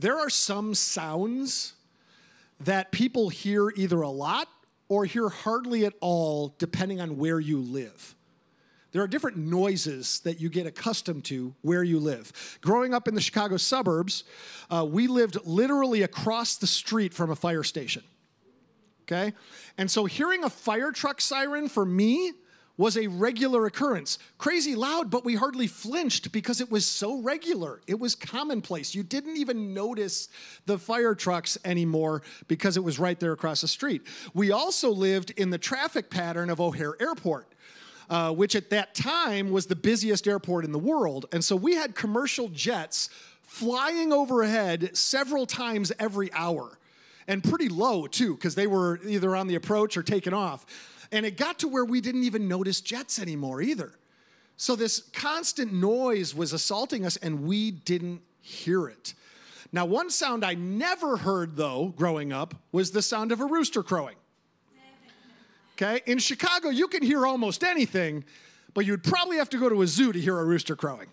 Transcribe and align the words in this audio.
there 0.00 0.18
are 0.18 0.30
some 0.30 0.74
sounds 0.74 1.74
that 2.60 2.90
people 2.90 3.28
hear 3.28 3.70
either 3.70 4.00
a 4.00 4.08
lot 4.08 4.48
or 4.88 5.04
hear 5.04 5.28
hardly 5.28 5.84
at 5.84 5.92
all, 6.00 6.54
depending 6.58 7.00
on 7.00 7.16
where 7.16 7.38
you 7.38 7.58
live. 7.58 8.14
There 8.92 9.02
are 9.02 9.06
different 9.06 9.36
noises 9.36 10.20
that 10.20 10.40
you 10.40 10.48
get 10.48 10.66
accustomed 10.66 11.24
to 11.26 11.54
where 11.62 11.84
you 11.84 12.00
live. 12.00 12.58
Growing 12.60 12.92
up 12.92 13.06
in 13.06 13.14
the 13.14 13.20
Chicago 13.20 13.56
suburbs, 13.56 14.24
uh, 14.68 14.84
we 14.88 15.06
lived 15.06 15.38
literally 15.44 16.02
across 16.02 16.56
the 16.56 16.66
street 16.66 17.14
from 17.14 17.30
a 17.30 17.36
fire 17.36 17.62
station. 17.62 18.02
Okay? 19.02 19.32
And 19.78 19.90
so 19.90 20.06
hearing 20.06 20.44
a 20.44 20.50
fire 20.50 20.92
truck 20.92 21.20
siren 21.20 21.68
for 21.68 21.84
me 21.84 22.32
was 22.80 22.96
a 22.96 23.08
regular 23.08 23.66
occurrence. 23.66 24.18
Crazy 24.38 24.74
loud, 24.74 25.10
but 25.10 25.22
we 25.22 25.34
hardly 25.34 25.66
flinched 25.66 26.32
because 26.32 26.62
it 26.62 26.70
was 26.70 26.86
so 26.86 27.20
regular. 27.20 27.82
It 27.86 28.00
was 28.00 28.14
commonplace. 28.14 28.94
You 28.94 29.02
didn't 29.02 29.36
even 29.36 29.74
notice 29.74 30.30
the 30.64 30.78
fire 30.78 31.14
trucks 31.14 31.58
anymore 31.62 32.22
because 32.48 32.78
it 32.78 32.80
was 32.82 32.98
right 32.98 33.20
there 33.20 33.32
across 33.32 33.60
the 33.60 33.68
street. 33.68 34.00
We 34.32 34.50
also 34.50 34.88
lived 34.88 35.30
in 35.32 35.50
the 35.50 35.58
traffic 35.58 36.08
pattern 36.08 36.48
of 36.48 36.58
O'Hare 36.58 36.96
Airport. 36.98 37.46
Uh, 38.08 38.32
which 38.32 38.56
at 38.56 38.70
that 38.70 38.92
time 38.92 39.52
was 39.52 39.66
the 39.66 39.76
busiest 39.76 40.26
airport 40.26 40.64
in 40.64 40.72
the 40.72 40.78
world. 40.80 41.26
And 41.30 41.44
so 41.44 41.54
we 41.54 41.76
had 41.76 41.94
commercial 41.94 42.48
jets 42.48 43.08
flying 43.42 44.12
overhead 44.12 44.96
several 44.96 45.46
times 45.46 45.92
every 45.96 46.28
hour 46.32 46.76
and 47.28 47.44
pretty 47.44 47.68
low 47.68 48.08
too, 48.08 48.34
because 48.34 48.56
they 48.56 48.66
were 48.66 48.98
either 49.06 49.36
on 49.36 49.46
the 49.46 49.54
approach 49.54 49.96
or 49.96 50.02
taken 50.02 50.34
off. 50.34 50.66
And 51.12 51.26
it 51.26 51.36
got 51.36 51.58
to 51.60 51.68
where 51.68 51.84
we 51.84 52.00
didn't 52.00 52.24
even 52.24 52.48
notice 52.48 52.80
jets 52.80 53.18
anymore 53.18 53.60
either. 53.60 53.92
So 54.56 54.76
this 54.76 55.00
constant 55.12 55.72
noise 55.72 56.34
was 56.34 56.52
assaulting 56.52 57.06
us, 57.06 57.16
and 57.16 57.44
we 57.44 57.70
didn't 57.70 58.20
hear 58.40 58.88
it. 58.88 59.14
Now, 59.72 59.86
one 59.86 60.10
sound 60.10 60.44
I 60.44 60.54
never 60.54 61.16
heard, 61.16 61.56
though, 61.56 61.94
growing 61.96 62.32
up, 62.32 62.54
was 62.72 62.90
the 62.90 63.02
sound 63.02 63.32
of 63.32 63.40
a 63.40 63.46
rooster 63.46 63.82
crowing. 63.82 64.16
Okay? 65.74 66.02
In 66.06 66.18
Chicago, 66.18 66.68
you 66.68 66.88
can 66.88 67.02
hear 67.02 67.26
almost 67.26 67.64
anything, 67.64 68.24
but 68.74 68.84
you'd 68.84 69.02
probably 69.02 69.38
have 69.38 69.48
to 69.50 69.58
go 69.58 69.68
to 69.68 69.82
a 69.82 69.86
zoo 69.86 70.12
to 70.12 70.20
hear 70.20 70.38
a 70.38 70.44
rooster 70.44 70.76
crowing. 70.76 71.08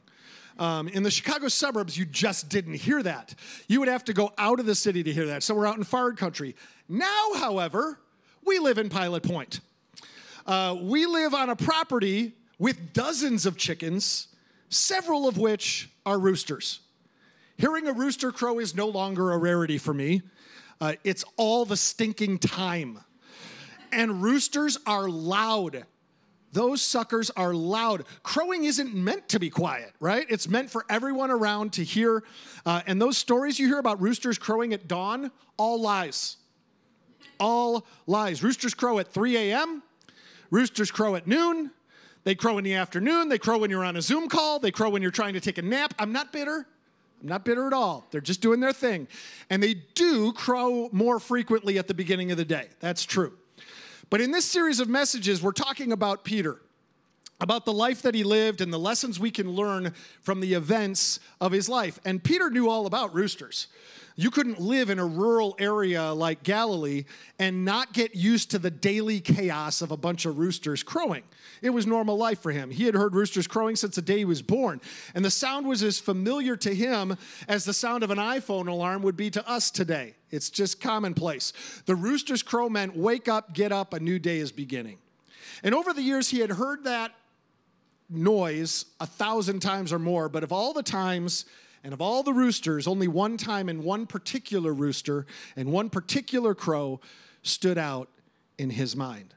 Um, 0.60 0.88
in 0.90 1.04
the 1.04 1.12
Chicago 1.12 1.48
suburbs, 1.48 1.98
you 1.98 2.04
just 2.04 2.50
didn't 2.50 2.74
hear 2.74 3.02
that. 3.04 3.36
You 3.68 3.80
would 3.80 3.88
have 3.88 4.04
to 4.06 4.14
go 4.14 4.34
out 4.38 4.60
of 4.60 4.66
the 4.66 4.76
city 4.76 5.04
to 5.04 5.14
hear 5.14 5.28
that, 5.28 5.44
somewhere 5.44 5.68
out 5.68 5.78
in 5.78 5.84
far 5.84 6.12
country. 6.14 6.56
Now, 6.90 7.34
however, 7.36 8.00
we 8.44 8.60
live 8.60 8.78
in 8.78 8.90
Pilot 8.90 9.24
Point. 9.24 9.62
Uh, 10.48 10.78
we 10.82 11.06
live 11.06 11.34
on 11.34 11.50
a 11.50 11.56
property 11.58 12.32
with 12.58 12.94
dozens 12.94 13.46
of 13.46 13.58
chickens, 13.58 14.30
several 14.70 15.28
of 15.28 15.38
which 15.38 15.90
are 16.06 16.18
roosters. 16.18 16.80
Hearing 17.58 17.86
a 17.88 17.92
rooster 17.92 18.32
crow 18.32 18.60
is 18.60 18.74
no 18.74 18.88
longer 18.88 19.34
a 19.34 19.38
rarity 19.38 19.78
for 19.78 19.94
me. 19.94 20.22
Uh, 20.80 20.94
it's 21.04 21.26
all 21.36 21.66
the 21.66 21.76
stinking 21.76 22.40
time. 22.40 23.00
And 23.92 24.24
roosters 24.24 24.78
are 24.86 25.10
loud. 25.10 25.86
Those 26.54 26.82
suckers 26.82 27.30
are 27.32 27.54
loud. 27.54 28.06
Crowing 28.24 28.64
isn't 28.64 28.94
meant 28.94 29.28
to 29.30 29.40
be 29.40 29.50
quiet, 29.50 29.92
right? 30.00 30.26
It's 30.30 30.48
meant 30.48 30.70
for 30.70 30.86
everyone 30.90 31.30
around 31.30 31.74
to 31.74 31.84
hear. 31.84 32.24
Uh, 32.66 32.82
and 32.88 33.02
those 33.02 33.18
stories 33.18 33.60
you 33.60 33.68
hear 33.68 33.80
about 33.80 34.02
roosters 34.02 34.38
crowing 34.38 34.72
at 34.72 34.88
dawn, 34.88 35.30
all 35.58 35.82
lies. 35.82 36.38
All 37.38 37.86
lies. 38.06 38.42
Roosters 38.42 38.74
crow 38.74 38.98
at 39.00 39.12
3 39.12 39.36
a.m., 39.36 39.84
Roosters 40.52 40.92
crow 40.92 41.16
at 41.16 41.28
noon. 41.28 41.72
They 42.24 42.36
crow 42.36 42.58
in 42.58 42.64
the 42.64 42.74
afternoon. 42.74 43.30
They 43.30 43.38
crow 43.38 43.58
when 43.58 43.70
you're 43.70 43.86
on 43.86 43.96
a 43.96 44.02
Zoom 44.02 44.28
call. 44.28 44.60
They 44.60 44.72
crow 44.72 44.90
when 44.90 45.02
you're 45.02 45.12
trying 45.12 45.34
to 45.34 45.40
take 45.40 45.58
a 45.58 45.62
nap. 45.62 45.94
I'm 45.98 46.12
not 46.12 46.34
bitter. 46.34 46.68
I'm 47.22 47.28
not 47.30 47.46
bitter 47.46 47.66
at 47.68 47.74
all. 47.74 48.06
They're 48.12 48.22
just 48.22 48.42
doing 48.42 48.60
their 48.60 48.74
thing. 48.74 49.08
And 49.50 49.64
they 49.64 49.76
do 49.96 50.34
crow 50.34 50.90
more 50.92 51.20
frequently 51.20 51.78
at 51.78 51.88
the 51.88 51.94
beginning 51.94 52.32
of 52.32 52.38
the 52.38 52.46
day. 52.46 52.68
That's 52.80 53.04
true. 53.04 53.34
But 54.10 54.22
in 54.22 54.32
this 54.32 54.46
series 54.46 54.80
of 54.80 54.88
messages, 54.88 55.42
we're 55.42 55.52
talking 55.52 55.92
about 55.92 56.24
Peter, 56.24 56.62
about 57.40 57.66
the 57.66 57.74
life 57.74 58.02
that 58.02 58.16
he 58.16 58.24
lived 58.24 58.62
and 58.62 58.74
the 58.74 58.80
lessons 58.80 59.20
we 59.20 59.32
can 59.32 59.52
learn 59.52 59.94
from 60.22 60.40
the 60.40 60.54
events 60.54 61.20
of 61.40 61.52
his 61.52 61.70
life. 61.70 62.00
And 62.04 62.24
Peter 62.24 62.50
knew 62.50 62.70
all 62.70 62.86
about 62.86 63.14
roosters. 63.14 63.68
You 64.20 64.32
couldn't 64.32 64.60
live 64.60 64.90
in 64.90 64.98
a 64.98 65.06
rural 65.06 65.56
area 65.60 66.12
like 66.12 66.42
Galilee 66.42 67.06
and 67.38 67.64
not 67.64 67.94
get 67.94 68.16
used 68.16 68.50
to 68.50 68.58
the 68.58 68.72
daily 68.72 69.20
chaos 69.20 69.84
of 69.84 69.92
a 69.92 69.98
bunch 69.98 70.26
of 70.26 70.40
roosters 70.40 70.82
crowing. 70.82 71.22
It 71.62 71.70
was 71.70 71.86
normal 71.86 72.18
life 72.18 72.42
for 72.42 72.52
him. 72.52 72.72
He 72.72 72.86
had 72.86 72.96
heard 72.96 73.14
roosters 73.14 73.46
crowing 73.46 73.76
since 73.76 73.96
the 73.96 74.02
day 74.02 74.18
he 74.18 74.26
was 74.26 74.42
born, 74.42 74.82
and 75.14 75.24
the 75.24 75.30
sound 75.30 75.68
was 75.68 75.84
as 75.84 76.00
familiar 76.00 76.56
to 76.58 76.74
him 76.74 77.16
as 77.48 77.64
the 77.64 77.74
sound 77.74 78.02
of 78.02 78.10
an 78.10 78.18
iPhone 78.18 78.68
alarm 78.68 79.04
would 79.04 79.18
be 79.18 79.30
to 79.30 79.48
us 79.48 79.70
today. 79.70 80.16
It's 80.32 80.50
just 80.50 80.82
commonplace. 80.82 81.54
The 81.86 81.96
rooster's 81.96 82.42
crow 82.42 82.70
meant 82.70 82.98
wake 82.98 83.28
up, 83.28 83.54
get 83.54 83.72
up, 83.72 83.94
a 83.94 84.00
new 84.00 84.18
day 84.18 84.40
is 84.40 84.52
beginning. 84.52 84.98
And 85.64 85.76
over 85.76 85.94
the 85.94 86.02
years, 86.02 86.30
he 86.30 86.40
had 86.40 86.52
heard 86.52 86.86
that 86.86 87.12
noise 88.10 88.86
a 89.00 89.06
thousand 89.06 89.60
times 89.60 89.92
or 89.92 90.00
more, 90.00 90.30
but 90.30 90.44
of 90.44 90.52
all 90.52 90.74
the 90.74 90.84
times 90.84 91.46
and 91.84 91.94
of 91.94 92.02
all 92.02 92.24
the 92.24 92.34
roosters, 92.34 92.88
only 92.88 93.08
one 93.08 93.38
time 93.38 93.70
and 93.70 93.84
one 93.84 94.06
particular 94.06 94.74
rooster 94.74 95.26
and 95.56 95.72
one 95.72 95.90
particular 95.90 96.56
crow 96.56 97.00
stood 97.44 97.78
out 97.78 98.10
in 98.58 98.70
his 98.70 98.96
mind. 98.96 99.34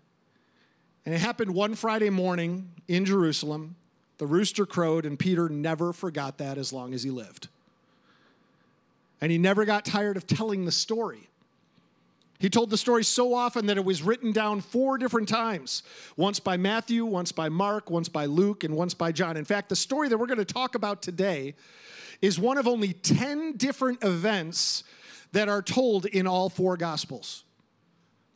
And 1.04 1.14
it 1.14 1.18
happened 1.18 1.54
one 1.54 1.74
Friday 1.74 2.10
morning 2.10 2.70
in 2.88 3.04
Jerusalem. 3.04 3.76
The 4.18 4.26
rooster 4.26 4.66
crowed, 4.66 5.06
and 5.06 5.18
Peter 5.18 5.48
never 5.48 5.92
forgot 5.92 6.38
that 6.38 6.58
as 6.58 6.72
long 6.72 6.92
as 6.92 7.02
he 7.02 7.10
lived. 7.10 7.48
And 9.20 9.32
he 9.32 9.38
never 9.38 9.64
got 9.64 9.84
tired 9.84 10.16
of 10.16 10.26
telling 10.26 10.66
the 10.66 10.72
story. 10.72 11.29
He 12.40 12.48
told 12.48 12.70
the 12.70 12.78
story 12.78 13.04
so 13.04 13.34
often 13.34 13.66
that 13.66 13.76
it 13.76 13.84
was 13.84 14.02
written 14.02 14.32
down 14.32 14.62
four 14.62 14.96
different 14.96 15.28
times 15.28 15.82
once 16.16 16.40
by 16.40 16.56
Matthew, 16.56 17.04
once 17.04 17.32
by 17.32 17.50
Mark, 17.50 17.90
once 17.90 18.08
by 18.08 18.24
Luke, 18.24 18.64
and 18.64 18.74
once 18.74 18.94
by 18.94 19.12
John. 19.12 19.36
In 19.36 19.44
fact, 19.44 19.68
the 19.68 19.76
story 19.76 20.08
that 20.08 20.16
we're 20.16 20.26
going 20.26 20.38
to 20.38 20.44
talk 20.46 20.74
about 20.74 21.02
today 21.02 21.54
is 22.22 22.38
one 22.38 22.56
of 22.56 22.66
only 22.66 22.94
10 22.94 23.58
different 23.58 24.02
events 24.02 24.84
that 25.32 25.50
are 25.50 25.60
told 25.60 26.06
in 26.06 26.26
all 26.26 26.48
four 26.48 26.78
Gospels. 26.78 27.44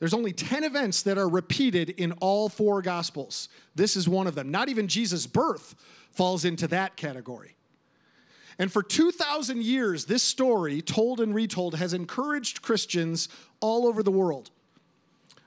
There's 0.00 0.14
only 0.14 0.34
10 0.34 0.64
events 0.64 1.02
that 1.04 1.16
are 1.16 1.28
repeated 1.28 1.88
in 1.88 2.12
all 2.12 2.50
four 2.50 2.82
Gospels. 2.82 3.48
This 3.74 3.96
is 3.96 4.06
one 4.06 4.26
of 4.26 4.34
them. 4.34 4.50
Not 4.50 4.68
even 4.68 4.86
Jesus' 4.86 5.26
birth 5.26 5.74
falls 6.10 6.44
into 6.44 6.68
that 6.68 6.96
category. 6.96 7.56
And 8.58 8.72
for 8.72 8.82
2,000 8.82 9.62
years, 9.62 10.04
this 10.04 10.22
story, 10.22 10.80
told 10.80 11.20
and 11.20 11.34
retold, 11.34 11.74
has 11.76 11.92
encouraged 11.92 12.62
Christians 12.62 13.28
all 13.60 13.86
over 13.86 14.02
the 14.02 14.10
world. 14.10 14.50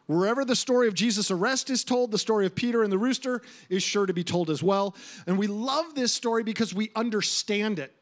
Wherever 0.08 0.46
the 0.46 0.56
story 0.56 0.88
of 0.88 0.94
Jesus' 0.94 1.32
arrest 1.32 1.70
is 1.70 1.84
told, 1.84 2.12
the 2.12 2.18
story 2.18 2.46
of 2.46 2.56
Peter 2.56 2.84
and 2.84 2.92
the 2.92 2.98
rooster 2.98 3.42
is 3.70 3.84
sure 3.84 4.06
to 4.06 4.14
be 4.14 4.24
told 4.24 4.50
as 4.50 4.64
well. 4.64 4.96
And 5.26 5.38
we 5.38 5.48
love 5.48 5.96
this 5.96 6.14
story 6.14 6.44
because 6.44 6.74
we 6.74 6.92
understand 6.96 7.80
it 7.80 7.94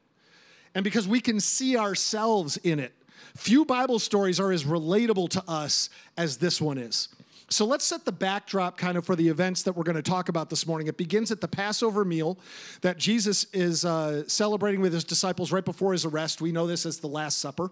and 0.76 0.84
because 0.84 1.08
we 1.08 1.20
can 1.20 1.40
see 1.40 1.78
ourselves 1.78 2.58
in 2.58 2.80
it. 2.80 2.94
Few 3.36 3.66
Bible 3.66 3.98
stories 3.98 4.40
are 4.40 4.52
as 4.52 4.64
relatable 4.66 5.30
to 5.30 5.44
us 5.48 5.90
as 6.16 6.38
this 6.38 6.62
one 6.62 6.78
is. 6.78 7.10
So 7.50 7.66
let's 7.66 7.86
set 7.86 8.06
the 8.06 8.12
backdrop 8.12 8.76
kind 8.76 8.98
of 8.98 9.06
for 9.06 9.16
the 9.16 9.28
events 9.28 9.64
that 9.64 9.74
we're 9.74 9.84
going 9.84 9.96
to 9.96 10.02
talk 10.02 10.30
about 10.30 10.50
this 10.50 10.66
morning. 10.66 10.88
It 10.88 10.98
begins 10.98 11.32
at 11.32 11.42
the 11.42 11.48
Passover 11.48 12.04
meal 12.04 12.40
that 12.82 12.98
Jesus 12.98 13.46
is 13.54 13.86
uh, 13.86 14.28
celebrating 14.28 14.82
with 14.82 14.94
his 14.94 15.04
disciples 15.04 15.52
right 15.52 15.64
before 15.64 15.92
his 15.92 16.06
arrest. 16.06 16.42
We 16.42 16.52
know 16.52 16.66
this 16.66 16.86
as 16.86 17.00
the 17.00 17.08
Last 17.08 17.40
Supper. 17.40 17.70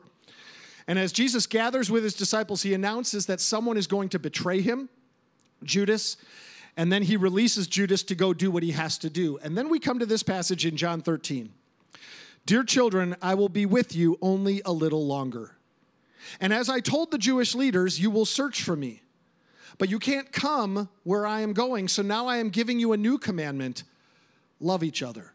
And 0.88 1.00
as 1.00 1.12
Jesus 1.12 1.48
gathers 1.48 1.90
with 1.90 2.04
his 2.04 2.14
disciples, 2.14 2.62
he 2.62 2.74
announces 2.74 3.26
that 3.26 3.40
someone 3.40 3.78
is 3.78 3.88
going 3.88 4.10
to 4.10 4.20
betray 4.20 4.62
him, 4.62 4.90
Judas, 5.64 6.18
and 6.76 6.92
then 6.92 7.04
he 7.04 7.18
releases 7.18 7.68
Judas 7.68 8.04
to 8.04 8.16
go 8.16 8.34
do 8.34 8.52
what 8.52 8.64
he 8.64 8.72
has 8.72 8.98
to 9.00 9.10
do. 9.10 9.38
And 9.40 9.58
then 9.58 9.70
we 9.70 9.80
come 9.80 10.00
to 10.00 10.06
this 10.06 10.24
passage 10.24 10.66
in 10.66 10.76
John 10.76 11.02
13. 11.02 11.52
Dear 12.46 12.64
children, 12.64 13.16
I 13.22 13.36
will 13.36 13.50
be 13.50 13.66
with 13.66 13.96
you 13.96 14.18
only 14.22 14.62
a 14.66 14.72
little 14.72 15.08
longer. 15.08 15.56
And 16.40 16.54
as 16.54 16.70
I 16.70 16.80
told 16.80 17.12
the 17.12 17.18
Jewish 17.18 17.56
leaders, 17.56 18.00
you 18.00 18.12
will 18.12 18.26
search 18.26 18.62
for 18.62 18.76
me. 18.76 19.03
But 19.78 19.90
you 19.90 20.00
can't 20.00 20.32
come 20.32 20.90
where 21.04 21.26
I 21.26 21.42
am 21.42 21.54
going, 21.54 21.88
so 21.88 22.02
now 22.02 22.28
I 22.28 22.38
am 22.38 22.50
giving 22.50 22.80
you 22.80 22.94
a 22.94 22.98
new 22.98 23.18
commandment 23.18 23.84
love 24.60 24.84
each 24.84 25.04
other. 25.04 25.34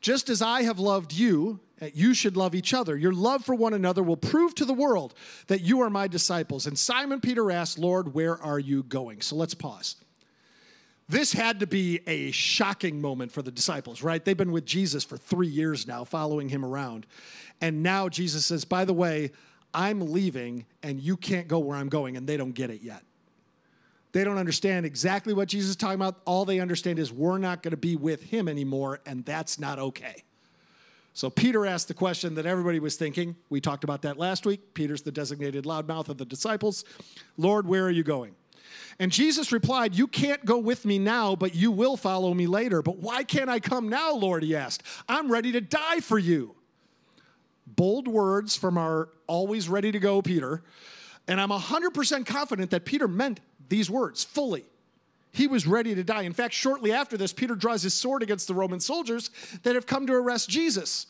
Just 0.00 0.30
as 0.30 0.40
I 0.40 0.62
have 0.62 0.78
loved 0.78 1.12
you, 1.12 1.60
eh, 1.80 1.90
you 1.92 2.14
should 2.14 2.36
love 2.36 2.54
each 2.54 2.72
other. 2.72 2.96
Your 2.96 3.12
love 3.12 3.44
for 3.44 3.54
one 3.54 3.74
another 3.74 4.02
will 4.02 4.16
prove 4.16 4.54
to 4.56 4.64
the 4.64 4.72
world 4.72 5.14
that 5.48 5.60
you 5.60 5.82
are 5.82 5.90
my 5.90 6.08
disciples. 6.08 6.66
And 6.66 6.78
Simon 6.78 7.20
Peter 7.20 7.50
asked, 7.50 7.78
Lord, 7.78 8.14
where 8.14 8.40
are 8.42 8.58
you 8.58 8.82
going? 8.82 9.20
So 9.20 9.36
let's 9.36 9.54
pause. 9.54 9.96
This 11.08 11.32
had 11.32 11.60
to 11.60 11.66
be 11.66 12.00
a 12.06 12.30
shocking 12.30 13.00
moment 13.00 13.32
for 13.32 13.42
the 13.42 13.50
disciples, 13.50 14.00
right? 14.00 14.24
They've 14.24 14.36
been 14.36 14.52
with 14.52 14.64
Jesus 14.64 15.02
for 15.02 15.16
three 15.16 15.48
years 15.48 15.86
now, 15.86 16.04
following 16.04 16.48
him 16.48 16.64
around. 16.64 17.04
And 17.60 17.82
now 17.82 18.08
Jesus 18.08 18.46
says, 18.46 18.64
By 18.64 18.84
the 18.84 18.92
way, 18.92 19.32
I'm 19.74 20.12
leaving 20.12 20.66
and 20.82 21.00
you 21.00 21.16
can't 21.16 21.48
go 21.48 21.58
where 21.58 21.76
I'm 21.76 21.88
going. 21.88 22.16
And 22.16 22.28
they 22.28 22.36
don't 22.36 22.52
get 22.52 22.70
it 22.70 22.82
yet. 22.82 23.02
They 24.12 24.24
don't 24.24 24.38
understand 24.38 24.86
exactly 24.86 25.32
what 25.32 25.48
Jesus 25.48 25.70
is 25.70 25.76
talking 25.76 25.94
about. 25.94 26.20
All 26.24 26.44
they 26.44 26.60
understand 26.60 26.98
is 26.98 27.12
we're 27.12 27.38
not 27.38 27.62
going 27.62 27.70
to 27.70 27.76
be 27.76 27.96
with 27.96 28.24
him 28.24 28.48
anymore, 28.48 29.00
and 29.06 29.24
that's 29.24 29.58
not 29.58 29.78
okay. 29.78 30.24
So 31.12 31.28
Peter 31.30 31.66
asked 31.66 31.88
the 31.88 31.94
question 31.94 32.34
that 32.36 32.46
everybody 32.46 32.80
was 32.80 32.96
thinking. 32.96 33.36
We 33.48 33.60
talked 33.60 33.84
about 33.84 34.02
that 34.02 34.18
last 34.18 34.46
week. 34.46 34.74
Peter's 34.74 35.02
the 35.02 35.12
designated 35.12 35.64
loudmouth 35.64 36.08
of 36.08 36.18
the 36.18 36.24
disciples. 36.24 36.84
Lord, 37.36 37.66
where 37.66 37.84
are 37.84 37.90
you 37.90 38.02
going? 38.02 38.34
And 38.98 39.10
Jesus 39.10 39.50
replied, 39.50 39.94
You 39.94 40.06
can't 40.06 40.44
go 40.44 40.58
with 40.58 40.84
me 40.84 40.98
now, 40.98 41.34
but 41.34 41.54
you 41.54 41.70
will 41.70 41.96
follow 41.96 42.32
me 42.34 42.46
later. 42.46 42.82
But 42.82 42.98
why 42.98 43.24
can't 43.24 43.50
I 43.50 43.58
come 43.58 43.88
now, 43.88 44.12
Lord? 44.12 44.42
He 44.42 44.54
asked. 44.54 44.82
I'm 45.08 45.30
ready 45.30 45.52
to 45.52 45.60
die 45.60 46.00
for 46.00 46.18
you. 46.18 46.54
Bold 47.66 48.08
words 48.08 48.56
from 48.56 48.78
our 48.78 49.08
always 49.26 49.68
ready 49.68 49.92
to 49.92 49.98
go 49.98 50.22
Peter. 50.22 50.62
And 51.28 51.40
I'm 51.40 51.50
100% 51.50 52.26
confident 52.26 52.70
that 52.70 52.84
Peter 52.84 53.06
meant 53.06 53.40
these 53.70 53.88
words 53.88 54.22
fully. 54.22 54.66
He 55.32 55.46
was 55.46 55.66
ready 55.66 55.94
to 55.94 56.04
die. 56.04 56.22
In 56.22 56.32
fact, 56.32 56.52
shortly 56.52 56.92
after 56.92 57.16
this, 57.16 57.32
Peter 57.32 57.54
draws 57.54 57.82
his 57.82 57.94
sword 57.94 58.22
against 58.22 58.48
the 58.48 58.54
Roman 58.54 58.80
soldiers 58.80 59.30
that 59.62 59.74
have 59.76 59.86
come 59.86 60.06
to 60.08 60.12
arrest 60.12 60.50
Jesus. 60.50 61.06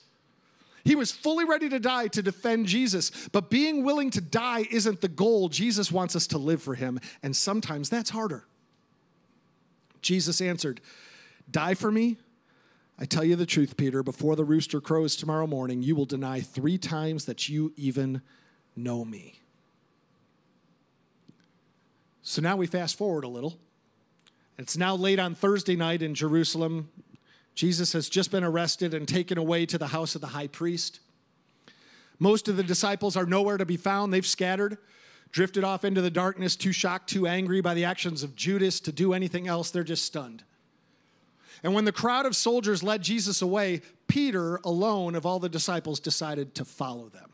He 0.84 0.94
was 0.94 1.10
fully 1.10 1.44
ready 1.44 1.68
to 1.70 1.80
die 1.80 2.08
to 2.08 2.22
defend 2.22 2.66
Jesus, 2.66 3.10
but 3.32 3.50
being 3.50 3.82
willing 3.82 4.10
to 4.10 4.20
die 4.20 4.66
isn't 4.70 5.00
the 5.00 5.08
goal. 5.08 5.48
Jesus 5.48 5.90
wants 5.90 6.14
us 6.16 6.26
to 6.28 6.38
live 6.38 6.62
for 6.62 6.74
him, 6.74 7.00
and 7.22 7.34
sometimes 7.34 7.90
that's 7.90 8.10
harder. 8.10 8.46
Jesus 10.00 10.40
answered, 10.40 10.80
Die 11.50 11.74
for 11.74 11.90
me? 11.90 12.16
I 12.98 13.06
tell 13.06 13.24
you 13.24 13.36
the 13.36 13.46
truth, 13.46 13.76
Peter, 13.76 14.02
before 14.02 14.36
the 14.36 14.44
rooster 14.44 14.80
crows 14.80 15.16
tomorrow 15.16 15.46
morning, 15.46 15.82
you 15.82 15.96
will 15.96 16.06
deny 16.06 16.40
three 16.40 16.76
times 16.76 17.24
that 17.24 17.48
you 17.48 17.72
even 17.76 18.20
know 18.76 19.04
me. 19.04 19.40
So 22.22 22.43
now 22.43 22.56
we 22.56 22.67
fast 22.67 22.96
forward 22.96 23.25
a 23.25 23.28
little. 23.28 23.58
It's 24.58 24.76
now 24.76 24.94
late 24.94 25.19
on 25.19 25.34
Thursday 25.34 25.76
night 25.76 26.02
in 26.02 26.14
Jerusalem. 26.14 26.90
Jesus 27.55 27.93
has 27.94 28.08
just 28.08 28.31
been 28.31 28.44
arrested 28.44 28.94
and 28.94 29.08
taken 29.08 29.38
away 29.38 29.67
to 29.67 29.78
the 29.78 29.88
house 29.88 30.14
of 30.14 30.20
the 30.20 30.28
high 30.28 30.46
priest. 30.46 31.00
Most 32.19 32.49
of 32.49 32.56
the 32.56 32.62
disciples 32.62 33.17
are 33.17 33.25
nowhere 33.25 33.56
to 33.56 33.64
be 33.64 33.78
found. 33.78 34.12
They've 34.12 34.26
scattered, 34.26 34.76
drifted 35.32 35.64
off 35.64 35.84
into 35.84 36.02
the 36.02 36.11
darkness, 36.11 36.56
too 36.56 36.72
shocked, 36.72 37.08
too 37.08 37.26
angry 37.26 37.62
by 37.62 37.72
the 37.72 37.87
actions 37.87 38.22
of 38.22 38.37
Judas 38.37 38.81
to 38.81 38.93
do 38.93 39.14
anything 39.14 39.49
else. 39.49 39.70
They're 39.70 39.82
just 39.82 40.05
stunned. 40.05 40.44
And 41.62 41.75
when 41.75 41.87
the 41.87 41.93
crowd 41.93 42.26
of 42.26 42.37
soldiers 42.37 42.82
led 42.82 43.02
Jesus 43.02 43.43
away, 43.43 43.81
Peter, 44.06 44.56
alone 44.64 45.14
of 45.14 45.25
all 45.25 45.38
the 45.38 45.49
disciples, 45.49 46.00
decided 46.00 46.55
to 46.56 46.64
follow 46.64 47.08
them. 47.08 47.30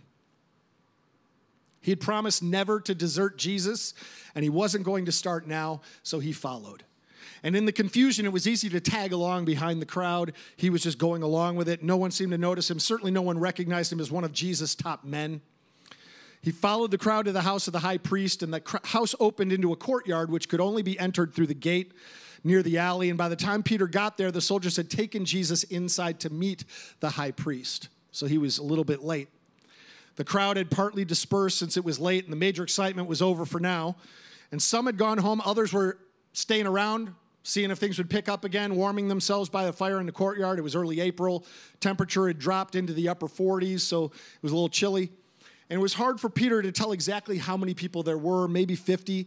He 1.86 1.92
had 1.92 2.00
promised 2.00 2.42
never 2.42 2.80
to 2.80 2.96
desert 2.96 3.38
Jesus, 3.38 3.94
and 4.34 4.42
he 4.42 4.50
wasn't 4.50 4.82
going 4.82 5.04
to 5.04 5.12
start 5.12 5.46
now, 5.46 5.82
so 6.02 6.18
he 6.18 6.32
followed. 6.32 6.82
And 7.44 7.54
in 7.54 7.64
the 7.64 7.70
confusion, 7.70 8.26
it 8.26 8.32
was 8.32 8.48
easy 8.48 8.68
to 8.70 8.80
tag 8.80 9.12
along 9.12 9.44
behind 9.44 9.80
the 9.80 9.86
crowd. 9.86 10.32
He 10.56 10.68
was 10.68 10.82
just 10.82 10.98
going 10.98 11.22
along 11.22 11.54
with 11.54 11.68
it. 11.68 11.84
No 11.84 11.96
one 11.96 12.10
seemed 12.10 12.32
to 12.32 12.38
notice 12.38 12.68
him. 12.68 12.80
Certainly, 12.80 13.12
no 13.12 13.22
one 13.22 13.38
recognized 13.38 13.92
him 13.92 14.00
as 14.00 14.10
one 14.10 14.24
of 14.24 14.32
Jesus' 14.32 14.74
top 14.74 15.04
men. 15.04 15.40
He 16.42 16.50
followed 16.50 16.90
the 16.90 16.98
crowd 16.98 17.26
to 17.26 17.32
the 17.32 17.42
house 17.42 17.68
of 17.68 17.72
the 17.72 17.78
high 17.78 17.98
priest, 17.98 18.42
and 18.42 18.52
the 18.52 18.80
house 18.82 19.14
opened 19.20 19.52
into 19.52 19.70
a 19.70 19.76
courtyard 19.76 20.28
which 20.28 20.48
could 20.48 20.60
only 20.60 20.82
be 20.82 20.98
entered 20.98 21.34
through 21.34 21.46
the 21.46 21.54
gate 21.54 21.92
near 22.42 22.64
the 22.64 22.78
alley. 22.78 23.10
And 23.10 23.16
by 23.16 23.28
the 23.28 23.36
time 23.36 23.62
Peter 23.62 23.86
got 23.86 24.16
there, 24.16 24.32
the 24.32 24.40
soldiers 24.40 24.76
had 24.76 24.90
taken 24.90 25.24
Jesus 25.24 25.62
inside 25.62 26.18
to 26.18 26.30
meet 26.30 26.64
the 26.98 27.10
high 27.10 27.30
priest. 27.30 27.90
So 28.10 28.26
he 28.26 28.38
was 28.38 28.58
a 28.58 28.64
little 28.64 28.82
bit 28.82 29.04
late. 29.04 29.28
The 30.16 30.24
crowd 30.24 30.56
had 30.56 30.70
partly 30.70 31.04
dispersed 31.04 31.58
since 31.58 31.76
it 31.76 31.84
was 31.84 31.98
late, 31.98 32.24
and 32.24 32.32
the 32.32 32.36
major 32.36 32.62
excitement 32.62 33.08
was 33.08 33.22
over 33.22 33.44
for 33.44 33.60
now. 33.60 33.96
And 34.50 34.60
some 34.60 34.86
had 34.86 34.96
gone 34.96 35.18
home, 35.18 35.40
others 35.44 35.72
were 35.72 35.98
staying 36.32 36.66
around, 36.66 37.14
seeing 37.42 37.70
if 37.70 37.78
things 37.78 37.98
would 37.98 38.10
pick 38.10 38.28
up 38.28 38.44
again, 38.44 38.74
warming 38.76 39.08
themselves 39.08 39.48
by 39.48 39.64
the 39.64 39.72
fire 39.72 40.00
in 40.00 40.06
the 40.06 40.12
courtyard. 40.12 40.58
It 40.58 40.62
was 40.62 40.74
early 40.74 41.00
April. 41.00 41.44
Temperature 41.80 42.26
had 42.26 42.38
dropped 42.38 42.74
into 42.74 42.92
the 42.92 43.08
upper 43.08 43.28
40s, 43.28 43.80
so 43.80 44.06
it 44.06 44.42
was 44.42 44.52
a 44.52 44.54
little 44.54 44.68
chilly. 44.68 45.10
And 45.68 45.78
it 45.78 45.82
was 45.82 45.94
hard 45.94 46.20
for 46.20 46.28
Peter 46.28 46.62
to 46.62 46.72
tell 46.72 46.92
exactly 46.92 47.38
how 47.38 47.56
many 47.56 47.74
people 47.74 48.02
there 48.02 48.18
were, 48.18 48.48
maybe 48.48 48.76
50 48.76 49.26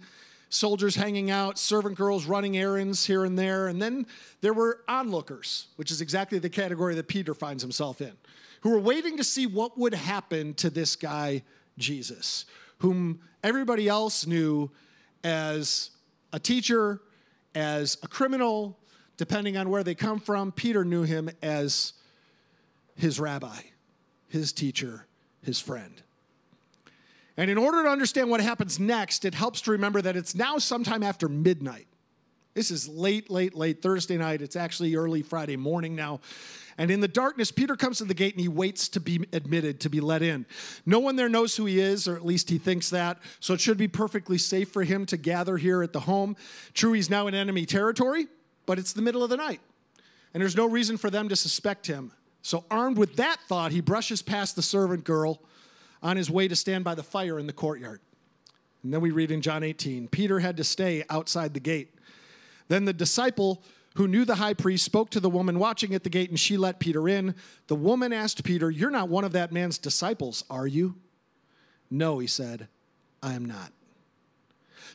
soldiers 0.50 0.95
hanging 0.95 1.30
out, 1.30 1.59
servant 1.59 1.95
girls 1.95 2.25
running 2.25 2.57
errands 2.57 3.06
here 3.06 3.24
and 3.25 3.38
there. 3.38 3.68
And 3.68 3.81
then 3.81 4.06
there 4.42 4.53
were 4.53 4.81
onlookers, 4.88 5.68
which 5.75 5.92
is 5.92 6.01
exactly 6.01 6.39
the 6.39 6.50
category 6.50 6.95
that 6.95 7.07
Peter 7.07 7.33
finds 7.33 7.62
himself 7.62 8.01
in, 8.01 8.13
who 8.61 8.69
were 8.69 8.79
waiting 8.79 9.17
to 9.17 9.23
see 9.23 9.47
what 9.47 9.77
would 9.77 9.94
happen 9.94 10.53
to 10.56 10.69
this 10.69 10.95
guy, 10.95 11.44
Jesus, 11.77 12.45
whom 12.79 13.19
everybody 13.44 13.88
else 13.88 14.25
knew 14.25 14.69
as 15.23 15.91
a 16.33 16.39
teacher, 16.39 17.01
as 17.56 17.97
a 18.03 18.07
criminal, 18.07 18.77
depending 19.17 19.57
on 19.57 19.69
where 19.69 19.83
they 19.83 19.95
come 19.95 20.19
from. 20.19 20.51
Peter 20.51 20.85
knew 20.85 21.03
him 21.03 21.29
as 21.41 21.94
his 22.95 23.19
rabbi, 23.19 23.59
his 24.27 24.51
teacher, 24.53 25.07
his 25.41 25.59
friend. 25.59 26.01
And 27.38 27.50
in 27.50 27.57
order 27.57 27.83
to 27.83 27.89
understand 27.89 28.29
what 28.29 28.41
happens 28.41 28.79
next, 28.79 29.23
it 29.23 29.33
helps 29.33 29.61
to 29.61 29.71
remember 29.71 30.01
that 30.01 30.17
it's 30.17 30.35
now 30.35 30.57
sometime 30.57 31.03
after 31.03 31.29
midnight. 31.29 31.88
This 32.53 32.71
is 32.71 32.89
late, 32.89 33.29
late, 33.29 33.56
late 33.56 33.81
Thursday 33.81 34.17
night. 34.17 34.41
It's 34.41 34.57
actually 34.57 34.95
early 34.95 35.21
Friday 35.21 35.56
morning 35.56 35.95
now. 35.95 36.19
And 36.79 36.89
in 36.89 37.01
the 37.01 37.09
darkness, 37.09 37.51
Peter 37.51 37.75
comes 37.75 37.97
to 37.97 38.05
the 38.05 38.13
gate 38.13 38.33
and 38.33 38.41
he 38.41 38.47
waits 38.47 38.87
to 38.89 39.01
be 39.01 39.27
admitted, 39.33 39.81
to 39.81 39.89
be 39.89 39.99
let 39.99 40.21
in. 40.21 40.45
No 40.85 40.99
one 40.99 41.17
there 41.17 41.27
knows 41.27 41.57
who 41.57 41.65
he 41.65 41.77
is, 41.77 42.07
or 42.07 42.15
at 42.15 42.25
least 42.25 42.49
he 42.49 42.57
thinks 42.57 42.89
that. 42.91 43.19
So 43.41 43.53
it 43.53 43.59
should 43.59 43.77
be 43.77 43.89
perfectly 43.89 44.37
safe 44.37 44.71
for 44.71 44.83
him 44.83 45.05
to 45.07 45.17
gather 45.17 45.57
here 45.57 45.83
at 45.83 45.91
the 45.91 45.99
home. 45.99 46.37
True, 46.73 46.93
he's 46.93 47.09
now 47.09 47.27
in 47.27 47.35
enemy 47.35 47.65
territory, 47.65 48.27
but 48.65 48.79
it's 48.79 48.93
the 48.93 49.01
middle 49.01 49.21
of 49.21 49.29
the 49.29 49.35
night. 49.35 49.59
And 50.33 50.41
there's 50.41 50.55
no 50.55 50.67
reason 50.67 50.95
for 50.95 51.09
them 51.09 51.27
to 51.27 51.35
suspect 51.35 51.85
him. 51.85 52.13
So, 52.43 52.63
armed 52.71 52.97
with 52.97 53.17
that 53.17 53.41
thought, 53.49 53.73
he 53.73 53.81
brushes 53.81 54.21
past 54.21 54.55
the 54.55 54.61
servant 54.61 55.03
girl 55.03 55.41
on 56.01 56.15
his 56.15 56.31
way 56.31 56.47
to 56.47 56.55
stand 56.55 56.85
by 56.85 56.95
the 56.95 57.03
fire 57.03 57.37
in 57.37 57.45
the 57.45 57.51
courtyard. 57.51 57.99
And 58.83 58.93
then 58.93 59.01
we 59.01 59.11
read 59.11 59.31
in 59.31 59.41
John 59.41 59.63
18 59.63 60.07
Peter 60.07 60.39
had 60.39 60.55
to 60.55 60.63
stay 60.63 61.03
outside 61.09 61.53
the 61.53 61.59
gate. 61.59 61.93
Then 62.69 62.85
the 62.85 62.93
disciple 62.93 63.63
who 63.95 64.07
knew 64.07 64.25
the 64.25 64.36
high 64.36 64.53
priest, 64.53 64.86
spoke 64.86 65.09
to 65.12 65.19
the 65.19 65.30
woman 65.30 65.59
watching 65.59 65.94
at 65.94 66.03
the 66.03 66.09
gate, 66.09 66.30
and 66.30 66.39
she 66.39 66.57
let 66.57 66.80
Peter 66.80 67.09
in. 67.09 67.36
The 67.68 67.75
woman 67.75 68.13
asked 68.13 68.44
Peter, 68.44 68.69
You're 68.69 68.91
not 68.91 69.09
one 69.09 69.24
of 69.24 69.31
that 69.33 69.51
man's 69.51 69.77
disciples, 69.77 70.44
are 70.50 70.68
you? 70.68 70.95
No, 71.89 72.19
he 72.19 72.27
said, 72.27 72.68
I 73.21 73.33
am 73.33 73.45
not. 73.45 73.74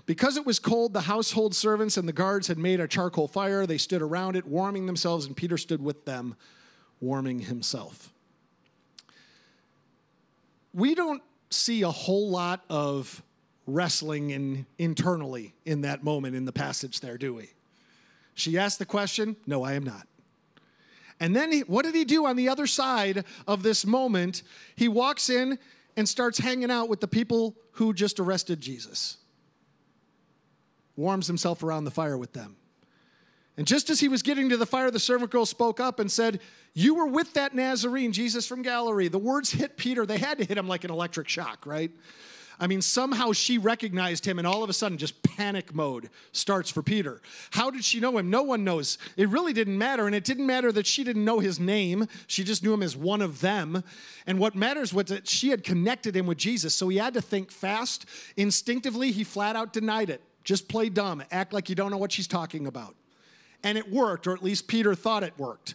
Because 0.06 0.36
it 0.36 0.46
was 0.46 0.58
cold, 0.58 0.92
the 0.92 1.02
household 1.02 1.54
servants 1.54 1.96
and 1.96 2.06
the 2.06 2.12
guards 2.12 2.48
had 2.48 2.58
made 2.58 2.80
a 2.80 2.88
charcoal 2.88 3.28
fire. 3.28 3.66
They 3.66 3.78
stood 3.78 4.02
around 4.02 4.36
it, 4.36 4.46
warming 4.46 4.86
themselves, 4.86 5.26
and 5.26 5.36
Peter 5.36 5.56
stood 5.56 5.82
with 5.82 6.04
them, 6.04 6.36
warming 7.00 7.40
himself. 7.40 8.12
We 10.72 10.94
don't 10.94 11.22
see 11.50 11.82
a 11.82 11.90
whole 11.90 12.30
lot 12.30 12.64
of 12.68 13.22
wrestling 13.66 14.30
in, 14.30 14.66
internally 14.78 15.54
in 15.64 15.82
that 15.82 16.02
moment 16.04 16.34
in 16.34 16.44
the 16.44 16.52
passage 16.52 17.00
there, 17.00 17.16
do 17.16 17.34
we? 17.34 17.50
She 18.34 18.58
asked 18.58 18.78
the 18.78 18.86
question, 18.86 19.36
No, 19.46 19.62
I 19.62 19.74
am 19.74 19.84
not. 19.84 20.06
And 21.20 21.34
then 21.34 21.52
he, 21.52 21.60
what 21.60 21.84
did 21.84 21.94
he 21.94 22.04
do 22.04 22.26
on 22.26 22.36
the 22.36 22.48
other 22.48 22.66
side 22.66 23.24
of 23.46 23.62
this 23.62 23.86
moment? 23.86 24.42
He 24.74 24.88
walks 24.88 25.30
in 25.30 25.58
and 25.96 26.08
starts 26.08 26.38
hanging 26.38 26.70
out 26.70 26.88
with 26.88 27.00
the 27.00 27.08
people 27.08 27.56
who 27.72 27.92
just 27.92 28.18
arrested 28.18 28.60
Jesus, 28.60 29.16
warms 30.96 31.26
himself 31.26 31.62
around 31.62 31.84
the 31.84 31.90
fire 31.90 32.18
with 32.18 32.32
them. 32.32 32.56
And 33.56 33.66
just 33.66 33.88
as 33.90 34.00
he 34.00 34.08
was 34.08 34.22
getting 34.22 34.48
to 34.48 34.56
the 34.56 34.66
fire, 34.66 34.90
the 34.90 34.98
servant 34.98 35.30
girl 35.30 35.46
spoke 35.46 35.78
up 35.78 36.00
and 36.00 36.10
said, 36.10 36.40
You 36.72 36.96
were 36.96 37.06
with 37.06 37.34
that 37.34 37.54
Nazarene, 37.54 38.12
Jesus 38.12 38.46
from 38.48 38.62
Galilee. 38.62 39.06
The 39.06 39.18
words 39.18 39.52
hit 39.52 39.76
Peter. 39.76 40.04
They 40.04 40.18
had 40.18 40.38
to 40.38 40.44
hit 40.44 40.58
him 40.58 40.66
like 40.66 40.82
an 40.82 40.90
electric 40.90 41.28
shock, 41.28 41.64
right? 41.64 41.92
I 42.60 42.68
mean, 42.68 42.82
somehow 42.82 43.32
she 43.32 43.58
recognized 43.58 44.24
him, 44.24 44.38
and 44.38 44.46
all 44.46 44.62
of 44.62 44.70
a 44.70 44.72
sudden, 44.72 44.96
just 44.96 45.20
panic 45.22 45.74
mode 45.74 46.08
starts 46.32 46.70
for 46.70 46.82
Peter. 46.82 47.20
How 47.50 47.70
did 47.70 47.84
she 47.84 47.98
know 47.98 48.16
him? 48.16 48.30
No 48.30 48.42
one 48.42 48.62
knows. 48.62 48.98
It 49.16 49.28
really 49.28 49.52
didn't 49.52 49.76
matter, 49.76 50.06
and 50.06 50.14
it 50.14 50.24
didn't 50.24 50.46
matter 50.46 50.70
that 50.72 50.86
she 50.86 51.02
didn't 51.02 51.24
know 51.24 51.40
his 51.40 51.58
name. 51.58 52.06
She 52.28 52.44
just 52.44 52.62
knew 52.62 52.72
him 52.72 52.82
as 52.82 52.96
one 52.96 53.22
of 53.22 53.40
them. 53.40 53.82
And 54.26 54.38
what 54.38 54.54
matters 54.54 54.94
was 54.94 55.06
that 55.06 55.26
she 55.26 55.48
had 55.48 55.64
connected 55.64 56.16
him 56.16 56.26
with 56.26 56.38
Jesus, 56.38 56.74
so 56.74 56.88
he 56.88 56.96
had 56.98 57.14
to 57.14 57.20
think 57.20 57.50
fast. 57.50 58.06
Instinctively, 58.36 59.10
he 59.10 59.24
flat 59.24 59.56
out 59.56 59.72
denied 59.72 60.10
it. 60.10 60.22
Just 60.44 60.68
play 60.68 60.88
dumb, 60.88 61.24
act 61.30 61.52
like 61.52 61.68
you 61.68 61.74
don't 61.74 61.90
know 61.90 61.96
what 61.96 62.12
she's 62.12 62.28
talking 62.28 62.66
about. 62.66 62.94
And 63.64 63.76
it 63.76 63.90
worked, 63.90 64.26
or 64.26 64.34
at 64.34 64.44
least 64.44 64.68
Peter 64.68 64.94
thought 64.94 65.22
it 65.24 65.36
worked. 65.38 65.74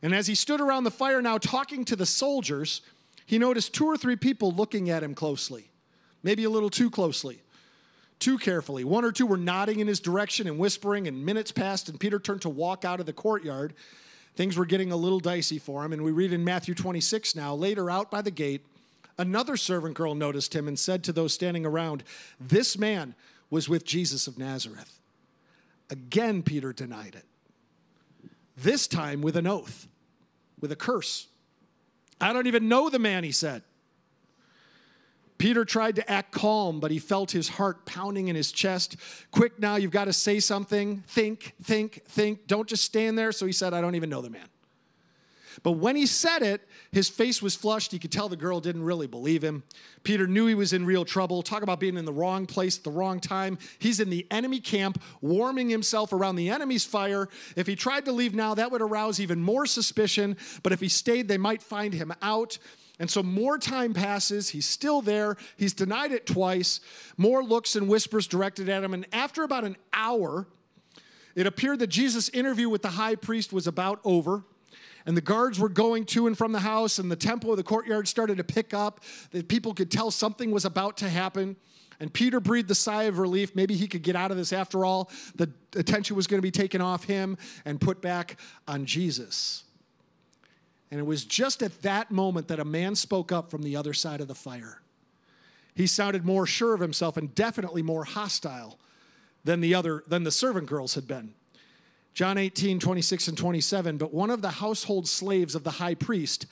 And 0.00 0.14
as 0.14 0.26
he 0.26 0.34
stood 0.34 0.60
around 0.60 0.84
the 0.84 0.90
fire 0.90 1.20
now 1.20 1.38
talking 1.38 1.84
to 1.86 1.96
the 1.96 2.06
soldiers, 2.06 2.82
he 3.26 3.38
noticed 3.38 3.74
two 3.74 3.86
or 3.86 3.96
three 3.96 4.16
people 4.16 4.52
looking 4.52 4.88
at 4.88 5.02
him 5.02 5.14
closely 5.14 5.70
maybe 6.26 6.42
a 6.42 6.50
little 6.50 6.68
too 6.68 6.90
closely, 6.90 7.40
too 8.18 8.36
carefully. 8.36 8.82
One 8.82 9.04
or 9.04 9.12
two 9.12 9.26
were 9.26 9.36
nodding 9.36 9.78
in 9.78 9.86
his 9.86 10.00
direction 10.00 10.48
and 10.48 10.58
whispering, 10.58 11.06
and 11.06 11.24
minutes 11.24 11.52
passed, 11.52 11.88
and 11.88 12.00
Peter 12.00 12.18
turned 12.18 12.42
to 12.42 12.48
walk 12.48 12.84
out 12.84 12.98
of 12.98 13.06
the 13.06 13.12
courtyard. 13.12 13.74
Things 14.34 14.56
were 14.56 14.66
getting 14.66 14.90
a 14.90 14.96
little 14.96 15.20
dicey 15.20 15.60
for 15.60 15.84
him, 15.84 15.92
and 15.92 16.02
we 16.02 16.10
read 16.10 16.32
in 16.32 16.42
Matthew 16.42 16.74
26 16.74 17.36
now, 17.36 17.54
later 17.54 17.88
out 17.88 18.10
by 18.10 18.22
the 18.22 18.32
gate, 18.32 18.66
another 19.16 19.56
servant 19.56 19.94
girl 19.94 20.16
noticed 20.16 20.52
him 20.52 20.66
and 20.66 20.76
said 20.76 21.04
to 21.04 21.12
those 21.12 21.32
standing 21.32 21.64
around, 21.64 22.02
This 22.40 22.76
man 22.76 23.14
was 23.48 23.68
with 23.68 23.84
Jesus 23.84 24.26
of 24.26 24.36
Nazareth. 24.36 24.98
Again, 25.90 26.42
Peter 26.42 26.72
denied 26.72 27.14
it, 27.14 27.24
this 28.56 28.88
time 28.88 29.22
with 29.22 29.36
an 29.36 29.46
oath, 29.46 29.86
with 30.60 30.72
a 30.72 30.76
curse. 30.76 31.28
I 32.20 32.32
don't 32.32 32.48
even 32.48 32.68
know 32.68 32.90
the 32.90 32.98
man, 32.98 33.22
he 33.22 33.30
said. 33.30 33.62
Peter 35.38 35.64
tried 35.64 35.96
to 35.96 36.10
act 36.10 36.32
calm, 36.32 36.80
but 36.80 36.90
he 36.90 36.98
felt 36.98 37.30
his 37.30 37.48
heart 37.48 37.84
pounding 37.84 38.28
in 38.28 38.36
his 38.36 38.52
chest. 38.52 38.96
Quick 39.30 39.58
now, 39.58 39.76
you've 39.76 39.90
got 39.90 40.06
to 40.06 40.12
say 40.12 40.40
something. 40.40 41.02
Think, 41.06 41.54
think, 41.62 42.02
think. 42.08 42.46
Don't 42.46 42.68
just 42.68 42.84
stand 42.84 43.18
there. 43.18 43.32
So 43.32 43.44
he 43.46 43.52
said, 43.52 43.74
I 43.74 43.80
don't 43.80 43.94
even 43.94 44.08
know 44.08 44.22
the 44.22 44.30
man. 44.30 44.48
But 45.62 45.72
when 45.72 45.96
he 45.96 46.06
said 46.06 46.42
it, 46.42 46.66
his 46.92 47.08
face 47.08 47.42
was 47.42 47.54
flushed. 47.54 47.92
He 47.92 47.98
could 47.98 48.12
tell 48.12 48.28
the 48.28 48.36
girl 48.36 48.60
didn't 48.60 48.82
really 48.82 49.06
believe 49.06 49.42
him. 49.42 49.62
Peter 50.02 50.26
knew 50.26 50.46
he 50.46 50.54
was 50.54 50.72
in 50.72 50.84
real 50.84 51.04
trouble. 51.04 51.42
Talk 51.42 51.62
about 51.62 51.80
being 51.80 51.96
in 51.96 52.04
the 52.04 52.12
wrong 52.12 52.46
place 52.46 52.78
at 52.78 52.84
the 52.84 52.90
wrong 52.90 53.20
time. 53.20 53.58
He's 53.78 54.00
in 54.00 54.10
the 54.10 54.26
enemy 54.30 54.60
camp, 54.60 55.02
warming 55.20 55.68
himself 55.68 56.12
around 56.12 56.36
the 56.36 56.50
enemy's 56.50 56.84
fire. 56.84 57.28
If 57.56 57.66
he 57.66 57.74
tried 57.74 58.04
to 58.04 58.12
leave 58.12 58.34
now, 58.34 58.54
that 58.54 58.70
would 58.70 58.82
arouse 58.82 59.18
even 59.18 59.42
more 59.42 59.66
suspicion. 59.66 60.36
But 60.62 60.72
if 60.72 60.80
he 60.80 60.88
stayed, 60.88 61.28
they 61.28 61.38
might 61.38 61.62
find 61.62 61.94
him 61.94 62.12
out. 62.22 62.58
And 62.98 63.10
so 63.10 63.22
more 63.22 63.58
time 63.58 63.92
passes. 63.92 64.48
He's 64.48 64.66
still 64.66 65.02
there. 65.02 65.36
He's 65.56 65.74
denied 65.74 66.12
it 66.12 66.26
twice. 66.26 66.80
More 67.16 67.44
looks 67.44 67.76
and 67.76 67.88
whispers 67.88 68.26
directed 68.26 68.68
at 68.68 68.82
him. 68.82 68.94
And 68.94 69.06
after 69.12 69.42
about 69.42 69.64
an 69.64 69.76
hour, 69.92 70.46
it 71.34 71.46
appeared 71.46 71.80
that 71.80 71.88
Jesus' 71.88 72.30
interview 72.30 72.68
with 72.68 72.82
the 72.82 72.88
high 72.88 73.16
priest 73.16 73.52
was 73.52 73.66
about 73.66 74.00
over 74.04 74.44
and 75.06 75.16
the 75.16 75.22
guards 75.22 75.58
were 75.58 75.68
going 75.68 76.04
to 76.06 76.26
and 76.26 76.36
from 76.36 76.52
the 76.52 76.58
house, 76.58 76.98
and 76.98 77.10
the 77.10 77.16
temple 77.16 77.52
of 77.52 77.56
the 77.56 77.62
courtyard 77.62 78.08
started 78.08 78.36
to 78.38 78.44
pick 78.44 78.74
up, 78.74 79.00
that 79.30 79.48
people 79.48 79.72
could 79.72 79.90
tell 79.90 80.10
something 80.10 80.50
was 80.50 80.64
about 80.64 80.96
to 80.98 81.08
happen. 81.08 81.56
And 82.00 82.12
Peter 82.12 82.40
breathed 82.40 82.70
a 82.70 82.74
sigh 82.74 83.04
of 83.04 83.18
relief. 83.18 83.54
Maybe 83.54 83.74
he 83.74 83.86
could 83.86 84.02
get 84.02 84.16
out 84.16 84.30
of 84.30 84.36
this 84.36 84.52
after 84.52 84.84
all. 84.84 85.10
The 85.36 85.50
attention 85.76 86.16
was 86.16 86.26
going 86.26 86.38
to 86.38 86.42
be 86.42 86.50
taken 86.50 86.82
off 86.82 87.04
him 87.04 87.38
and 87.64 87.80
put 87.80 88.02
back 88.02 88.38
on 88.68 88.84
Jesus. 88.84 89.64
And 90.90 91.00
it 91.00 91.04
was 91.04 91.24
just 91.24 91.62
at 91.62 91.82
that 91.82 92.10
moment 92.10 92.48
that 92.48 92.60
a 92.60 92.64
man 92.64 92.94
spoke 92.94 93.32
up 93.32 93.50
from 93.50 93.62
the 93.62 93.76
other 93.76 93.92
side 93.92 94.20
of 94.20 94.28
the 94.28 94.34
fire. 94.34 94.80
He 95.74 95.86
sounded 95.86 96.24
more 96.24 96.46
sure 96.46 96.74
of 96.74 96.80
himself 96.80 97.16
and 97.16 97.34
definitely 97.34 97.82
more 97.82 98.04
hostile 98.04 98.78
than 99.44 99.60
the 99.60 99.74
other 99.74 100.02
than 100.06 100.24
the 100.24 100.30
servant 100.30 100.68
girls 100.68 100.94
had 100.94 101.06
been. 101.06 101.34
John 102.14 102.38
18, 102.38 102.80
26 102.80 103.28
and 103.28 103.36
27. 103.36 103.98
But 103.98 104.14
one 104.14 104.30
of 104.30 104.40
the 104.40 104.52
household 104.52 105.06
slaves 105.06 105.54
of 105.54 105.64
the 105.64 105.72
high 105.72 105.94
priest, 105.94 106.46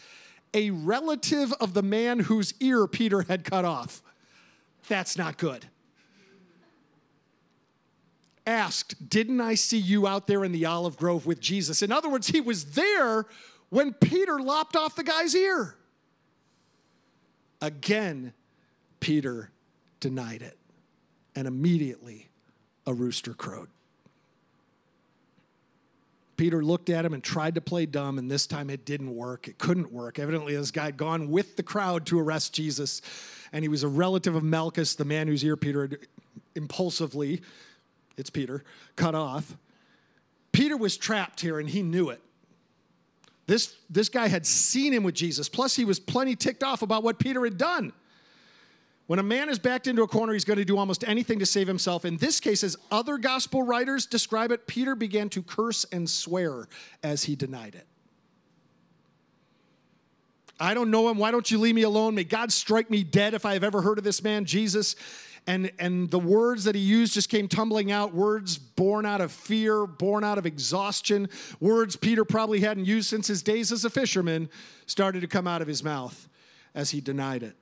a 0.53 0.71
relative 0.71 1.53
of 1.55 1.73
the 1.73 1.83
man 1.83 2.21
whose 2.21 2.53
ear 2.61 2.87
Peter 2.87 3.23
had 3.23 3.45
cut 3.45 3.65
off, 3.65 4.03
that's 4.89 5.17
not 5.17 5.39
good. 5.39 5.67
Asked, 8.47 9.09
Didn't 9.09 9.41
I 9.41 9.55
see 9.55 9.79
you 9.79 10.07
out 10.07 10.27
there 10.27 10.45
in 10.45 10.53
the 10.53 10.67
olive 10.67 10.99
grove 10.99 11.25
with 11.25 11.41
Jesus? 11.41 11.81
In 11.81 11.91
other 11.91 12.11
words, 12.11 12.27
he 12.27 12.43
was 12.43 12.73
there 12.73 13.25
when 13.71 13.93
Peter 13.93 14.39
lopped 14.39 14.77
off 14.77 14.97
the 14.97 15.05
guy's 15.05 15.35
ear. 15.35 15.77
Again, 17.61 18.33
Peter 19.01 19.51
denied 20.01 20.43
it, 20.43 20.59
and 21.35 21.49
immediately 21.49 22.29
a 22.87 22.93
rooster 22.93 23.35
crowed. 23.35 23.69
Peter 26.37 26.65
looked 26.65 26.91
at 26.91 27.05
him 27.05 27.15
and 27.15 27.23
tried 27.23 27.55
to 27.55 27.61
play 27.61 27.87
dumb, 27.87 28.19
and 28.19 28.31
this 28.31 28.47
time 28.47 28.69
it 28.69 28.85
didn't 28.85 29.15
work. 29.15 29.47
It 29.47 29.59
couldn't 29.59 29.93
work. 29.93 30.19
Evidently, 30.19 30.57
this 30.57 30.71
guy 30.71 30.87
had 30.87 30.97
gone 30.97 31.31
with 31.31 31.57
the 31.57 31.63
crowd 31.63 32.07
to 32.07 32.19
arrest 32.19 32.53
Jesus, 32.53 33.03
and 33.53 33.63
he 33.63 33.69
was 33.69 33.83
a 33.83 33.89
relative 33.89 34.35
of 34.35 34.43
Malchus, 34.43 34.95
the 34.95 35.05
man 35.05 35.29
whose 35.29 35.45
ear 35.45 35.57
Peter 35.57 35.83
had 35.83 35.99
impulsively, 36.57 37.41
it's 38.17 38.31
Peter, 38.31 38.65
cut 38.97 39.15
off. 39.15 39.57
Peter 40.53 40.77
was 40.77 40.97
trapped 40.97 41.41
here, 41.41 41.59
and 41.59 41.69
he 41.69 41.83
knew 41.83 42.11
it. 42.11 42.21
This, 43.47 43.75
this 43.91 44.09
guy 44.09 44.29
had 44.29 44.47
seen 44.47 44.93
him 44.93 45.03
with 45.03 45.15
Jesus, 45.15 45.49
plus, 45.49 45.77
he 45.77 45.85
was 45.85 46.01
plenty 46.01 46.35
ticked 46.35 46.63
off 46.63 46.83
about 46.83 47.03
what 47.03 47.19
Peter 47.19 47.45
had 47.45 47.59
done. 47.59 47.93
When 49.07 49.19
a 49.19 49.23
man 49.23 49.51
is 49.51 49.59
backed 49.59 49.87
into 49.87 50.03
a 50.03 50.09
corner, 50.09 50.33
he's 50.33 50.47
going 50.47 50.59
to 50.59 50.65
do 50.65 50.79
almost 50.79 51.05
anything 51.07 51.39
to 51.41 51.47
save 51.47 51.69
himself. 51.69 52.07
In 52.07 52.17
this 52.17 52.41
case, 52.41 52.65
as 52.65 52.75
other 52.91 53.19
gospel 53.19 53.63
writers 53.63 54.07
describe 54.07 54.51
it, 54.51 54.67
Peter 54.67 54.95
began 54.95 55.29
to 55.31 55.43
curse 55.43 55.85
and 55.93 56.09
swear 56.09 56.69
as 57.03 57.25
he 57.25 57.37
denied 57.37 57.75
it. 57.75 57.87
I 60.59 60.73
don't 60.73 60.91
know 60.91 61.11
him. 61.11 61.19
Why 61.19 61.31
don't 61.33 61.51
you 61.51 61.59
leave 61.59 61.75
me 61.75 61.83
alone? 61.83 62.15
May 62.15 62.25
God 62.25 62.51
strike 62.51 62.89
me 62.89 63.05
dead 63.05 63.35
if 63.35 63.45
I 63.45 63.53
have 63.55 63.65
ever 63.65 63.83
heard 63.83 63.99
of 63.99 64.05
this 64.05 64.23
man, 64.23 64.47
Jesus. 64.47 64.97
And, 65.47 65.71
and 65.79 66.11
the 66.11 66.19
words 66.19 66.65
that 66.65 66.75
he 66.75 66.81
used 66.81 67.13
just 67.13 67.29
came 67.29 67.49
tumbling 67.49 67.93
out 67.93 68.15
words 68.15 68.57
born 68.57 69.05
out 69.05 69.21
of 69.21 69.31
fear, 69.31 69.87
born 69.87 70.25
out 70.25 70.39
of 70.39 70.47
exhaustion, 70.47 71.29
words 71.61 71.97
Peter 71.97 72.25
probably 72.25 72.61
hadn't 72.61 72.87
used 72.87 73.09
since 73.09 73.27
his 73.27 73.43
days 73.43 73.71
as 73.71 73.85
a 73.85 73.91
fisherman 73.91 74.49
started 74.87 75.21
to 75.21 75.27
come 75.27 75.47
out 75.47 75.61
of 75.61 75.69
his 75.69 75.85
mouth 75.85 76.29
as 76.75 76.91
he 76.91 77.01
denied 77.01 77.43
it. 77.43 77.57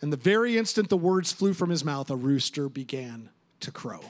And 0.00 0.12
the 0.12 0.16
very 0.16 0.56
instant 0.56 0.88
the 0.88 0.96
words 0.96 1.32
flew 1.32 1.52
from 1.52 1.68
his 1.68 1.84
mouth, 1.84 2.10
a 2.10 2.16
rooster 2.16 2.68
began 2.68 3.28
to 3.60 3.70
crow. 3.70 4.00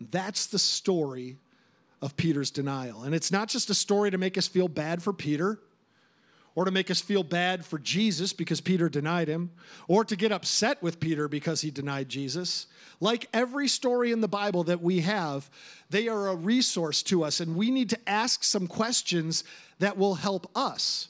That's 0.00 0.46
the 0.46 0.58
story 0.58 1.36
of 2.00 2.16
Peter's 2.16 2.50
denial. 2.50 3.02
And 3.02 3.14
it's 3.14 3.30
not 3.30 3.48
just 3.48 3.70
a 3.70 3.74
story 3.74 4.10
to 4.10 4.18
make 4.18 4.38
us 4.38 4.46
feel 4.46 4.68
bad 4.68 5.02
for 5.02 5.12
Peter 5.12 5.58
or 6.54 6.64
to 6.64 6.70
make 6.70 6.90
us 6.90 7.00
feel 7.00 7.22
bad 7.22 7.64
for 7.64 7.78
Jesus 7.78 8.32
because 8.32 8.60
Peter 8.60 8.88
denied 8.88 9.28
him, 9.28 9.50
or 9.88 10.04
to 10.04 10.16
get 10.16 10.32
upset 10.32 10.82
with 10.82 11.00
Peter 11.00 11.28
because 11.28 11.60
he 11.60 11.70
denied 11.70 12.08
Jesus. 12.08 12.66
Like 13.00 13.28
every 13.32 13.68
story 13.68 14.12
in 14.12 14.20
the 14.20 14.28
Bible 14.28 14.64
that 14.64 14.82
we 14.82 15.00
have, 15.00 15.48
they 15.88 16.08
are 16.08 16.28
a 16.28 16.34
resource 16.34 17.02
to 17.04 17.24
us, 17.24 17.40
and 17.40 17.56
we 17.56 17.70
need 17.70 17.90
to 17.90 18.08
ask 18.08 18.44
some 18.44 18.66
questions 18.66 19.44
that 19.78 19.96
will 19.96 20.16
help 20.16 20.50
us. 20.56 21.08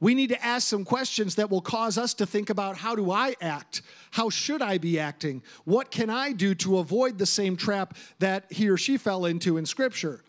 We 0.00 0.14
need 0.14 0.30
to 0.30 0.44
ask 0.44 0.68
some 0.68 0.84
questions 0.84 1.36
that 1.36 1.50
will 1.50 1.62
cause 1.62 1.96
us 1.96 2.12
to 2.14 2.26
think 2.26 2.50
about 2.50 2.76
how 2.76 2.94
do 2.94 3.10
I 3.10 3.36
act? 3.40 3.82
How 4.10 4.28
should 4.28 4.60
I 4.60 4.76
be 4.76 4.98
acting? 4.98 5.42
What 5.64 5.90
can 5.90 6.10
I 6.10 6.32
do 6.32 6.54
to 6.56 6.78
avoid 6.78 7.16
the 7.16 7.26
same 7.26 7.56
trap 7.56 7.96
that 8.18 8.44
he 8.50 8.68
or 8.68 8.76
she 8.76 8.98
fell 8.98 9.24
into 9.24 9.56
in 9.56 9.64
Scripture? 9.64 10.22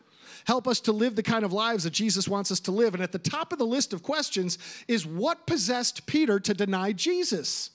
Help 0.45 0.67
us 0.67 0.79
to 0.81 0.91
live 0.91 1.15
the 1.15 1.23
kind 1.23 1.43
of 1.43 1.51
lives 1.51 1.83
that 1.83 1.93
Jesus 1.93 2.27
wants 2.27 2.51
us 2.51 2.59
to 2.61 2.71
live. 2.71 2.93
And 2.93 3.01
at 3.01 3.11
the 3.11 3.19
top 3.19 3.51
of 3.51 3.59
the 3.59 3.65
list 3.65 3.93
of 3.93 4.03
questions 4.03 4.57
is 4.87 5.05
what 5.05 5.47
possessed 5.47 6.05
Peter 6.05 6.39
to 6.39 6.53
deny 6.53 6.91
Jesus? 6.91 7.71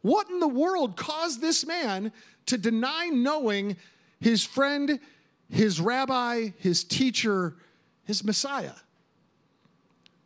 What 0.00 0.30
in 0.30 0.38
the 0.38 0.48
world 0.48 0.96
caused 0.96 1.40
this 1.40 1.66
man 1.66 2.12
to 2.46 2.56
deny 2.56 3.08
knowing 3.08 3.76
his 4.20 4.44
friend, 4.44 5.00
his 5.50 5.80
rabbi, 5.80 6.50
his 6.58 6.84
teacher, 6.84 7.56
his 8.04 8.24
Messiah? 8.24 8.74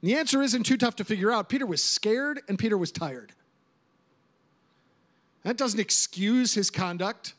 the 0.02 0.14
answer 0.14 0.42
isn't 0.42 0.64
too 0.64 0.78
tough 0.78 0.96
to 0.96 1.04
figure 1.04 1.30
out. 1.30 1.50
Peter 1.50 1.66
was 1.66 1.82
scared 1.82 2.40
and 2.48 2.58
Peter 2.58 2.78
was 2.78 2.90
tired. 2.90 3.32
That 5.42 5.56
doesn't 5.58 5.80
excuse 5.80 6.54
his 6.54 6.70
conduct, 6.70 7.34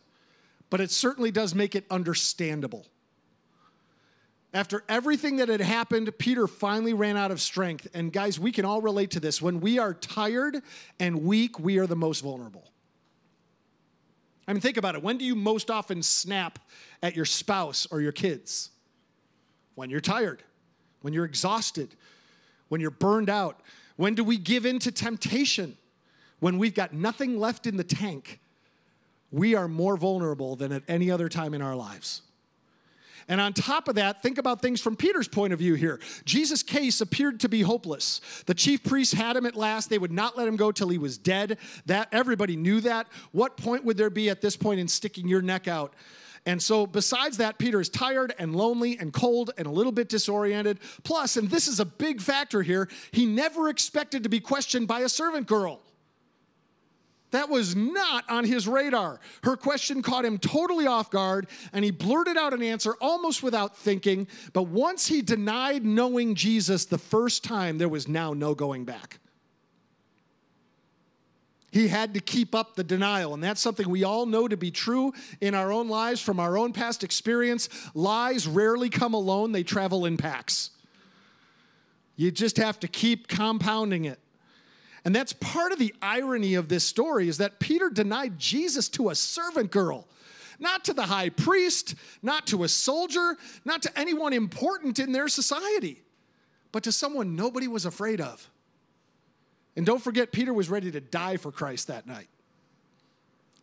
but 0.69 0.79
it 0.79 0.91
certainly 0.91 1.31
does 1.31 1.55
make 1.55 1.75
it 1.75 1.85
understandable. 1.89 2.85
After 4.53 4.83
everything 4.89 5.37
that 5.37 5.47
had 5.47 5.61
happened, 5.61 6.11
Peter 6.17 6.45
finally 6.45 6.93
ran 6.93 7.15
out 7.15 7.31
of 7.31 7.39
strength. 7.39 7.87
And 7.93 8.11
guys, 8.11 8.39
we 8.39 8.51
can 8.51 8.65
all 8.65 8.81
relate 8.81 9.11
to 9.11 9.19
this. 9.19 9.41
When 9.41 9.61
we 9.61 9.79
are 9.79 9.93
tired 9.93 10.61
and 10.99 11.23
weak, 11.23 11.57
we 11.57 11.77
are 11.77 11.87
the 11.87 11.95
most 11.95 12.21
vulnerable. 12.21 12.69
I 14.47 14.53
mean, 14.53 14.61
think 14.61 14.75
about 14.75 14.95
it. 14.95 15.03
When 15.03 15.17
do 15.17 15.23
you 15.23 15.35
most 15.35 15.71
often 15.71 16.03
snap 16.03 16.59
at 17.01 17.15
your 17.15 17.23
spouse 17.23 17.87
or 17.91 18.01
your 18.01 18.11
kids? 18.11 18.71
When 19.75 19.89
you're 19.89 20.01
tired, 20.01 20.43
when 21.01 21.13
you're 21.13 21.23
exhausted, 21.25 21.95
when 22.67 22.81
you're 22.81 22.91
burned 22.91 23.29
out? 23.29 23.61
When 23.95 24.15
do 24.15 24.23
we 24.23 24.37
give 24.37 24.65
in 24.65 24.79
to 24.79 24.91
temptation? 24.91 25.77
When 26.39 26.57
we've 26.57 26.73
got 26.73 26.91
nothing 26.91 27.39
left 27.39 27.67
in 27.67 27.77
the 27.77 27.83
tank. 27.83 28.39
We 29.31 29.55
are 29.55 29.67
more 29.69 29.95
vulnerable 29.95 30.57
than 30.57 30.73
at 30.73 30.83
any 30.87 31.09
other 31.09 31.29
time 31.29 31.53
in 31.53 31.61
our 31.61 31.75
lives. 31.75 32.21
And 33.27 33.41
on 33.41 33.53
top 33.53 33.87
of 33.87 33.95
that, 33.95 34.21
think 34.21 34.37
about 34.37 34.61
things 34.61 34.81
from 34.81 34.95
Peter's 34.95 35.27
point 35.27 35.53
of 35.53 35.59
view 35.59 35.75
here. 35.75 35.99
Jesus' 36.25 36.63
case 36.63 37.01
appeared 37.01 37.39
to 37.41 37.49
be 37.49 37.61
hopeless. 37.61 38.21
The 38.45 38.53
chief 38.53 38.83
priests 38.83 39.13
had 39.13 39.35
him 39.35 39.45
at 39.45 39.55
last. 39.55 39.89
They 39.89 39.97
would 39.97 40.11
not 40.11 40.37
let 40.37 40.47
him 40.47 40.55
go 40.55 40.71
till 40.71 40.89
he 40.89 40.97
was 40.97 41.17
dead. 41.17 41.57
That 41.85 42.07
everybody 42.11 42.55
knew 42.55 42.81
that. 42.81 43.07
What 43.31 43.57
point 43.57 43.85
would 43.85 43.97
there 43.97 44.09
be 44.09 44.29
at 44.29 44.41
this 44.41 44.57
point 44.57 44.79
in 44.79 44.87
sticking 44.87 45.27
your 45.27 45.41
neck 45.41 45.67
out 45.67 45.93
and 46.45 46.61
so, 46.61 46.87
besides 46.87 47.37
that, 47.37 47.59
Peter 47.59 47.79
is 47.79 47.89
tired 47.89 48.33
and 48.39 48.55
lonely 48.55 48.97
and 48.97 49.13
cold 49.13 49.51
and 49.57 49.67
a 49.67 49.71
little 49.71 49.91
bit 49.91 50.09
disoriented. 50.09 50.79
Plus, 51.03 51.37
and 51.37 51.49
this 51.49 51.67
is 51.67 51.79
a 51.79 51.85
big 51.85 52.19
factor 52.19 52.63
here, 52.63 52.89
he 53.11 53.25
never 53.27 53.69
expected 53.69 54.23
to 54.23 54.29
be 54.29 54.39
questioned 54.39 54.87
by 54.87 55.01
a 55.01 55.09
servant 55.09 55.45
girl. 55.45 55.81
That 57.31 57.49
was 57.49 57.75
not 57.75 58.29
on 58.29 58.43
his 58.43 58.67
radar. 58.67 59.19
Her 59.43 59.55
question 59.55 60.01
caught 60.01 60.25
him 60.25 60.37
totally 60.37 60.85
off 60.85 61.09
guard, 61.09 61.47
and 61.73 61.83
he 61.83 61.91
blurted 61.91 62.37
out 62.37 62.53
an 62.53 62.61
answer 62.61 62.93
almost 63.01 63.41
without 63.41 63.77
thinking. 63.77 64.27
But 64.53 64.63
once 64.63 65.07
he 65.07 65.21
denied 65.21 65.85
knowing 65.85 66.35
Jesus 66.35 66.85
the 66.85 66.97
first 66.97 67.43
time, 67.43 67.77
there 67.77 67.89
was 67.89 68.07
now 68.07 68.33
no 68.33 68.53
going 68.53 68.83
back. 68.83 69.19
He 71.71 71.87
had 71.87 72.13
to 72.15 72.19
keep 72.19 72.53
up 72.53 72.75
the 72.75 72.83
denial. 72.83 73.33
And 73.33 73.41
that's 73.41 73.61
something 73.61 73.87
we 73.87 74.03
all 74.03 74.25
know 74.25 74.47
to 74.47 74.57
be 74.57 74.71
true 74.71 75.13
in 75.39 75.55
our 75.55 75.71
own 75.71 75.87
lives 75.87 76.21
from 76.21 76.37
our 76.37 76.57
own 76.57 76.73
past 76.73 77.01
experience. 77.01 77.69
Lies 77.93 78.45
rarely 78.45 78.89
come 78.89 79.13
alone, 79.13 79.53
they 79.53 79.63
travel 79.63 80.05
in 80.05 80.17
packs. 80.17 80.71
You 82.17 82.29
just 82.29 82.57
have 82.57 82.77
to 82.81 82.89
keep 82.89 83.29
compounding 83.29 84.03
it. 84.03 84.19
And 85.03 85.15
that's 85.15 85.33
part 85.33 85.71
of 85.71 85.79
the 85.79 85.93
irony 86.01 86.53
of 86.53 86.67
this 86.69 86.83
story 86.83 87.27
is 87.27 87.37
that 87.39 87.59
Peter 87.59 87.89
denied 87.89 88.37
Jesus 88.37 88.87
to 88.89 89.09
a 89.09 89.15
servant 89.15 89.71
girl, 89.71 90.07
not 90.59 90.85
to 90.85 90.93
the 90.93 91.03
high 91.03 91.29
priest, 91.29 91.95
not 92.21 92.45
to 92.47 92.63
a 92.63 92.67
soldier, 92.67 93.35
not 93.65 93.81
to 93.81 93.99
anyone 93.99 94.31
important 94.31 94.99
in 94.99 95.11
their 95.11 95.27
society, 95.27 96.03
but 96.71 96.83
to 96.83 96.91
someone 96.91 97.35
nobody 97.35 97.67
was 97.67 97.85
afraid 97.85 98.21
of. 98.21 98.47
And 99.75 99.85
don't 99.85 100.01
forget, 100.01 100.31
Peter 100.31 100.53
was 100.53 100.69
ready 100.69 100.91
to 100.91 101.01
die 101.01 101.37
for 101.37 101.51
Christ 101.51 101.87
that 101.87 102.05
night. 102.05 102.27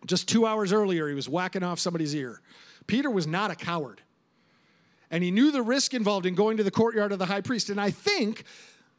Just 0.06 0.28
two 0.28 0.46
hours 0.46 0.72
earlier, 0.72 1.08
he 1.08 1.14
was 1.14 1.28
whacking 1.28 1.62
off 1.62 1.78
somebody's 1.78 2.14
ear. 2.14 2.40
Peter 2.86 3.10
was 3.10 3.26
not 3.26 3.50
a 3.50 3.54
coward. 3.54 4.00
And 5.10 5.22
he 5.24 5.30
knew 5.30 5.50
the 5.50 5.62
risk 5.62 5.94
involved 5.94 6.26
in 6.26 6.34
going 6.34 6.56
to 6.56 6.64
the 6.64 6.70
courtyard 6.70 7.12
of 7.12 7.18
the 7.18 7.26
high 7.26 7.40
priest. 7.40 7.70
And 7.70 7.80
I 7.80 7.90
think, 7.90 8.44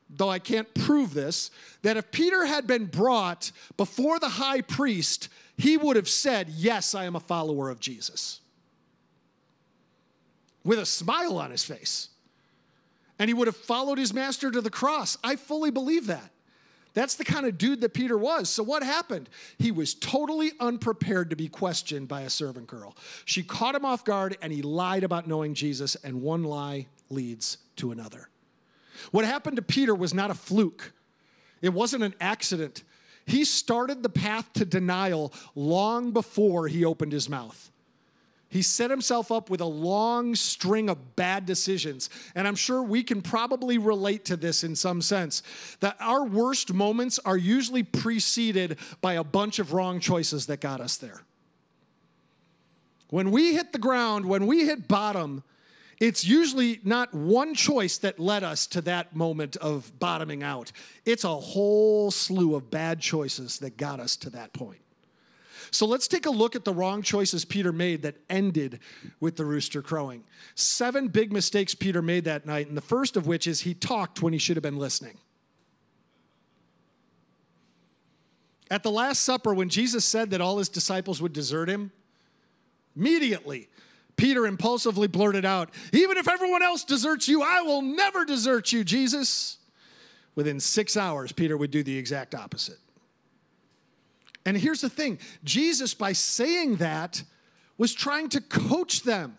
though 0.10 0.30
I 0.30 0.40
can't 0.40 0.74
prove 0.74 1.14
this, 1.14 1.52
that 1.84 1.98
if 1.98 2.12
Peter 2.12 2.46
had 2.46 2.66
been 2.66 2.86
brought 2.86 3.52
before 3.78 4.20
the 4.20 4.30
high 4.30 4.62
priest, 4.62 5.30
he 5.58 5.78
would 5.78 5.96
have 5.96 6.10
said, 6.10 6.50
Yes, 6.50 6.96
I 6.96 7.06
am 7.06 7.16
a 7.16 7.20
follower 7.20 7.70
of 7.70 7.80
Jesus. 7.80 8.42
With 10.64 10.80
a 10.80 10.86
smile 10.86 11.38
on 11.38 11.52
his 11.52 11.64
face. 11.64 12.10
And 13.18 13.30
he 13.30 13.34
would 13.34 13.48
have 13.48 13.58
followed 13.58 13.98
his 13.98 14.14
master 14.14 14.50
to 14.50 14.62
the 14.62 14.70
cross. 14.70 15.18
I 15.24 15.36
fully 15.36 15.72
believe 15.72 16.08
that. 16.08 16.32
That's 16.94 17.16
the 17.16 17.26
kind 17.26 17.46
of 17.46 17.58
dude 17.58 17.82
that 17.82 17.94
Peter 17.94 18.18
was. 18.18 18.50
So, 18.50 18.64
what 18.64 18.82
happened? 18.82 19.30
He 19.58 19.72
was 19.72 19.94
totally 19.94 20.52
unprepared 20.60 21.30
to 21.30 21.36
be 21.36 21.48
questioned 21.48 22.08
by 22.08 22.22
a 22.22 22.30
servant 22.30 22.68
girl. 22.68 22.96
She 23.26 23.44
caught 23.44 23.76
him 23.76 23.86
off 23.86 24.04
guard 24.04 24.38
and 24.42 24.52
he 24.52 24.62
lied 24.62 25.04
about 25.04 25.28
knowing 25.28 25.54
Jesus, 25.54 25.96
and 25.96 26.22
one 26.22 26.44
lie 26.44 26.88
leads 27.10 27.58
to 27.78 27.92
another. 27.92 28.30
What 29.12 29.26
happened 29.26 29.56
to 29.58 29.62
Peter 29.62 29.96
was 29.96 30.14
not 30.14 30.32
a 30.32 30.36
fluke, 30.36 30.94
it 31.62 31.70
wasn't 31.70 32.04
an 32.04 32.16
accident. 32.20 32.84
He 33.26 33.46
started 33.46 34.02
the 34.02 34.10
path 34.10 34.52
to 34.54 34.66
denial 34.66 35.32
long 35.54 36.12
before 36.12 36.68
he 36.68 36.84
opened 36.84 37.12
his 37.12 37.30
mouth. 37.30 37.70
He 38.50 38.64
set 38.64 38.90
himself 38.90 39.32
up 39.32 39.52
with 39.52 39.62
a 39.62 39.66
long 39.66 40.34
string 40.34 40.90
of 40.90 41.16
bad 41.16 41.46
decisions. 41.46 42.10
And 42.34 42.48
I'm 42.48 42.56
sure 42.56 42.82
we 42.82 43.04
can 43.04 43.22
probably 43.22 43.78
relate 43.78 44.26
to 44.26 44.36
this 44.36 44.64
in 44.64 44.76
some 44.76 45.04
sense 45.04 45.44
that 45.82 45.96
our 46.00 46.26
worst 46.26 46.74
moments 46.74 47.20
are 47.20 47.38
usually 47.38 47.84
preceded 47.84 48.80
by 49.02 49.14
a 49.14 49.24
bunch 49.24 49.60
of 49.60 49.74
wrong 49.74 50.00
choices 50.00 50.48
that 50.48 50.62
got 50.62 50.82
us 50.82 50.98
there. 50.98 51.22
When 53.12 53.30
we 53.30 53.54
hit 53.54 53.72
the 53.72 53.80
ground, 53.80 54.26
when 54.26 54.48
we 54.48 54.66
hit 54.66 54.88
bottom, 54.88 55.44
it's 56.00 56.26
usually 56.26 56.80
not 56.84 57.14
one 57.14 57.54
choice 57.54 57.98
that 58.00 58.20
led 58.20 58.44
us 58.44 58.68
to 58.68 58.82
that 58.82 59.16
moment 59.16 59.58
of 59.58 59.92
bottoming 60.00 60.44
out. 60.44 60.72
It's 61.06 61.26
a 61.26 61.36
whole 61.36 62.10
slew 62.10 62.56
of 62.56 62.72
bad 62.72 63.02
choices 63.02 63.60
that 63.60 63.76
got 63.76 64.00
us 64.00 64.16
to 64.18 64.30
that 64.32 64.54
point. 64.54 64.80
So 65.72 65.86
let's 65.86 66.08
take 66.08 66.26
a 66.26 66.32
look 66.32 66.56
at 66.56 66.66
the 66.66 66.74
wrong 66.74 67.02
choices 67.02 67.46
Peter 67.46 67.72
made 67.72 68.02
that 68.02 68.16
ended 68.30 68.80
with 69.20 69.36
the 69.36 69.46
rooster 69.46 69.82
crowing. 69.82 70.24
Seven 70.56 71.10
big 71.10 71.32
mistakes 71.32 71.76
Peter 71.76 72.02
made 72.02 72.24
that 72.24 72.46
night, 72.46 72.68
and 72.68 72.78
the 72.78 72.82
first 72.82 73.16
of 73.18 73.28
which 73.28 73.46
is 73.46 73.62
he 73.62 73.74
talked 73.74 74.22
when 74.22 74.34
he 74.34 74.40
should 74.40 74.56
have 74.56 74.64
been 74.64 74.80
listening. 74.80 75.18
At 78.72 78.84
the 78.84 78.92
Last 78.92 79.24
Supper, 79.24 79.54
when 79.54 79.70
Jesus 79.70 80.06
said 80.06 80.30
that 80.32 80.42
all 80.42 80.60
his 80.60 80.70
disciples 80.70 81.22
would 81.22 81.34
desert 81.34 81.70
him, 81.70 81.92
immediately 82.96 83.68
Peter 84.20 84.46
impulsively 84.46 85.08
blurted 85.08 85.46
out, 85.46 85.70
Even 85.94 86.18
if 86.18 86.28
everyone 86.28 86.62
else 86.62 86.84
deserts 86.84 87.30
you, 87.30 87.42
I 87.42 87.62
will 87.62 87.82
never 87.82 88.26
desert 88.26 88.74
you, 88.74 88.84
Jesus. 88.84 89.58
Within 90.36 90.60
six 90.60 90.98
hours, 90.98 91.32
Peter 91.32 91.56
would 91.56 91.72
do 91.72 91.84
the 91.84 91.98
exact 91.98 92.36
opposite. 92.36 92.80
And 94.46 94.58
here's 94.58 94.82
the 94.82 94.90
thing 94.90 95.20
Jesus, 95.46 95.94
by 95.94 96.12
saying 96.12 96.78
that, 96.78 97.24
was 97.78 97.94
trying 97.94 98.28
to 98.30 98.42
coach 98.42 99.04
them. 99.04 99.38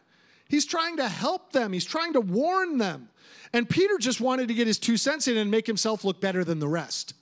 He's 0.49 0.65
trying 0.65 0.97
to 0.97 1.09
help 1.09 1.53
them, 1.53 1.75
he's 1.75 1.85
trying 1.85 2.15
to 2.15 2.21
warn 2.23 2.79
them. 2.79 3.11
And 3.53 3.69
Peter 3.69 3.99
just 3.99 4.21
wanted 4.21 4.49
to 4.49 4.55
get 4.55 4.67
his 4.67 4.79
two 4.79 4.97
cents 4.97 5.29
in 5.29 5.37
and 5.37 5.51
make 5.51 5.67
himself 5.67 6.05
look 6.05 6.23
better 6.23 6.43
than 6.43 6.59
the 6.59 6.69
rest. 6.69 7.13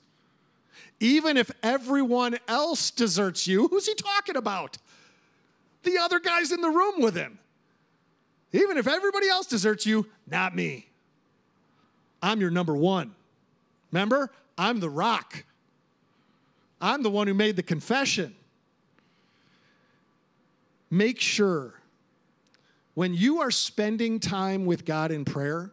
Even 1.01 1.35
if 1.35 1.51
everyone 1.61 2.37
else 2.47 2.89
deserts 2.91 3.47
you, 3.47 3.67
who's 3.67 3.85
he 3.85 3.95
talking 3.95 4.37
about? 4.37 4.77
The 5.83 5.97
other 5.97 6.19
guys 6.19 6.51
in 6.51 6.61
the 6.61 6.69
room 6.69 7.01
with 7.01 7.15
him. 7.15 7.38
Even 8.51 8.77
if 8.77 8.87
everybody 8.87 9.29
else 9.29 9.45
deserts 9.45 9.85
you, 9.85 10.07
not 10.27 10.55
me. 10.55 10.87
I'm 12.21 12.41
your 12.41 12.49
number 12.49 12.75
one. 12.75 13.13
Remember? 13.91 14.31
I'm 14.57 14.79
the 14.79 14.89
rock. 14.89 15.43
I'm 16.81 17.03
the 17.03 17.09
one 17.09 17.27
who 17.27 17.33
made 17.33 17.55
the 17.55 17.63
confession. 17.63 18.35
Make 20.89 21.19
sure 21.19 21.75
when 22.95 23.13
you 23.13 23.41
are 23.41 23.51
spending 23.51 24.19
time 24.19 24.65
with 24.65 24.85
God 24.85 25.11
in 25.11 25.25
prayer 25.25 25.71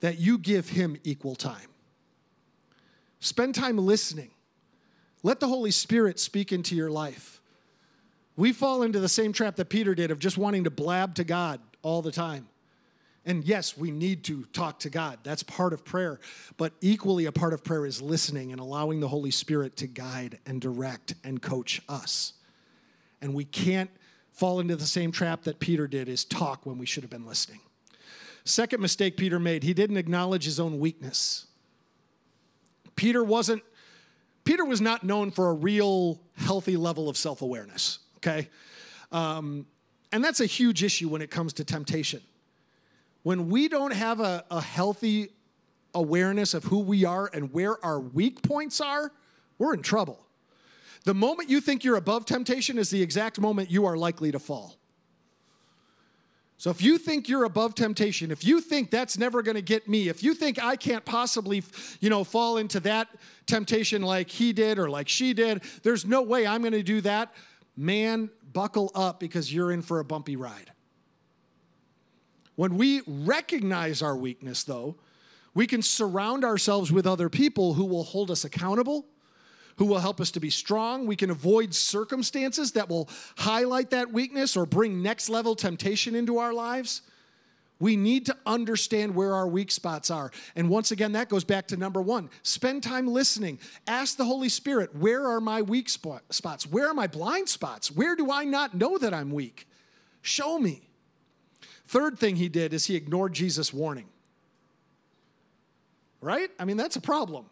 that 0.00 0.18
you 0.18 0.38
give 0.38 0.68
Him 0.68 0.96
equal 1.04 1.34
time. 1.34 1.68
Spend 3.20 3.54
time 3.54 3.78
listening. 3.78 4.30
Let 5.22 5.40
the 5.40 5.48
Holy 5.48 5.70
Spirit 5.70 6.18
speak 6.18 6.52
into 6.52 6.74
your 6.74 6.90
life. 6.90 7.40
We 8.36 8.52
fall 8.52 8.82
into 8.82 8.98
the 8.98 9.08
same 9.08 9.32
trap 9.32 9.56
that 9.56 9.68
Peter 9.68 9.94
did 9.94 10.10
of 10.10 10.18
just 10.18 10.38
wanting 10.38 10.64
to 10.64 10.70
blab 10.70 11.14
to 11.16 11.24
God 11.24 11.60
all 11.82 12.02
the 12.02 12.12
time. 12.12 12.48
And 13.24 13.44
yes, 13.44 13.76
we 13.76 13.90
need 13.92 14.24
to 14.24 14.44
talk 14.46 14.80
to 14.80 14.90
God. 14.90 15.18
That's 15.22 15.44
part 15.44 15.72
of 15.72 15.84
prayer. 15.84 16.18
But 16.56 16.72
equally, 16.80 17.26
a 17.26 17.32
part 17.32 17.52
of 17.52 17.62
prayer 17.62 17.86
is 17.86 18.02
listening 18.02 18.50
and 18.50 18.60
allowing 18.60 18.98
the 18.98 19.08
Holy 19.08 19.30
Spirit 19.30 19.76
to 19.76 19.86
guide 19.86 20.38
and 20.44 20.60
direct 20.60 21.14
and 21.22 21.40
coach 21.40 21.80
us. 21.88 22.32
And 23.20 23.32
we 23.32 23.44
can't 23.44 23.90
fall 24.32 24.58
into 24.58 24.74
the 24.74 24.86
same 24.86 25.12
trap 25.12 25.42
that 25.44 25.60
Peter 25.60 25.86
did 25.86 26.08
is 26.08 26.24
talk 26.24 26.66
when 26.66 26.78
we 26.78 26.86
should 26.86 27.04
have 27.04 27.10
been 27.10 27.26
listening. 27.26 27.60
Second 28.44 28.80
mistake 28.80 29.16
Peter 29.16 29.38
made, 29.38 29.62
he 29.62 29.72
didn't 29.72 29.98
acknowledge 29.98 30.44
his 30.44 30.58
own 30.58 30.80
weakness. 30.80 31.46
Peter 32.96 33.22
wasn't 33.22 33.62
Peter 34.44 34.64
was 34.64 34.80
not 34.80 35.04
known 35.04 35.30
for 35.30 35.50
a 35.50 35.52
real 35.52 36.20
healthy 36.36 36.76
level 36.76 37.08
of 37.08 37.16
self-awareness, 37.16 38.00
okay? 38.16 38.48
Um, 39.12 39.66
and 40.12 40.22
that's 40.22 40.40
a 40.40 40.46
huge 40.46 40.82
issue 40.82 41.08
when 41.08 41.22
it 41.22 41.30
comes 41.30 41.52
to 41.54 41.64
temptation 41.64 42.20
when 43.22 43.48
we 43.48 43.68
don't 43.68 43.92
have 43.92 44.20
a, 44.20 44.44
a 44.50 44.60
healthy 44.60 45.30
awareness 45.94 46.54
of 46.54 46.64
who 46.64 46.80
we 46.80 47.04
are 47.04 47.30
and 47.32 47.52
where 47.52 47.82
our 47.84 48.00
weak 48.00 48.42
points 48.42 48.80
are, 48.80 49.12
we're 49.58 49.74
in 49.74 49.82
trouble. 49.82 50.26
The 51.04 51.14
moment 51.14 51.50
you 51.50 51.60
think 51.60 51.84
you're 51.84 51.96
above 51.96 52.26
temptation 52.26 52.78
is 52.78 52.90
the 52.90 53.02
exact 53.02 53.40
moment 53.40 53.70
you 53.70 53.86
are 53.86 53.96
likely 53.96 54.32
to 54.32 54.38
fall. 54.38 54.76
So 56.58 56.70
if 56.70 56.80
you 56.80 56.96
think 56.96 57.28
you're 57.28 57.42
above 57.42 57.74
temptation, 57.74 58.30
if 58.30 58.44
you 58.44 58.60
think 58.60 58.90
that's 58.90 59.18
never 59.18 59.42
going 59.42 59.56
to 59.56 59.62
get 59.62 59.88
me, 59.88 60.08
if 60.08 60.22
you 60.22 60.32
think 60.32 60.62
I 60.62 60.76
can't 60.76 61.04
possibly, 61.04 61.64
you 62.00 62.08
know, 62.08 62.22
fall 62.22 62.58
into 62.58 62.78
that 62.80 63.08
temptation 63.46 64.02
like 64.02 64.30
he 64.30 64.52
did 64.52 64.78
or 64.78 64.88
like 64.88 65.08
she 65.08 65.32
did, 65.32 65.62
there's 65.82 66.06
no 66.06 66.22
way 66.22 66.46
I'm 66.46 66.60
going 66.60 66.72
to 66.72 66.84
do 66.84 67.00
that. 67.00 67.34
Man, 67.76 68.30
buckle 68.52 68.90
up 68.94 69.20
because 69.20 69.52
you're 69.52 69.72
in 69.72 69.82
for 69.82 70.00
a 70.00 70.04
bumpy 70.04 70.36
ride. 70.36 70.72
When 72.54 72.76
we 72.76 73.02
recognize 73.06 74.02
our 74.02 74.16
weakness, 74.16 74.64
though, 74.64 74.96
we 75.54 75.66
can 75.66 75.82
surround 75.82 76.44
ourselves 76.44 76.92
with 76.92 77.06
other 77.06 77.28
people 77.28 77.74
who 77.74 77.84
will 77.84 78.04
hold 78.04 78.30
us 78.30 78.44
accountable, 78.44 79.06
who 79.76 79.86
will 79.86 79.98
help 79.98 80.20
us 80.20 80.30
to 80.32 80.40
be 80.40 80.50
strong. 80.50 81.06
We 81.06 81.16
can 81.16 81.30
avoid 81.30 81.74
circumstances 81.74 82.72
that 82.72 82.88
will 82.88 83.08
highlight 83.36 83.90
that 83.90 84.12
weakness 84.12 84.56
or 84.56 84.66
bring 84.66 85.02
next 85.02 85.28
level 85.28 85.54
temptation 85.54 86.14
into 86.14 86.38
our 86.38 86.52
lives. 86.52 87.02
We 87.82 87.96
need 87.96 88.26
to 88.26 88.36
understand 88.46 89.12
where 89.12 89.34
our 89.34 89.48
weak 89.48 89.72
spots 89.72 90.08
are. 90.08 90.30
And 90.54 90.70
once 90.70 90.92
again, 90.92 91.10
that 91.12 91.28
goes 91.28 91.42
back 91.42 91.66
to 91.66 91.76
number 91.76 92.00
one 92.00 92.30
spend 92.44 92.84
time 92.84 93.08
listening. 93.08 93.58
Ask 93.88 94.16
the 94.16 94.24
Holy 94.24 94.48
Spirit, 94.48 94.94
where 94.94 95.26
are 95.26 95.40
my 95.40 95.62
weak 95.62 95.88
spots? 95.88 96.64
Where 96.64 96.86
are 96.86 96.94
my 96.94 97.08
blind 97.08 97.48
spots? 97.48 97.90
Where 97.90 98.14
do 98.14 98.30
I 98.30 98.44
not 98.44 98.72
know 98.72 98.98
that 98.98 99.12
I'm 99.12 99.32
weak? 99.32 99.66
Show 100.20 100.60
me. 100.60 100.88
Third 101.88 102.20
thing 102.20 102.36
he 102.36 102.48
did 102.48 102.72
is 102.72 102.86
he 102.86 102.94
ignored 102.94 103.32
Jesus' 103.32 103.72
warning. 103.72 104.06
Right? 106.20 106.50
I 106.60 106.64
mean, 106.64 106.76
that's 106.76 106.94
a 106.94 107.00
problem. 107.00 107.46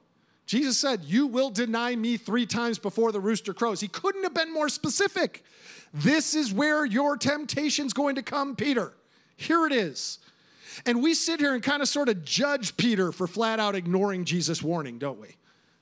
Jesus 0.47 0.79
said, 0.79 1.03
You 1.03 1.27
will 1.27 1.51
deny 1.51 1.97
me 1.97 2.17
three 2.17 2.47
times 2.47 2.79
before 2.79 3.11
the 3.11 3.19
rooster 3.19 3.53
crows. 3.53 3.81
He 3.81 3.89
couldn't 3.89 4.23
have 4.23 4.35
been 4.35 4.55
more 4.55 4.69
specific. 4.69 5.43
This 5.93 6.37
is 6.37 6.55
where 6.55 6.85
your 6.85 7.17
temptation's 7.17 7.93
going 7.93 8.15
to 8.15 8.23
come, 8.23 8.55
Peter. 8.55 8.93
Here 9.41 9.65
it 9.65 9.73
is. 9.73 10.19
And 10.85 11.03
we 11.03 11.15
sit 11.15 11.41
here 11.41 11.55
and 11.55 11.63
kind 11.63 11.81
of 11.81 11.89
sort 11.89 12.11
of 12.11 12.23
judge 12.25 12.77
Peter 12.77 13.11
for 13.11 13.27
flat 13.27 13.59
out 13.59 13.75
ignoring 13.75 14.27
Jesus' 14.27 14.63
warning, 14.63 14.99
don't 14.99 15.19
we? 15.19 15.37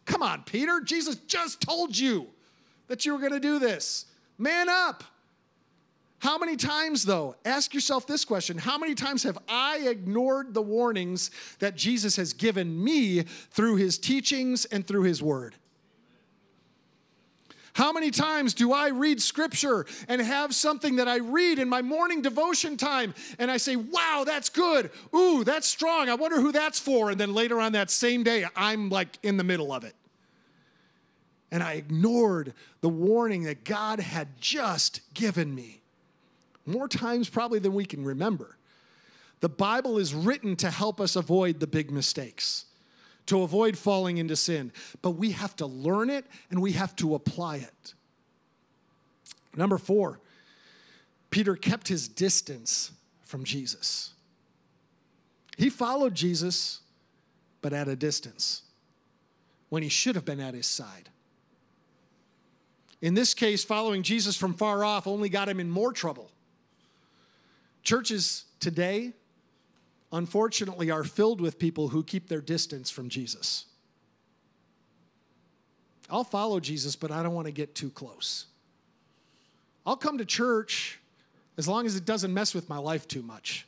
Come 0.07 0.23
on, 0.23 0.45
Peter. 0.45 0.81
Jesus 0.81 1.17
just 1.27 1.61
told 1.61 1.99
you 1.99 2.29
that 2.87 3.05
you 3.05 3.13
were 3.13 3.19
going 3.19 3.33
to 3.33 3.41
do 3.41 3.59
this. 3.59 4.07
Man 4.39 4.69
up. 4.69 5.03
How 6.21 6.39
many 6.39 6.57
times, 6.57 7.05
though, 7.05 7.35
ask 7.45 7.75
yourself 7.75 8.07
this 8.07 8.25
question 8.25 8.59
How 8.59 8.79
many 8.79 8.95
times 8.95 9.25
have 9.25 9.39
I 9.49 9.79
ignored 9.79 10.55
the 10.55 10.63
warnings 10.63 11.33
that 11.59 11.77
Jesus 11.77 12.15
has 12.15 12.33
given 12.33 12.83
me 12.83 13.23
through 13.23 13.77
his 13.77 13.99
teachings 13.99 14.67
and 14.67 14.87
through 14.87 15.03
his 15.03 15.21
word? 15.21 15.57
How 17.79 17.93
many 17.93 18.11
times 18.11 18.55
do 18.55 18.73
I 18.73 18.89
read 18.89 19.23
scripture 19.23 19.87
and 20.09 20.21
have 20.21 20.53
something 20.53 20.97
that 20.97 21.07
I 21.07 21.19
read 21.19 21.61
in 21.61 21.69
my 21.69 21.81
morning 21.81 22.23
devotion 22.23 22.77
time 22.77 23.15
and 23.39 23.53
I 23.53 23.57
say, 23.57 23.77
wow, 23.77 24.25
that's 24.27 24.49
good. 24.49 24.91
Ooh, 25.15 25.45
that's 25.45 25.69
strong. 25.69 26.09
I 26.09 26.17
wonder 26.17 26.41
who 26.41 26.51
that's 26.51 26.81
for. 26.81 27.09
And 27.13 27.21
then 27.21 27.35
later 27.35 27.61
on 27.61 27.71
that 27.75 27.89
same 27.89 28.25
day, 28.25 28.45
I'm 28.57 28.89
like 28.89 29.17
in 29.23 29.37
the 29.37 29.45
middle 29.45 29.73
of 29.73 29.85
it. 29.85 29.95
And 31.53 31.63
I 31.63 31.75
ignored 31.75 32.53
the 32.81 32.89
warning 32.89 33.45
that 33.45 33.63
God 33.63 34.01
had 34.01 34.41
just 34.41 35.01
given 35.15 35.55
me. 35.55 35.81
More 36.67 36.89
times, 36.89 37.29
probably, 37.29 37.61
than 37.61 37.75
we 37.75 37.85
can 37.85 38.05
remember. 38.05 38.57
The 39.39 39.49
Bible 39.49 39.99
is 39.99 40.15
written 40.15 40.57
to 40.57 40.71
help 40.73 41.01
us 41.01 41.15
avoid 41.15 41.61
the 41.61 41.69
big 41.69 41.93
mistakes 41.93 42.65
to 43.29 43.43
avoid 43.43 43.79
falling 43.79 44.19
into 44.19 44.37
sin. 44.37 44.73
But 45.01 45.13
we 45.13 45.31
have 45.33 45.55
to 45.57 45.67
learn 45.67 46.11
it 46.11 46.27
and 46.51 46.61
we 46.61 46.73
have 46.73 46.95
to 46.97 47.15
apply 47.15 47.57
it. 47.57 47.95
Number 49.57 49.79
four, 49.79 50.21
Peter 51.31 51.57
kept 51.57 51.89
his 51.89 52.09
distance 52.09 52.93
from 53.23 53.45
Jesus. 53.45 54.13
He 55.57 55.71
followed 55.71 56.15
Jesus, 56.15 56.81
but 57.61 57.73
at 57.73 57.89
a 57.89 57.97
distance 57.97 58.63
when 59.69 59.83
he 59.83 59.89
should 59.89 60.15
have 60.15 60.25
been 60.25 60.41
at 60.41 60.55
his 60.55 60.67
side. 60.67 61.11
In 63.03 63.15
this 63.15 63.35
case, 63.35 63.63
following 63.63 64.03
Jesus 64.03 64.37
from 64.37 64.55
far 64.55 64.85
off 64.85 65.07
only 65.07 65.29
got 65.29 65.49
him 65.49 65.61
in 65.61 65.71
more 65.71 65.93
trouble. 65.93 66.31
Churches 67.83 68.45
today 68.59 69.13
unfortunately, 70.13 70.91
are 70.91 71.05
filled 71.05 71.41
with 71.41 71.59
people 71.59 71.89
who 71.89 72.03
keep 72.03 72.29
their 72.29 72.41
distance 72.41 72.91
from 72.91 73.09
Jesus. 73.09 73.67
I'll 76.11 76.25
follow 76.25 76.61
Jesus, 76.61 76.97
but 76.97 77.11
I 77.11 77.23
don't 77.23 77.35
want 77.35 77.47
to 77.47 77.53
get 77.53 77.75
too 77.75 77.91
close. 77.91 78.47
I'll 79.85 79.97
come 79.97 80.19
to 80.19 80.25
church 80.25 80.99
as 81.57 81.69
long 81.69 81.87
as 81.87 81.97
it 81.97 82.05
doesn't 82.05 82.33
mess 82.33 82.55
with 82.55 82.69
my 82.69 82.79
life 82.79 83.07
too 83.09 83.23
much. 83.23 83.67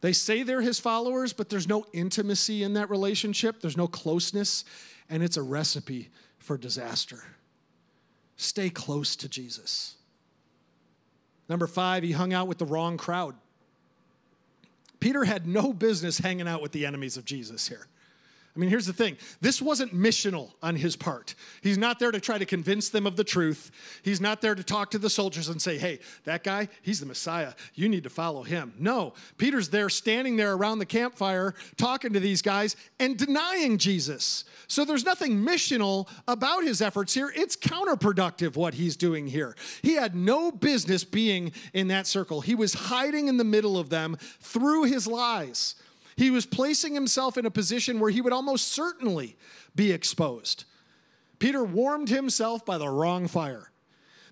They 0.00 0.12
say 0.12 0.44
they're 0.44 0.60
his 0.60 0.78
followers, 0.78 1.32
but 1.32 1.48
there's 1.48 1.66
no 1.66 1.84
intimacy 1.92 2.62
in 2.62 2.74
that 2.74 2.88
relationship, 2.88 3.60
there's 3.60 3.76
no 3.76 3.88
closeness, 3.88 4.64
and 5.10 5.22
it's 5.22 5.36
a 5.36 5.42
recipe 5.42 6.10
for 6.38 6.56
disaster. 6.56 7.24
Stay 8.36 8.70
close 8.70 9.16
to 9.16 9.28
Jesus. 9.28 9.96
Number 11.48 11.66
five, 11.66 12.04
he 12.04 12.12
hung 12.12 12.32
out 12.32 12.46
with 12.46 12.58
the 12.58 12.66
wrong 12.66 12.96
crowd. 12.96 13.34
Peter 15.00 15.24
had 15.24 15.46
no 15.46 15.72
business 15.72 16.18
hanging 16.18 16.48
out 16.48 16.62
with 16.62 16.72
the 16.72 16.84
enemies 16.84 17.16
of 17.16 17.24
Jesus 17.24 17.68
here. 17.68 17.86
I 18.58 18.60
mean, 18.60 18.70
here's 18.70 18.86
the 18.86 18.92
thing 18.92 19.16
this 19.40 19.62
wasn't 19.62 19.94
missional 19.94 20.50
on 20.64 20.74
his 20.74 20.96
part. 20.96 21.36
He's 21.62 21.78
not 21.78 22.00
there 22.00 22.10
to 22.10 22.18
try 22.18 22.38
to 22.38 22.44
convince 22.44 22.88
them 22.88 23.06
of 23.06 23.14
the 23.14 23.22
truth. 23.22 23.70
He's 24.02 24.20
not 24.20 24.40
there 24.40 24.56
to 24.56 24.64
talk 24.64 24.90
to 24.90 24.98
the 24.98 25.08
soldiers 25.08 25.48
and 25.48 25.62
say, 25.62 25.78
hey, 25.78 26.00
that 26.24 26.42
guy, 26.42 26.68
he's 26.82 26.98
the 26.98 27.06
Messiah. 27.06 27.52
You 27.74 27.88
need 27.88 28.02
to 28.02 28.10
follow 28.10 28.42
him. 28.42 28.74
No, 28.76 29.14
Peter's 29.36 29.68
there 29.68 29.88
standing 29.88 30.36
there 30.36 30.54
around 30.54 30.80
the 30.80 30.86
campfire 30.86 31.54
talking 31.76 32.12
to 32.14 32.18
these 32.18 32.42
guys 32.42 32.74
and 32.98 33.16
denying 33.16 33.78
Jesus. 33.78 34.42
So 34.66 34.84
there's 34.84 35.04
nothing 35.04 35.36
missional 35.36 36.08
about 36.26 36.64
his 36.64 36.82
efforts 36.82 37.14
here. 37.14 37.32
It's 37.36 37.54
counterproductive 37.54 38.56
what 38.56 38.74
he's 38.74 38.96
doing 38.96 39.28
here. 39.28 39.54
He 39.82 39.94
had 39.94 40.16
no 40.16 40.50
business 40.50 41.04
being 41.04 41.52
in 41.74 41.86
that 41.88 42.08
circle, 42.08 42.40
he 42.40 42.56
was 42.56 42.74
hiding 42.74 43.28
in 43.28 43.36
the 43.36 43.44
middle 43.44 43.78
of 43.78 43.88
them 43.88 44.16
through 44.40 44.84
his 44.84 45.06
lies. 45.06 45.76
He 46.18 46.32
was 46.32 46.46
placing 46.46 46.94
himself 46.94 47.38
in 47.38 47.46
a 47.46 47.50
position 47.50 48.00
where 48.00 48.10
he 48.10 48.20
would 48.20 48.32
almost 48.32 48.72
certainly 48.72 49.36
be 49.76 49.92
exposed. 49.92 50.64
Peter 51.38 51.62
warmed 51.62 52.08
himself 52.08 52.66
by 52.66 52.76
the 52.76 52.88
wrong 52.88 53.28
fire. 53.28 53.70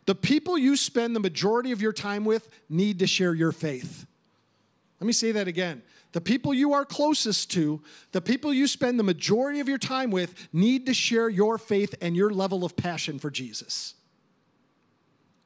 The 0.05 0.16
people 0.16 0.59
you 0.59 0.77
spend 0.77 1.14
the 1.14 1.20
majority 1.20 1.70
of 1.70 1.81
your 1.81 1.92
time 1.92 2.25
with 2.25 2.51
need 2.68 2.99
to 2.99 3.07
share 3.07 3.35
your 3.35 3.53
faith. 3.53 4.05
Let 5.01 5.07
me 5.07 5.12
say 5.12 5.31
that 5.31 5.46
again. 5.46 5.81
The 6.11 6.20
people 6.20 6.53
you 6.53 6.72
are 6.72 6.85
closest 6.85 7.53
to, 7.53 7.81
the 8.11 8.20
people 8.20 8.53
you 8.53 8.66
spend 8.66 8.99
the 8.99 9.05
majority 9.05 9.61
of 9.61 9.68
your 9.68 9.79
time 9.79 10.11
with, 10.11 10.49
need 10.53 10.87
to 10.87 10.94
share 10.94 11.29
your 11.29 11.57
faith 11.57 11.94
and 12.01 12.16
your 12.16 12.31
level 12.31 12.64
of 12.64 12.75
passion 12.75 13.20
for 13.20 13.31
Jesus. 13.31 13.94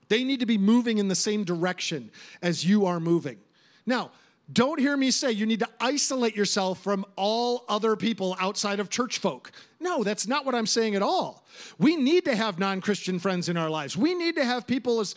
They 0.09 0.25
need 0.25 0.41
to 0.41 0.47
be 0.47 0.57
moving 0.57 0.97
in 0.97 1.09
the 1.09 1.15
same 1.15 1.45
direction 1.45 2.11
as 2.41 2.65
you 2.65 2.87
are 2.87 2.99
moving. 2.99 3.37
Now, 3.85 4.13
don't 4.53 4.81
hear 4.81 4.97
me 4.97 5.11
say 5.11 5.33
you 5.33 5.47
need 5.47 5.61
to 5.61 5.69
isolate 5.81 6.35
yourself 6.35 6.83
from 6.83 7.05
all 7.17 7.65
other 7.69 7.95
people 7.95 8.37
outside 8.41 8.81
of 8.81 8.89
church 8.89 9.19
folk. 9.19 9.53
No, 9.79 10.03
that's 10.03 10.27
not 10.27 10.45
what 10.45 10.55
I'm 10.55 10.67
saying 10.67 10.95
at 10.95 11.03
all. 11.03 11.45
We 11.79 11.97
need 11.97 12.25
to 12.25 12.35
have 12.35 12.59
non 12.59 12.81
Christian 12.81 13.19
friends 13.19 13.49
in 13.49 13.57
our 13.57 13.71
lives. 13.71 13.97
We 13.97 14.15
need 14.15 14.37
to 14.37 14.45
have 14.45 14.67
people 14.67 15.01
as, 15.01 15.15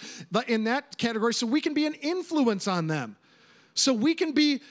in 0.47 0.65
that 0.65 0.97
category 0.97 1.33
so 1.33 1.47
we 1.47 1.61
can 1.61 1.73
be 1.73 1.85
an 1.85 1.93
influence 1.95 2.67
on 2.67 2.87
them, 2.87 3.15
so 3.73 3.93
we 3.93 4.13
can 4.13 4.33
be 4.33 4.61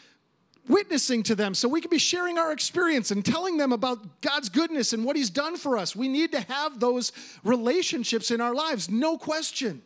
witnessing 0.69 1.23
to 1.25 1.35
them, 1.35 1.55
so 1.55 1.69
we 1.69 1.81
can 1.81 1.91
be 1.91 1.99
sharing 1.99 2.39
our 2.39 2.53
experience 2.53 3.11
and 3.11 3.25
telling 3.25 3.57
them 3.57 3.73
about 3.73 4.21
God's 4.21 4.49
goodness 4.49 4.93
and 4.93 5.05
what 5.05 5.17
He's 5.17 5.31
done 5.31 5.57
for 5.57 5.77
us. 5.77 5.97
We 5.97 6.09
need 6.09 6.33
to 6.33 6.41
have 6.41 6.79
those 6.79 7.13
relationships 7.43 8.31
in 8.31 8.41
our 8.41 8.55
lives, 8.55 8.89
no 8.91 9.19
question. 9.19 9.83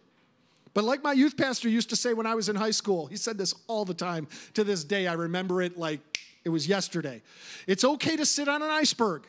But 0.77 0.85
like 0.85 1.03
my 1.03 1.15
youth 1.15 1.39
pastor 1.39 1.71
used 1.71 1.89
to 1.89 1.97
say 1.97 2.13
when 2.13 2.27
I 2.27 2.35
was 2.35 2.51
in 2.51 2.55
high 2.55 2.71
school, 2.71 3.07
he 3.07 3.17
said 3.17 3.39
this 3.39 3.55
all 3.67 3.87
the 3.87 3.95
time. 3.95 4.29
To 4.53 4.63
this 4.63 4.85
day, 4.85 5.07
I 5.07 5.15
remember 5.15 5.63
it 5.63 5.79
like 5.79 6.21
it 6.45 6.51
was 6.51 6.69
yesterday. 6.69 7.23
It's 7.67 7.83
okay 7.83 8.15
to 8.15 8.27
sit 8.27 8.47
on 8.47 8.61
an 8.61 8.69
iceberg 8.69 9.23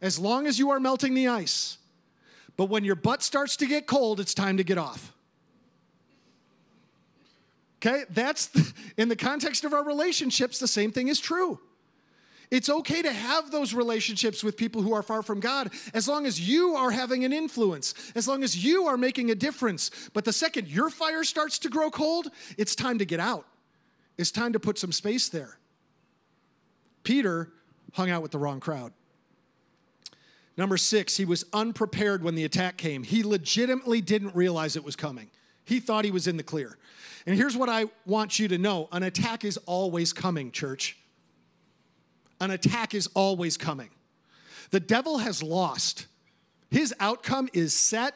as 0.00 0.16
long 0.16 0.46
as 0.46 0.60
you 0.60 0.70
are 0.70 0.78
melting 0.78 1.14
the 1.14 1.26
ice. 1.26 1.78
But 2.56 2.66
when 2.66 2.84
your 2.84 2.94
butt 2.94 3.24
starts 3.24 3.56
to 3.56 3.66
get 3.66 3.88
cold, 3.88 4.20
it's 4.20 4.32
time 4.32 4.58
to 4.58 4.62
get 4.62 4.78
off. 4.78 5.12
Okay, 7.84 8.04
that's 8.08 8.46
the, 8.46 8.72
in 8.96 9.08
the 9.08 9.16
context 9.16 9.64
of 9.64 9.72
our 9.72 9.82
relationships, 9.82 10.60
the 10.60 10.68
same 10.68 10.92
thing 10.92 11.08
is 11.08 11.18
true. 11.18 11.58
It's 12.50 12.68
okay 12.68 13.00
to 13.02 13.12
have 13.12 13.52
those 13.52 13.74
relationships 13.74 14.42
with 14.42 14.56
people 14.56 14.82
who 14.82 14.92
are 14.92 15.02
far 15.02 15.22
from 15.22 15.38
God 15.38 15.70
as 15.94 16.08
long 16.08 16.26
as 16.26 16.40
you 16.40 16.74
are 16.74 16.90
having 16.90 17.24
an 17.24 17.32
influence, 17.32 17.94
as 18.16 18.26
long 18.26 18.42
as 18.42 18.64
you 18.64 18.86
are 18.86 18.96
making 18.96 19.30
a 19.30 19.36
difference. 19.36 19.90
But 20.12 20.24
the 20.24 20.32
second 20.32 20.66
your 20.66 20.90
fire 20.90 21.22
starts 21.22 21.60
to 21.60 21.68
grow 21.68 21.90
cold, 21.90 22.28
it's 22.58 22.74
time 22.74 22.98
to 22.98 23.04
get 23.04 23.20
out. 23.20 23.46
It's 24.18 24.32
time 24.32 24.52
to 24.52 24.60
put 24.60 24.78
some 24.78 24.90
space 24.90 25.28
there. 25.28 25.58
Peter 27.04 27.52
hung 27.92 28.10
out 28.10 28.20
with 28.20 28.32
the 28.32 28.38
wrong 28.38 28.58
crowd. 28.58 28.92
Number 30.56 30.76
six, 30.76 31.16
he 31.16 31.24
was 31.24 31.44
unprepared 31.52 32.22
when 32.22 32.34
the 32.34 32.44
attack 32.44 32.76
came. 32.76 33.04
He 33.04 33.22
legitimately 33.22 34.00
didn't 34.00 34.34
realize 34.34 34.76
it 34.76 34.84
was 34.84 34.96
coming. 34.96 35.30
He 35.64 35.78
thought 35.78 36.04
he 36.04 36.10
was 36.10 36.26
in 36.26 36.36
the 36.36 36.42
clear. 36.42 36.76
And 37.26 37.36
here's 37.36 37.56
what 37.56 37.68
I 37.68 37.86
want 38.04 38.38
you 38.40 38.48
to 38.48 38.58
know 38.58 38.88
an 38.90 39.04
attack 39.04 39.44
is 39.44 39.56
always 39.66 40.12
coming, 40.12 40.50
church 40.50 40.96
an 42.40 42.50
attack 42.50 42.94
is 42.94 43.08
always 43.14 43.56
coming. 43.56 43.90
The 44.70 44.80
devil 44.80 45.18
has 45.18 45.42
lost. 45.42 46.06
His 46.70 46.94
outcome 47.00 47.48
is 47.52 47.74
set. 47.74 48.14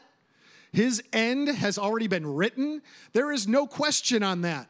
His 0.72 1.02
end 1.12 1.48
has 1.48 1.78
already 1.78 2.06
been 2.06 2.26
written. 2.26 2.82
There 3.12 3.30
is 3.32 3.46
no 3.46 3.66
question 3.66 4.22
on 4.22 4.42
that. 4.42 4.68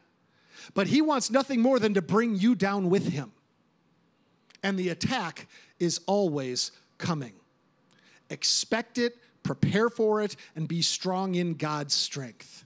But 0.74 0.86
he 0.86 1.02
wants 1.02 1.30
nothing 1.30 1.60
more 1.60 1.78
than 1.78 1.94
to 1.94 2.02
bring 2.02 2.36
you 2.36 2.54
down 2.54 2.90
with 2.90 3.08
him. 3.08 3.32
And 4.62 4.78
the 4.78 4.88
attack 4.88 5.46
is 5.78 6.00
always 6.06 6.72
coming. 6.98 7.34
Expect 8.30 8.98
it, 8.98 9.16
prepare 9.42 9.90
for 9.90 10.22
it, 10.22 10.36
and 10.56 10.66
be 10.66 10.80
strong 10.80 11.34
in 11.34 11.54
God's 11.54 11.94
strength. 11.94 12.64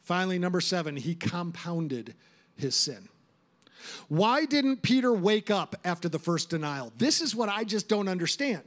Finally, 0.00 0.38
number 0.38 0.62
seven, 0.62 0.96
he 0.96 1.14
compounded 1.14 2.14
his 2.56 2.74
sin. 2.74 3.08
Why 4.08 4.44
didn't 4.44 4.82
Peter 4.82 5.12
wake 5.12 5.50
up 5.50 5.76
after 5.84 6.08
the 6.08 6.18
first 6.18 6.50
denial? 6.50 6.92
This 6.98 7.20
is 7.20 7.34
what 7.34 7.48
I 7.48 7.64
just 7.64 7.88
don't 7.88 8.08
understand. 8.08 8.62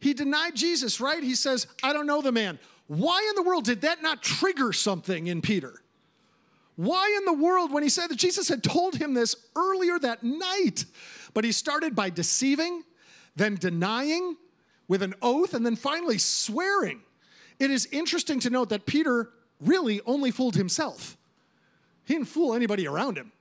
He 0.00 0.14
denied 0.14 0.54
Jesus, 0.54 1.00
right? 1.00 1.22
He 1.22 1.34
says, 1.34 1.66
I 1.82 1.92
don't 1.92 2.06
know 2.06 2.22
the 2.22 2.32
man. 2.32 2.58
Why 2.86 3.26
in 3.30 3.34
the 3.36 3.48
world 3.48 3.64
did 3.64 3.80
that 3.82 4.02
not 4.02 4.22
trigger 4.22 4.72
something 4.72 5.26
in 5.26 5.40
Peter? 5.40 5.80
Why 6.76 7.16
in 7.18 7.24
the 7.24 7.32
world, 7.32 7.72
when 7.72 7.82
he 7.82 7.88
said 7.88 8.08
that 8.08 8.18
Jesus 8.18 8.48
had 8.48 8.62
told 8.62 8.96
him 8.96 9.14
this 9.14 9.36
earlier 9.54 9.98
that 10.00 10.22
night, 10.22 10.84
but 11.32 11.44
he 11.44 11.52
started 11.52 11.94
by 11.94 12.10
deceiving, 12.10 12.82
then 13.36 13.54
denying 13.54 14.36
with 14.88 15.02
an 15.02 15.14
oath, 15.22 15.54
and 15.54 15.64
then 15.64 15.76
finally 15.76 16.18
swearing? 16.18 17.00
It 17.58 17.70
is 17.70 17.86
interesting 17.92 18.40
to 18.40 18.50
note 18.50 18.70
that 18.70 18.86
Peter 18.86 19.30
really 19.60 20.00
only 20.04 20.32
fooled 20.32 20.56
himself. 20.56 21.16
He 22.04 22.14
didn't 22.14 22.28
fool 22.28 22.54
anybody 22.54 22.86
around 22.86 23.16
him. 23.16 23.32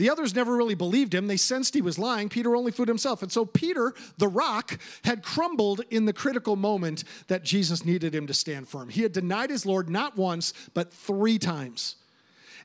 The 0.00 0.08
others 0.08 0.34
never 0.34 0.56
really 0.56 0.74
believed 0.74 1.14
him. 1.14 1.26
They 1.26 1.36
sensed 1.36 1.74
he 1.74 1.82
was 1.82 1.98
lying. 1.98 2.30
Peter 2.30 2.56
only 2.56 2.72
fooled 2.72 2.88
himself. 2.88 3.20
And 3.22 3.30
so 3.30 3.44
Peter, 3.44 3.92
the 4.16 4.28
rock, 4.28 4.78
had 5.04 5.22
crumbled 5.22 5.82
in 5.90 6.06
the 6.06 6.14
critical 6.14 6.56
moment 6.56 7.04
that 7.26 7.44
Jesus 7.44 7.84
needed 7.84 8.14
him 8.14 8.26
to 8.26 8.32
stand 8.32 8.66
firm. 8.66 8.88
He 8.88 9.02
had 9.02 9.12
denied 9.12 9.50
his 9.50 9.66
Lord 9.66 9.90
not 9.90 10.16
once, 10.16 10.54
but 10.72 10.90
three 10.90 11.38
times. 11.38 11.96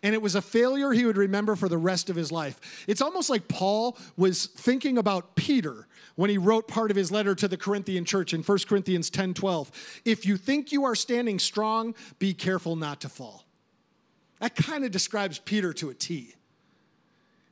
And 0.01 0.15
it 0.15 0.21
was 0.21 0.35
a 0.35 0.41
failure 0.41 0.93
he 0.93 1.03
would 1.03 1.17
remember 1.17 1.57
for 1.57 1.67
the 1.67 1.77
rest 1.77 2.09
of 2.09 2.15
his 2.15 2.31
life. 2.31 2.85
It's 2.87 3.01
almost 3.01 3.29
like 3.29 3.49
Paul 3.49 3.97
was 4.15 4.45
thinking 4.45 4.97
about 4.97 5.35
Peter 5.35 5.89
when 6.15 6.29
he 6.29 6.37
wrote 6.37 6.69
part 6.69 6.89
of 6.89 6.95
his 6.95 7.11
letter 7.11 7.35
to 7.35 7.49
the 7.49 7.57
Corinthian 7.57 8.05
church 8.05 8.33
in 8.33 8.43
1 8.43 8.59
Corinthians 8.65 9.09
10 9.09 9.33
12. 9.33 10.01
If 10.05 10.25
you 10.25 10.37
think 10.37 10.71
you 10.71 10.85
are 10.85 10.95
standing 10.95 11.39
strong, 11.39 11.95
be 12.17 12.33
careful 12.33 12.77
not 12.77 13.01
to 13.01 13.09
fall. 13.09 13.43
That 14.39 14.55
kind 14.55 14.85
of 14.85 14.91
describes 14.91 15.37
Peter 15.37 15.73
to 15.73 15.89
a 15.89 15.93
T. 15.93 16.35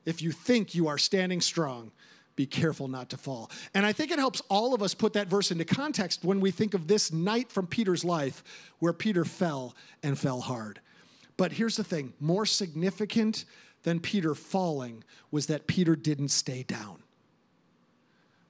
If 0.05 0.21
you 0.21 0.31
think 0.31 0.75
you 0.75 0.87
are 0.87 0.97
standing 0.97 1.41
strong, 1.41 1.91
be 2.35 2.45
careful 2.45 2.87
not 2.87 3.09
to 3.09 3.17
fall. 3.17 3.51
And 3.73 3.85
I 3.85 3.93
think 3.93 4.11
it 4.11 4.19
helps 4.19 4.41
all 4.49 4.73
of 4.73 4.81
us 4.81 4.93
put 4.93 5.13
that 5.13 5.27
verse 5.27 5.51
into 5.51 5.65
context 5.65 6.23
when 6.23 6.39
we 6.39 6.51
think 6.51 6.73
of 6.73 6.87
this 6.87 7.11
night 7.11 7.51
from 7.51 7.67
Peter's 7.67 8.03
life 8.03 8.43
where 8.79 8.93
Peter 8.93 9.23
fell 9.23 9.75
and 10.01 10.17
fell 10.17 10.41
hard. 10.41 10.79
But 11.37 11.51
here's 11.51 11.75
the 11.75 11.83
thing 11.83 12.13
more 12.19 12.45
significant 12.45 13.45
than 13.83 13.99
Peter 13.99 14.33
falling 14.33 15.03
was 15.29 15.47
that 15.47 15.67
Peter 15.67 15.95
didn't 15.95 16.29
stay 16.29 16.63
down. 16.63 17.03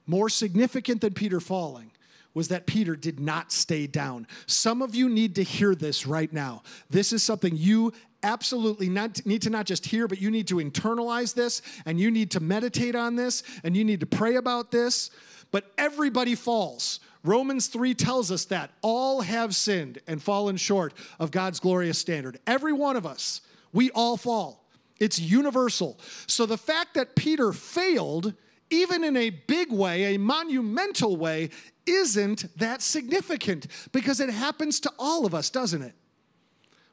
More 0.06 0.28
significant 0.28 1.00
than 1.00 1.14
Peter 1.14 1.40
falling 1.40 1.90
was 2.34 2.48
that 2.48 2.66
Peter 2.66 2.96
did 2.96 3.20
not 3.20 3.52
stay 3.52 3.86
down. 3.86 4.26
Some 4.46 4.82
of 4.82 4.94
you 4.94 5.08
need 5.08 5.36
to 5.36 5.42
hear 5.42 5.74
this 5.74 6.06
right 6.06 6.32
now. 6.32 6.62
This 6.90 7.12
is 7.12 7.22
something 7.22 7.56
you 7.56 7.92
absolutely 8.24 8.88
not, 8.88 9.24
need 9.24 9.42
to 9.42 9.50
not 9.50 9.66
just 9.66 9.86
hear, 9.86 10.08
but 10.08 10.20
you 10.20 10.30
need 10.30 10.48
to 10.48 10.56
internalize 10.56 11.34
this 11.34 11.62
and 11.84 12.00
you 12.00 12.10
need 12.10 12.32
to 12.32 12.40
meditate 12.40 12.96
on 12.96 13.14
this 13.14 13.44
and 13.62 13.76
you 13.76 13.84
need 13.84 14.00
to 14.00 14.06
pray 14.06 14.34
about 14.34 14.72
this. 14.72 15.10
But 15.52 15.70
everybody 15.78 16.34
falls. 16.34 16.98
Romans 17.22 17.68
3 17.68 17.94
tells 17.94 18.32
us 18.32 18.46
that 18.46 18.70
all 18.82 19.20
have 19.20 19.54
sinned 19.54 20.00
and 20.08 20.20
fallen 20.20 20.56
short 20.56 20.94
of 21.20 21.30
God's 21.30 21.60
glorious 21.60 21.98
standard. 21.98 22.40
Every 22.46 22.72
one 22.72 22.96
of 22.96 23.06
us, 23.06 23.42
we 23.72 23.90
all 23.92 24.16
fall. 24.16 24.64
It's 24.98 25.18
universal. 25.18 25.98
So 26.26 26.46
the 26.46 26.58
fact 26.58 26.94
that 26.94 27.16
Peter 27.16 27.52
failed, 27.52 28.34
even 28.70 29.04
in 29.04 29.16
a 29.16 29.30
big 29.30 29.72
way, 29.72 30.14
a 30.14 30.18
monumental 30.18 31.16
way, 31.16 31.50
isn't 31.86 32.56
that 32.58 32.80
significant 32.82 33.66
because 33.92 34.20
it 34.20 34.30
happens 34.30 34.80
to 34.80 34.92
all 34.98 35.26
of 35.26 35.34
us, 35.34 35.50
doesn't 35.50 35.82
it? 35.82 35.94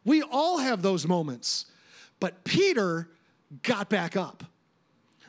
We 0.04 0.22
all 0.22 0.60
have 0.60 0.82
those 0.82 1.08
moments. 1.08 1.66
But 2.20 2.44
Peter 2.44 3.10
got 3.64 3.90
back 3.90 4.16
up. 4.16 4.44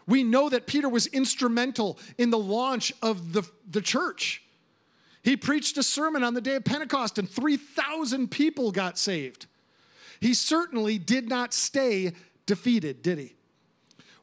We 0.07 0.23
know 0.23 0.49
that 0.49 0.67
Peter 0.67 0.89
was 0.89 1.07
instrumental 1.07 1.99
in 2.19 2.31
the 2.31 2.39
launch 2.39 2.93
of 3.03 3.33
the, 3.33 3.49
the 3.71 3.81
church. 3.81 4.43
He 5.23 5.37
preached 5.37 5.79
a 5.79 5.83
sermon 5.83 6.25
on 6.25 6.35
the 6.35 6.41
day 6.41 6.57
of 6.57 6.65
Pentecost, 6.65 7.19
and 7.19 7.29
3,000 7.29 8.31
people 8.31 8.73
got 8.73 8.99
saved. 8.99 9.47
He 10.21 10.35
certainly 10.35 10.99
did 10.99 11.29
not 11.29 11.55
stay 11.55 12.13
defeated, 12.47 13.03
did 13.03 13.19
he? 13.19 13.35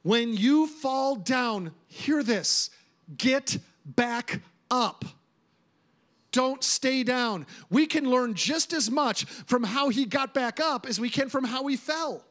When 0.01 0.33
you 0.33 0.67
fall 0.67 1.15
down, 1.15 1.71
hear 1.87 2.23
this 2.23 2.69
get 3.17 3.57
back 3.85 4.41
up. 4.69 5.05
Don't 6.31 6.63
stay 6.63 7.03
down. 7.03 7.47
We 7.69 7.87
can 7.87 8.09
learn 8.09 8.35
just 8.35 8.73
as 8.73 8.91
much 8.91 9.25
from 9.25 9.63
how 9.63 9.89
he 9.89 10.05
got 10.05 10.33
back 10.33 10.59
up 10.59 10.85
as 10.85 10.99
we 10.99 11.09
can 11.09 11.29
from 11.29 11.43
how 11.43 11.65
he 11.67 11.75
fell. 11.75 12.23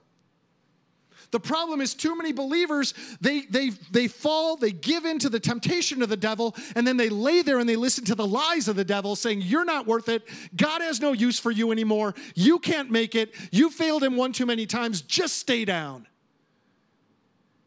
The 1.31 1.41
problem 1.41 1.81
is 1.81 1.95
too 1.95 2.17
many 2.17 2.33
believers, 2.33 2.95
they, 3.21 3.43
they, 3.43 3.71
they 3.91 4.09
fall, 4.09 4.57
they 4.57 4.73
give 4.73 5.05
in 5.05 5.19
to 5.19 5.29
the 5.29 5.41
temptation 5.41 6.03
of 6.03 6.09
the 6.09 6.17
devil, 6.17 6.57
and 6.75 6.87
then 6.87 6.97
they 6.97 7.11
lay 7.11 7.43
there 7.43 7.59
and 7.59 7.69
they 7.69 7.77
listen 7.77 8.05
to 8.07 8.15
the 8.15 8.27
lies 8.27 8.67
of 8.67 8.77
the 8.77 8.85
devil 8.85 9.15
saying, 9.15 9.43
You're 9.43 9.67
not 9.67 9.87
worth 9.87 10.09
it. 10.09 10.27
God 10.57 10.81
has 10.81 11.01
no 11.01 11.13
use 11.13 11.39
for 11.39 11.51
you 11.51 11.71
anymore. 11.71 12.15
You 12.35 12.59
can't 12.59 12.91
make 12.91 13.15
it. 13.15 13.35
You 13.51 13.69
failed 13.69 14.03
him 14.03 14.17
one 14.17 14.33
too 14.33 14.47
many 14.47 14.65
times. 14.65 15.03
Just 15.03 15.37
stay 15.37 15.65
down. 15.67 16.07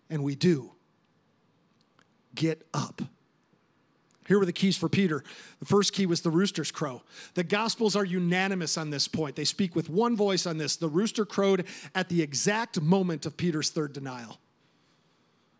And 0.10 0.24
we 0.24 0.36
do. 0.36 0.72
Get 2.34 2.66
up. 2.74 3.02
Here 4.32 4.40
were 4.40 4.46
the 4.46 4.54
keys 4.54 4.78
for 4.78 4.88
Peter. 4.88 5.26
The 5.60 5.66
first 5.66 5.92
key 5.92 6.06
was 6.06 6.22
the 6.22 6.30
rooster's 6.30 6.72
crow. 6.72 7.02
The 7.34 7.44
Gospels 7.44 7.98
are 7.98 8.06
unanimous 8.06 8.78
on 8.78 8.90
this 8.90 9.06
point. 9.06 9.36
They 9.36 9.44
speak 9.44 9.76
with 9.76 9.90
one 9.90 10.16
voice 10.16 10.46
on 10.46 10.58
this. 10.58 10.78
The 10.78 10.88
rooster 10.88 11.26
crowed 11.26 11.66
at 11.94 12.08
the 12.08 12.22
exact 12.22 12.80
moment 12.80 13.26
of 13.26 13.36
Peter's 13.36 13.72
third 13.72 13.92
denial. 13.92 14.40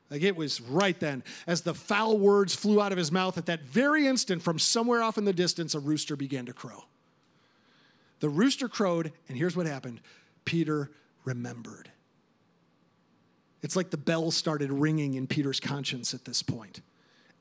Like 0.10 0.22
it 0.22 0.38
was 0.38 0.62
right 0.62 0.98
then. 1.02 1.22
As 1.48 1.64
the 1.64 1.74
foul 1.74 2.18
words 2.18 2.56
flew 2.56 2.82
out 2.82 2.94
of 2.94 2.98
his 2.98 3.12
mouth, 3.12 3.38
at 3.38 3.48
that 3.48 3.64
very 3.64 4.08
instant, 4.08 4.42
from 4.42 4.58
somewhere 4.58 5.02
off 5.02 5.18
in 5.18 5.26
the 5.26 5.34
distance, 5.34 5.76
a 5.76 5.80
rooster 5.82 6.16
began 6.16 6.46
to 6.46 6.54
crow. 6.54 6.86
The 8.22 8.30
rooster 8.30 8.70
crowed, 8.70 9.12
and 9.28 9.38
here's 9.38 9.58
what 9.58 9.66
happened 9.66 10.00
Peter 10.46 10.90
remembered. 11.26 11.92
It's 13.64 13.76
like 13.76 13.90
the 13.90 13.98
bell 13.98 14.32
started 14.32 14.72
ringing 14.72 15.16
in 15.16 15.28
Peter's 15.28 15.60
conscience 15.60 16.14
at 16.14 16.24
this 16.24 16.42
point 16.42 16.80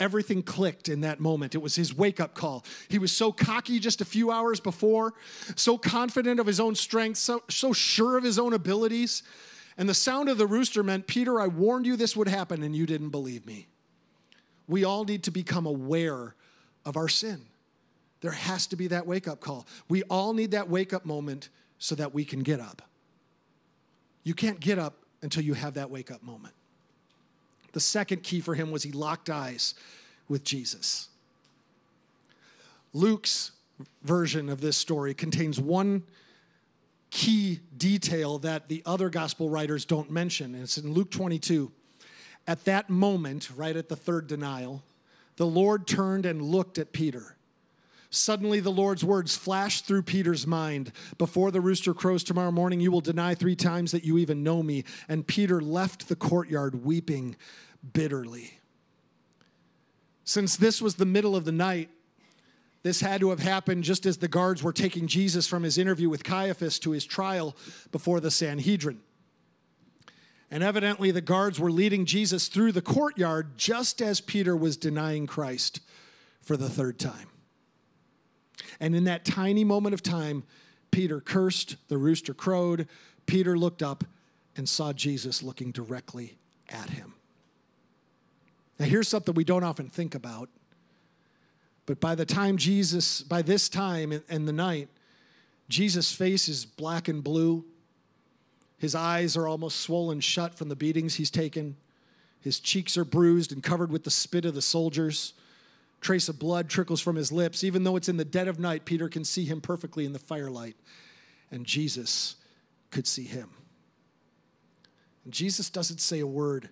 everything 0.01 0.43
clicked 0.43 0.89
in 0.89 1.03
that 1.03 1.21
moment. 1.21 1.55
It 1.55 1.63
was 1.63 1.77
his 1.77 1.95
wake 1.95 2.19
up 2.19 2.35
call. 2.35 2.65
He 2.89 2.99
was 2.99 3.13
so 3.13 3.31
cocky 3.31 3.79
just 3.79 4.01
a 4.01 4.05
few 4.05 4.31
hours 4.31 4.59
before, 4.59 5.15
so 5.57 5.79
confident 5.79 6.41
of 6.41 6.47
his 6.47 6.59
own 6.59 6.75
strength, 6.75 7.19
so, 7.19 7.43
so 7.49 7.73
sure 7.73 8.17
of 8.17 8.25
his 8.25 8.39
own 8.39 8.55
abilities. 8.55 9.23
And 9.77 9.89
the 9.89 9.95
sound 9.95 10.29
of 10.29 10.39
the 10.39 10.47
rooster 10.47 10.83
meant, 10.83 11.07
Peter, 11.07 11.41
I 11.41 11.47
warned 11.47 11.87
you 11.87 11.97
this 11.97 12.17
would 12.17 12.29
happen 12.29 12.63
and 12.63 12.75
you 12.75 12.87
didn't 12.87 13.11
believe 13.11 13.47
me. 13.47 13.69
We 14.67 14.85
all 14.85 15.05
need 15.05 15.25
to 15.25 15.31
become 15.31 15.67
aware 15.67 16.35
of 16.85 16.97
our 16.97 17.09
sin. 17.09 17.47
There 18.21 18.31
has 18.31 18.67
to 18.69 18.77
be 18.77 18.89
that 18.89 19.07
wake 19.07 19.27
up 19.27 19.41
call. 19.41 19.67
We 19.89 20.03
all 20.05 20.33
need 20.33 20.51
that 20.53 20.69
wake 20.69 20.93
up 20.93 21.05
moment 21.05 21.49
so 21.79 21.95
that 21.95 22.15
we 22.15 22.25
can 22.25 22.41
get 22.41 22.61
up. 22.61 22.83
You 24.23 24.35
can't 24.35 24.61
get 24.61 24.79
up 24.79 25.05
until 25.23 25.43
you 25.43 25.55
have 25.55 25.75
that 25.75 25.91
wake 25.91 26.11
up 26.11 26.23
moment. 26.23 26.55
The 27.73 27.81
second 27.81 28.23
key 28.23 28.41
for 28.41 28.55
him 28.55 28.71
was 28.71 28.83
he 28.83 28.93
locked 28.93 29.31
eyes 29.31 29.75
with 30.29 30.45
Jesus. 30.45 31.09
Luke's 32.93 33.53
version 34.03 34.49
of 34.49 34.61
this 34.61 34.77
story 34.77 35.15
contains 35.15 35.61
one 35.61 36.03
key 37.11 37.61
detail 37.77 38.39
that 38.39 38.69
the 38.69 38.83
other 38.87 39.09
gospel 39.11 39.49
writers 39.49 39.85
don't 39.85 40.11
mention. 40.11 40.55
And 40.55 40.63
it's 40.63 40.79
in 40.79 40.93
Luke 40.93 41.11
22. 41.11 41.71
At 42.47 42.65
that 42.65 42.89
moment, 42.89 43.51
right 43.57 43.77
at 43.77 43.89
the 43.89 43.97
third 43.97 44.27
denial, 44.27 44.83
the 45.37 45.47
Lord 45.47 45.87
turned 45.87 46.27
and 46.27 46.43
looked 46.43 46.79
at 46.79 46.93
Peter. 46.93 47.37
Suddenly, 48.11 48.59
the 48.59 48.73
Lord's 48.73 49.05
words 49.05 49.37
flashed 49.37 49.87
through 49.87 50.03
Peter's 50.03 50.47
mind 50.47 50.93
Before 51.17 51.53
the 51.53 51.61
rooster 51.61 51.95
crows 51.95 52.25
tomorrow 52.25 52.51
morning, 52.51 52.81
you 52.81 52.91
will 52.91 53.01
deny 53.01 53.35
three 53.35 53.55
times 53.55 53.93
that 53.93 54.05
you 54.05 54.19
even 54.19 54.43
know 54.43 54.63
me. 54.63 54.85
And 55.09 55.27
Peter 55.27 55.61
left 55.61 56.09
the 56.09 56.17
courtyard 56.17 56.85
weeping 56.85 57.37
bitterly. 57.93 58.59
Since 60.25 60.57
this 60.57 60.83
was 60.83 60.97
the 60.97 61.07
middle 61.07 61.37
of 61.37 61.45
the 61.45 61.53
night, 61.53 61.89
this 62.83 63.01
had 63.01 63.21
to 63.21 63.31
have 63.31 63.41
happened 63.41 63.85
just 63.85 64.07
as 64.07 64.19
the 64.19 64.29
guards 64.29 64.63
were 64.63 64.73
taking 64.73 65.07
Jesus 65.07 65.47
from 65.47 65.63
his 65.63 65.79
interview 65.79 66.09
with 66.09 66.25
Caiaphas 66.25 66.79
to 66.81 66.91
his 66.93 67.05
trial 67.05 67.57
before 67.93 68.21
the 68.21 68.31
Sanhedrin. 68.31 69.01
And 70.51 70.65
evidently, 70.65 71.13
the 71.13 71.21
guards 71.21 71.61
were 71.61 71.71
leading 71.71 72.07
Jesus 72.07 72.49
through 72.49 72.73
the 72.73 72.83
courtyard 72.83 73.57
just 73.57 74.03
as 74.03 74.21
Peter 74.21 74.57
was 74.57 74.77
denying 74.77 75.29
Christ 75.29 75.81
for 76.41 76.57
the 76.57 76.69
third 76.69 76.99
time. 76.99 77.30
And 78.81 78.95
in 78.95 79.05
that 79.05 79.25
tiny 79.25 79.63
moment 79.63 79.95
of 79.95 80.03
time, 80.03 80.43
Peter 80.91 81.21
cursed, 81.21 81.77
the 81.89 81.99
rooster 81.99 82.35
crowed, 82.35 82.89
Peter 83.27 83.57
looked 83.57 83.83
up 83.83 84.05
and 84.57 84.69
saw 84.69 84.93
Jesus 84.93 85.43
looking 85.43 85.71
directly 85.71 86.39
at 86.69 86.91
him. 86.91 87.15
Now, 88.79 88.87
here's 88.87 89.09
something 89.09 89.35
we 89.35 89.45
don't 89.45 89.63
often 89.63 89.89
think 89.89 90.15
about. 90.15 90.49
But 91.87 92.01
by 92.01 92.15
the 92.15 92.25
time 92.25 92.57
Jesus, 92.57 93.21
by 93.21 93.43
this 93.43 93.69
time 93.69 94.13
in, 94.29 94.47
the 94.47 94.53
night, 94.53 94.89
Jesus' 95.69 96.13
face 96.13 96.49
is 96.49 96.65
black 96.65 97.09
and 97.09 97.23
blue. 97.23 97.65
His 98.79 98.95
eyes 98.95 99.37
are 99.37 99.47
almost 99.47 99.81
swollen 99.81 100.21
shut 100.21 100.55
from 100.55 100.69
the 100.69 100.77
beatings 100.77 101.17
he's 101.17 101.31
taken. 101.31 101.77
His 102.41 102.59
cheeks 102.59 102.97
are 102.97 103.05
bruised 103.05 103.53
and 103.53 103.63
covered 103.63 103.93
with 103.93 104.05
the 104.05 104.11
spit 104.11 104.45
of 104.45 104.55
the 104.55 104.63
soldiers 104.63 105.35
trace 106.01 106.29
of 106.29 106.39
blood 106.39 106.69
trickles 106.69 107.01
from 107.01 107.17
his 107.17 107.31
lips. 107.31 107.63
Even 107.63 107.85
though 107.85 107.97
it's 107.97 108.09
in 108.09 108.17
the 108.17 108.25
dead 108.25 108.49
of 108.49 108.59
night, 108.59 108.85
Peter 108.85 109.09
can 109.09 109.25
see 109.25 109.45
him 109.45 109.61
perfectly 109.61 110.05
in 110.05 110.13
the 110.13 110.19
firelight, 110.19 110.77
and 111.51 111.67
Jesus 111.67 112.37
could 112.91 113.07
see 113.07 113.25
him. 113.25 113.51
And 115.25 115.33
Jesus 115.33 115.71
doesn't 115.71 116.01
say 116.01 116.21
a 116.21 116.27
word. 116.27 116.71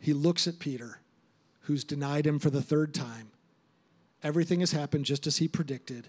He 0.00 0.12
looks 0.12 0.46
at 0.46 0.58
Peter, 0.58 1.00
who's 1.62 1.84
denied 1.84 2.26
him 2.26 2.38
for 2.38 2.50
the 2.50 2.62
third 2.62 2.94
time. 2.94 3.28
Everything 4.22 4.60
has 4.60 4.72
happened 4.72 5.04
just 5.04 5.26
as 5.26 5.38
he 5.38 5.48
predicted. 5.48 6.08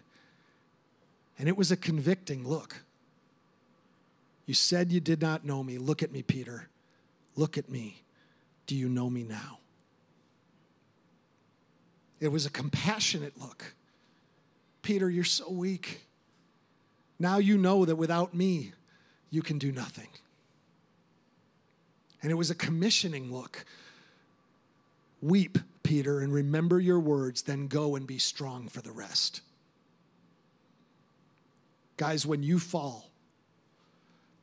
And 1.40 1.48
it 1.48 1.58
was 1.58 1.72
a 1.72 1.78
convicting 1.78 2.48
look. 2.48 2.78
You 4.46 4.54
said 4.54 4.92
you 4.92 5.00
did 5.00 5.22
not 5.22 5.46
know 5.46 5.62
me. 5.62 5.78
Look 5.78 6.02
at 6.02 6.12
me, 6.12 6.24
Peter. 6.24 6.70
Look 7.36 7.58
at 7.58 7.70
me. 7.70 8.02
do 8.66 8.76
you 8.76 8.90
know 8.90 9.10
me 9.10 9.24
now? 9.24 9.60
It 12.20 12.30
was 12.30 12.46
a 12.46 12.50
compassionate 12.50 13.40
look. 13.40 13.76
Peter, 14.82 15.10
you're 15.10 15.24
so 15.24 15.52
weak. 15.52 16.02
Now 17.20 17.38
you 17.38 17.58
know 17.58 17.86
that 17.86 17.96
without 17.96 18.34
me, 18.34 18.74
you 19.30 19.42
can 19.42 19.58
do 19.58 19.72
nothing. 19.72 20.08
And 22.22 22.32
it 22.32 22.36
was 22.36 22.50
a 22.50 22.56
commissioning 22.56 23.32
look. 23.32 23.66
Weep, 25.22 25.58
Peter, 25.84 26.20
and 26.20 26.34
remember 26.34 26.80
your 26.80 27.00
words, 27.00 27.44
then 27.44 27.68
go 27.68 27.96
and 27.96 28.08
be 28.08 28.18
strong 28.18 28.68
for 28.68 28.82
the 28.82 28.92
rest. 28.92 29.42
Guys, 31.98 32.26
when 32.26 32.44
you 32.44 32.60
fall, 32.60 33.10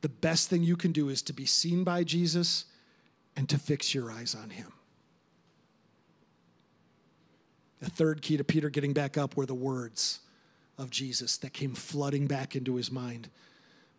the 0.01 0.09
best 0.09 0.49
thing 0.49 0.63
you 0.63 0.75
can 0.75 0.91
do 0.91 1.09
is 1.09 1.21
to 1.23 1.33
be 1.33 1.45
seen 1.45 1.83
by 1.83 2.03
Jesus 2.03 2.65
and 3.35 3.49
to 3.49 3.57
fix 3.57 3.93
your 3.93 4.11
eyes 4.11 4.35
on 4.35 4.49
him. 4.49 4.71
The 7.85 7.91
third 7.91 8.23
key 8.23 8.35
to 8.35 8.43
Peter 8.43 8.71
getting 8.71 8.93
back 8.93 9.15
up 9.15 9.37
were 9.37 9.45
the 9.45 9.53
words 9.53 10.19
of 10.79 10.89
Jesus 10.89 11.37
that 11.37 11.53
came 11.53 11.75
flooding 11.75 12.25
back 12.25 12.55
into 12.55 12.77
his 12.77 12.91
mind. 12.91 13.29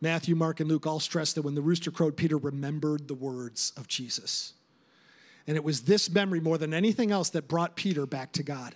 Matthew, 0.01 0.35
Mark, 0.35 0.59
and 0.59 0.69
Luke 0.69 0.89
all 0.89 0.99
stress 0.99 1.33
that 1.35 1.43
when 1.43 1.55
the 1.55 1.63
rooster 1.63 1.93
crowed, 1.93 2.17
Peter 2.17 2.37
remembered 2.37 3.07
the 3.07 3.15
words 3.15 3.73
of 3.77 3.87
Jesus. 3.87 4.55
And 5.47 5.57
it 5.57 5.63
was 5.63 5.83
this 5.83 6.11
memory 6.11 6.41
more 6.41 6.59
than 6.59 6.75
anything 6.75 7.13
else 7.13 7.31
that 7.31 7.47
brought 7.47 7.77
Peter 7.77 8.07
back 8.07 8.33
to 8.33 8.43
God. 8.43 8.75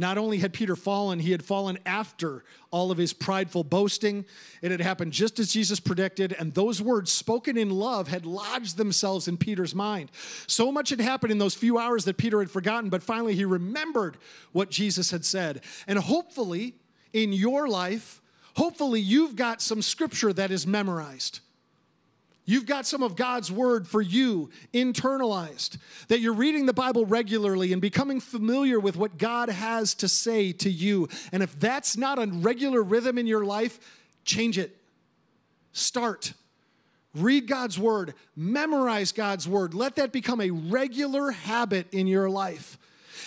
Not 0.00 0.16
only 0.16 0.38
had 0.38 0.54
Peter 0.54 0.76
fallen, 0.76 1.18
he 1.18 1.30
had 1.30 1.44
fallen 1.44 1.78
after 1.84 2.42
all 2.70 2.90
of 2.90 2.96
his 2.96 3.12
prideful 3.12 3.64
boasting. 3.64 4.24
It 4.62 4.70
had 4.70 4.80
happened 4.80 5.12
just 5.12 5.38
as 5.38 5.52
Jesus 5.52 5.78
predicted, 5.78 6.32
and 6.32 6.54
those 6.54 6.80
words 6.80 7.12
spoken 7.12 7.58
in 7.58 7.68
love 7.68 8.08
had 8.08 8.24
lodged 8.24 8.78
themselves 8.78 9.28
in 9.28 9.36
Peter's 9.36 9.74
mind. 9.74 10.10
So 10.46 10.72
much 10.72 10.88
had 10.88 11.02
happened 11.02 11.32
in 11.32 11.38
those 11.38 11.54
few 11.54 11.76
hours 11.76 12.06
that 12.06 12.16
Peter 12.16 12.38
had 12.38 12.50
forgotten, 12.50 12.88
but 12.88 13.02
finally 13.02 13.34
he 13.34 13.44
remembered 13.44 14.16
what 14.52 14.70
Jesus 14.70 15.10
had 15.10 15.22
said. 15.22 15.60
And 15.86 15.98
hopefully, 15.98 16.76
in 17.12 17.34
your 17.34 17.68
life, 17.68 18.22
hopefully 18.56 19.02
you've 19.02 19.36
got 19.36 19.60
some 19.60 19.82
scripture 19.82 20.32
that 20.32 20.50
is 20.50 20.66
memorized. 20.66 21.40
You've 22.50 22.66
got 22.66 22.84
some 22.84 23.04
of 23.04 23.14
God's 23.14 23.52
word 23.52 23.86
for 23.86 24.02
you 24.02 24.50
internalized, 24.74 25.78
that 26.08 26.18
you're 26.18 26.32
reading 26.32 26.66
the 26.66 26.72
Bible 26.72 27.06
regularly 27.06 27.72
and 27.72 27.80
becoming 27.80 28.18
familiar 28.18 28.80
with 28.80 28.96
what 28.96 29.18
God 29.18 29.50
has 29.50 29.94
to 29.94 30.08
say 30.08 30.50
to 30.54 30.68
you. 30.68 31.08
And 31.30 31.44
if 31.44 31.56
that's 31.60 31.96
not 31.96 32.18
a 32.18 32.26
regular 32.26 32.82
rhythm 32.82 33.18
in 33.18 33.28
your 33.28 33.44
life, 33.44 33.78
change 34.24 34.58
it. 34.58 34.76
Start. 35.70 36.32
Read 37.14 37.46
God's 37.46 37.78
word, 37.78 38.14
memorize 38.34 39.12
God's 39.12 39.46
word. 39.46 39.72
Let 39.72 39.94
that 39.94 40.10
become 40.10 40.40
a 40.40 40.50
regular 40.50 41.30
habit 41.30 41.86
in 41.94 42.08
your 42.08 42.28
life. 42.28 42.78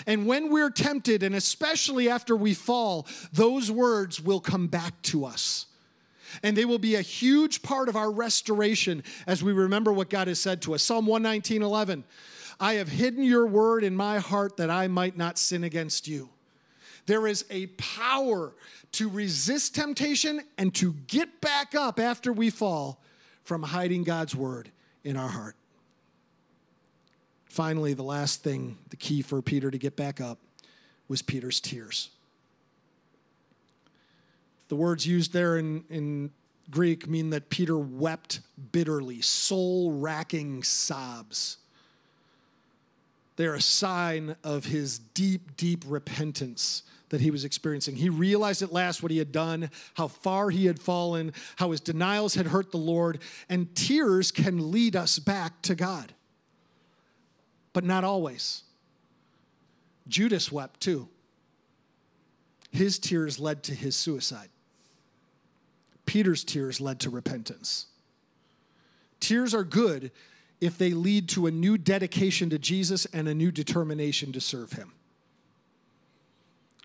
And 0.06 0.28
when 0.28 0.52
we're 0.52 0.70
tempted, 0.70 1.24
and 1.24 1.34
especially 1.34 2.10
after 2.10 2.36
we 2.36 2.54
fall, 2.54 3.08
those 3.32 3.72
words 3.72 4.20
will 4.20 4.42
come 4.42 4.68
back 4.68 5.02
to 5.04 5.24
us 5.24 5.68
and 6.42 6.58
they 6.58 6.66
will 6.66 6.80
be 6.80 6.96
a 6.96 7.02
huge 7.02 7.62
part 7.62 7.90
of 7.90 7.96
our 7.96 8.12
restoration 8.12 9.04
as 9.28 9.44
we 9.44 9.54
remember 9.54 9.94
what 9.94 10.10
God 10.10 10.28
has 10.28 10.40
said 10.40 10.62
to 10.64 10.74
us. 10.74 10.84
Psalm 10.84 11.06
119 11.06 11.62
11. 11.62 12.04
I 12.60 12.74
have 12.76 12.88
hidden 12.88 13.24
your 13.24 13.46
word 13.46 13.84
in 13.84 13.96
my 13.96 14.20
heart 14.20 14.58
that 14.58 14.70
I 14.70 14.88
might 14.88 15.18
not 15.18 15.38
sin 15.38 15.64
against 15.64 16.08
you. 16.08 16.30
There 17.06 17.28
is 17.28 17.46
a 17.50 17.68
power 17.68 18.54
to 18.94 19.10
resist 19.10 19.76
temptation 19.76 20.42
and 20.58 20.74
to 20.76 20.94
get 21.08 21.42
back 21.42 21.76
up 21.76 22.00
after 22.00 22.32
we 22.32 22.50
fall 22.50 23.02
from 23.44 23.64
hiding 23.64 24.04
God's 24.04 24.36
word 24.36 24.72
in 25.04 25.18
our 25.18 25.28
heart. 25.28 25.56
Finally, 27.46 27.94
the 27.94 28.04
last 28.04 28.44
thing, 28.44 28.78
the 28.90 28.96
key 28.96 29.22
for 29.22 29.42
Peter 29.42 29.70
to 29.70 29.78
get 29.78 29.96
back 29.96 30.22
up, 30.22 30.40
was 31.08 31.22
Peter's 31.22 31.60
tears. 31.60 32.10
The 34.74 34.78
words 34.78 35.06
used 35.06 35.34
there 35.34 35.60
in, 35.60 35.84
in 35.92 36.32
Greek 36.72 37.08
mean 37.08 37.30
that 37.30 37.52
Peter 37.52 37.78
wept 37.78 38.40
bitterly, 38.72 39.22
soul 39.22 39.92
racking 39.92 40.64
sobs. 40.64 41.58
They're 43.36 43.54
a 43.54 43.62
sign 43.62 44.36
of 44.44 44.66
his 44.66 44.98
deep, 44.98 45.58
deep 45.58 45.84
repentance 45.86 46.82
that 47.10 47.22
he 47.22 47.30
was 47.30 47.46
experiencing. 47.46 47.98
He 47.98 48.10
realized 48.10 48.64
at 48.64 48.74
last 48.74 49.04
what 49.04 49.12
he 49.12 49.20
had 49.20 49.32
done, 49.32 49.70
how 49.94 50.08
far 50.08 50.50
he 50.50 50.66
had 50.66 50.80
fallen, 50.80 51.34
how 51.58 51.70
his 51.70 51.80
denials 51.80 52.34
had 52.34 52.48
hurt 52.48 52.72
the 52.72 52.78
Lord, 52.78 53.20
and 53.50 53.76
tears 53.76 54.32
can 54.32 54.72
lead 54.72 54.96
us 54.96 55.20
back 55.20 55.62
to 55.62 55.76
God. 55.76 56.16
But 57.74 57.84
not 57.84 58.04
always. 58.04 58.64
Judas 60.08 60.52
wept 60.52 60.80
too. 60.82 61.10
His 62.72 62.98
tears 62.98 63.38
led 63.38 63.62
to 63.66 63.76
his 63.76 63.96
suicide. 63.96 64.50
Peter's 66.06 66.44
tears 66.44 66.82
led 66.82 67.00
to 67.02 67.10
repentance. 67.10 67.88
Tears 69.20 69.54
are 69.54 69.64
good 69.64 70.12
if 70.60 70.78
they 70.78 70.92
lead 70.92 71.30
to 71.30 71.48
a 71.48 71.52
new 71.52 71.78
dedication 71.78 72.50
to 72.50 72.60
Jesus 72.60 73.06
and 73.08 73.28
a 73.28 73.34
new 73.34 73.52
determination 73.52 74.32
to 74.34 74.42
serve 74.42 74.74
him. 74.74 74.94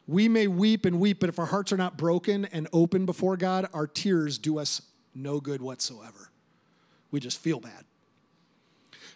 We 0.07 0.29
may 0.29 0.47
weep 0.47 0.85
and 0.87 0.99
weep, 0.99 1.21
but 1.21 1.29
if 1.29 1.39
our 1.39 1.47
hearts 1.47 1.73
are 1.73 1.77
not 1.77 1.99
broken 1.99 2.47
and 2.47 2.67
open 2.73 3.07
before 3.07 3.37
God, 3.37 3.69
our 3.75 3.87
tears 3.87 4.39
do 4.39 4.59
us 4.59 4.81
no 5.15 5.39
good 5.39 5.61
whatsoever. 5.61 6.31
We 7.11 7.21
just 7.21 7.39
feel 7.39 7.61
bad. 7.61 7.85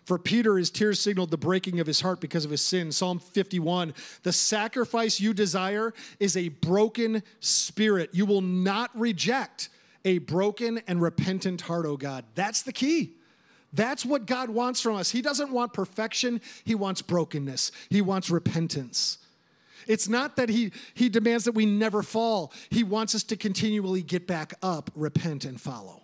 For 0.04 0.18
Peter, 0.18 0.56
his 0.58 0.70
tears 0.70 0.98
signaled 0.98 1.30
the 1.30 1.36
breaking 1.36 1.78
of 1.78 1.86
his 1.86 2.00
heart 2.00 2.20
because 2.20 2.44
of 2.44 2.50
his 2.50 2.60
sin. 2.60 2.90
Psalm 2.90 3.20
51 3.20 3.94
The 4.22 4.32
sacrifice 4.32 5.20
you 5.20 5.32
desire 5.32 5.94
is 6.18 6.36
a 6.36 6.48
broken 6.48 7.22
spirit. 7.40 8.10
You 8.12 8.26
will 8.26 8.40
not 8.40 8.90
reject 8.98 9.68
a 10.04 10.18
broken 10.18 10.82
and 10.86 11.00
repentant 11.00 11.62
heart, 11.62 11.86
oh 11.86 11.96
God. 11.96 12.24
That's 12.34 12.62
the 12.62 12.72
key. 12.72 13.12
That's 13.72 14.04
what 14.04 14.26
God 14.26 14.50
wants 14.50 14.80
from 14.80 14.96
us. 14.96 15.10
He 15.10 15.22
doesn't 15.22 15.50
want 15.50 15.72
perfection, 15.72 16.40
He 16.64 16.74
wants 16.74 17.02
brokenness, 17.02 17.72
He 17.88 18.02
wants 18.02 18.30
repentance. 18.30 19.18
It's 19.86 20.08
not 20.08 20.36
that 20.36 20.48
he, 20.48 20.72
he 20.94 21.08
demands 21.08 21.44
that 21.44 21.52
we 21.52 21.66
never 21.66 22.02
fall. 22.02 22.52
He 22.70 22.84
wants 22.84 23.14
us 23.14 23.24
to 23.24 23.36
continually 23.36 24.02
get 24.02 24.26
back 24.26 24.54
up, 24.62 24.90
repent, 24.94 25.44
and 25.44 25.60
follow. 25.60 26.02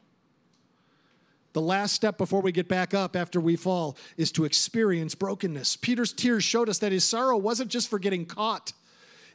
The 1.52 1.60
last 1.60 1.94
step 1.94 2.18
before 2.18 2.40
we 2.40 2.52
get 2.52 2.68
back 2.68 2.92
up 2.94 3.16
after 3.16 3.40
we 3.40 3.56
fall 3.56 3.96
is 4.16 4.30
to 4.32 4.44
experience 4.44 5.14
brokenness. 5.14 5.76
Peter's 5.76 6.12
tears 6.12 6.44
showed 6.44 6.68
us 6.68 6.78
that 6.78 6.92
his 6.92 7.04
sorrow 7.04 7.36
wasn't 7.36 7.70
just 7.70 7.88
for 7.88 7.98
getting 7.98 8.26
caught, 8.26 8.72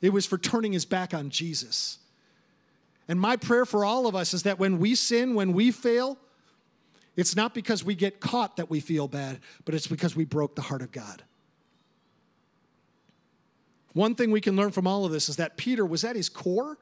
it 0.02 0.12
was 0.12 0.26
for 0.26 0.38
turning 0.38 0.74
his 0.74 0.86
back 0.86 1.14
on 1.14 1.30
Jesus. 1.30 1.98
And 3.08 3.20
my 3.20 3.36
prayer 3.36 3.66
for 3.66 3.84
all 3.84 4.08
of 4.08 4.16
us 4.16 4.34
is 4.34 4.44
that 4.44 4.60
when 4.60 4.80
we 4.80 4.96
sin, 4.96 5.36
when 5.36 5.54
we 5.54 5.72
fail, 5.72 6.18
it's 7.16 7.36
not 7.36 7.54
because 7.54 7.84
we 7.84 7.96
get 7.96 8.20
caught 8.20 8.58
that 8.58 8.70
we 8.70 8.80
feel 8.80 9.08
bad, 9.08 9.40
but 9.66 9.76
it's 9.76 9.88
because 9.88 10.16
we 10.16 10.26
broke 10.26 10.56
the 10.56 10.62
heart 10.62 10.82
of 10.82 10.92
God. 10.92 11.24
One 13.94 14.16
thing 14.16 14.32
we 14.32 14.42
can 14.42 14.56
learn 14.56 14.72
from 14.72 14.88
all 14.88 15.06
of 15.06 15.12
this 15.12 15.30
is 15.30 15.36
that 15.36 15.58
Peter 15.58 15.86
was 15.86 16.04
at 16.04 16.16
his 16.16 16.30
core 16.30 16.78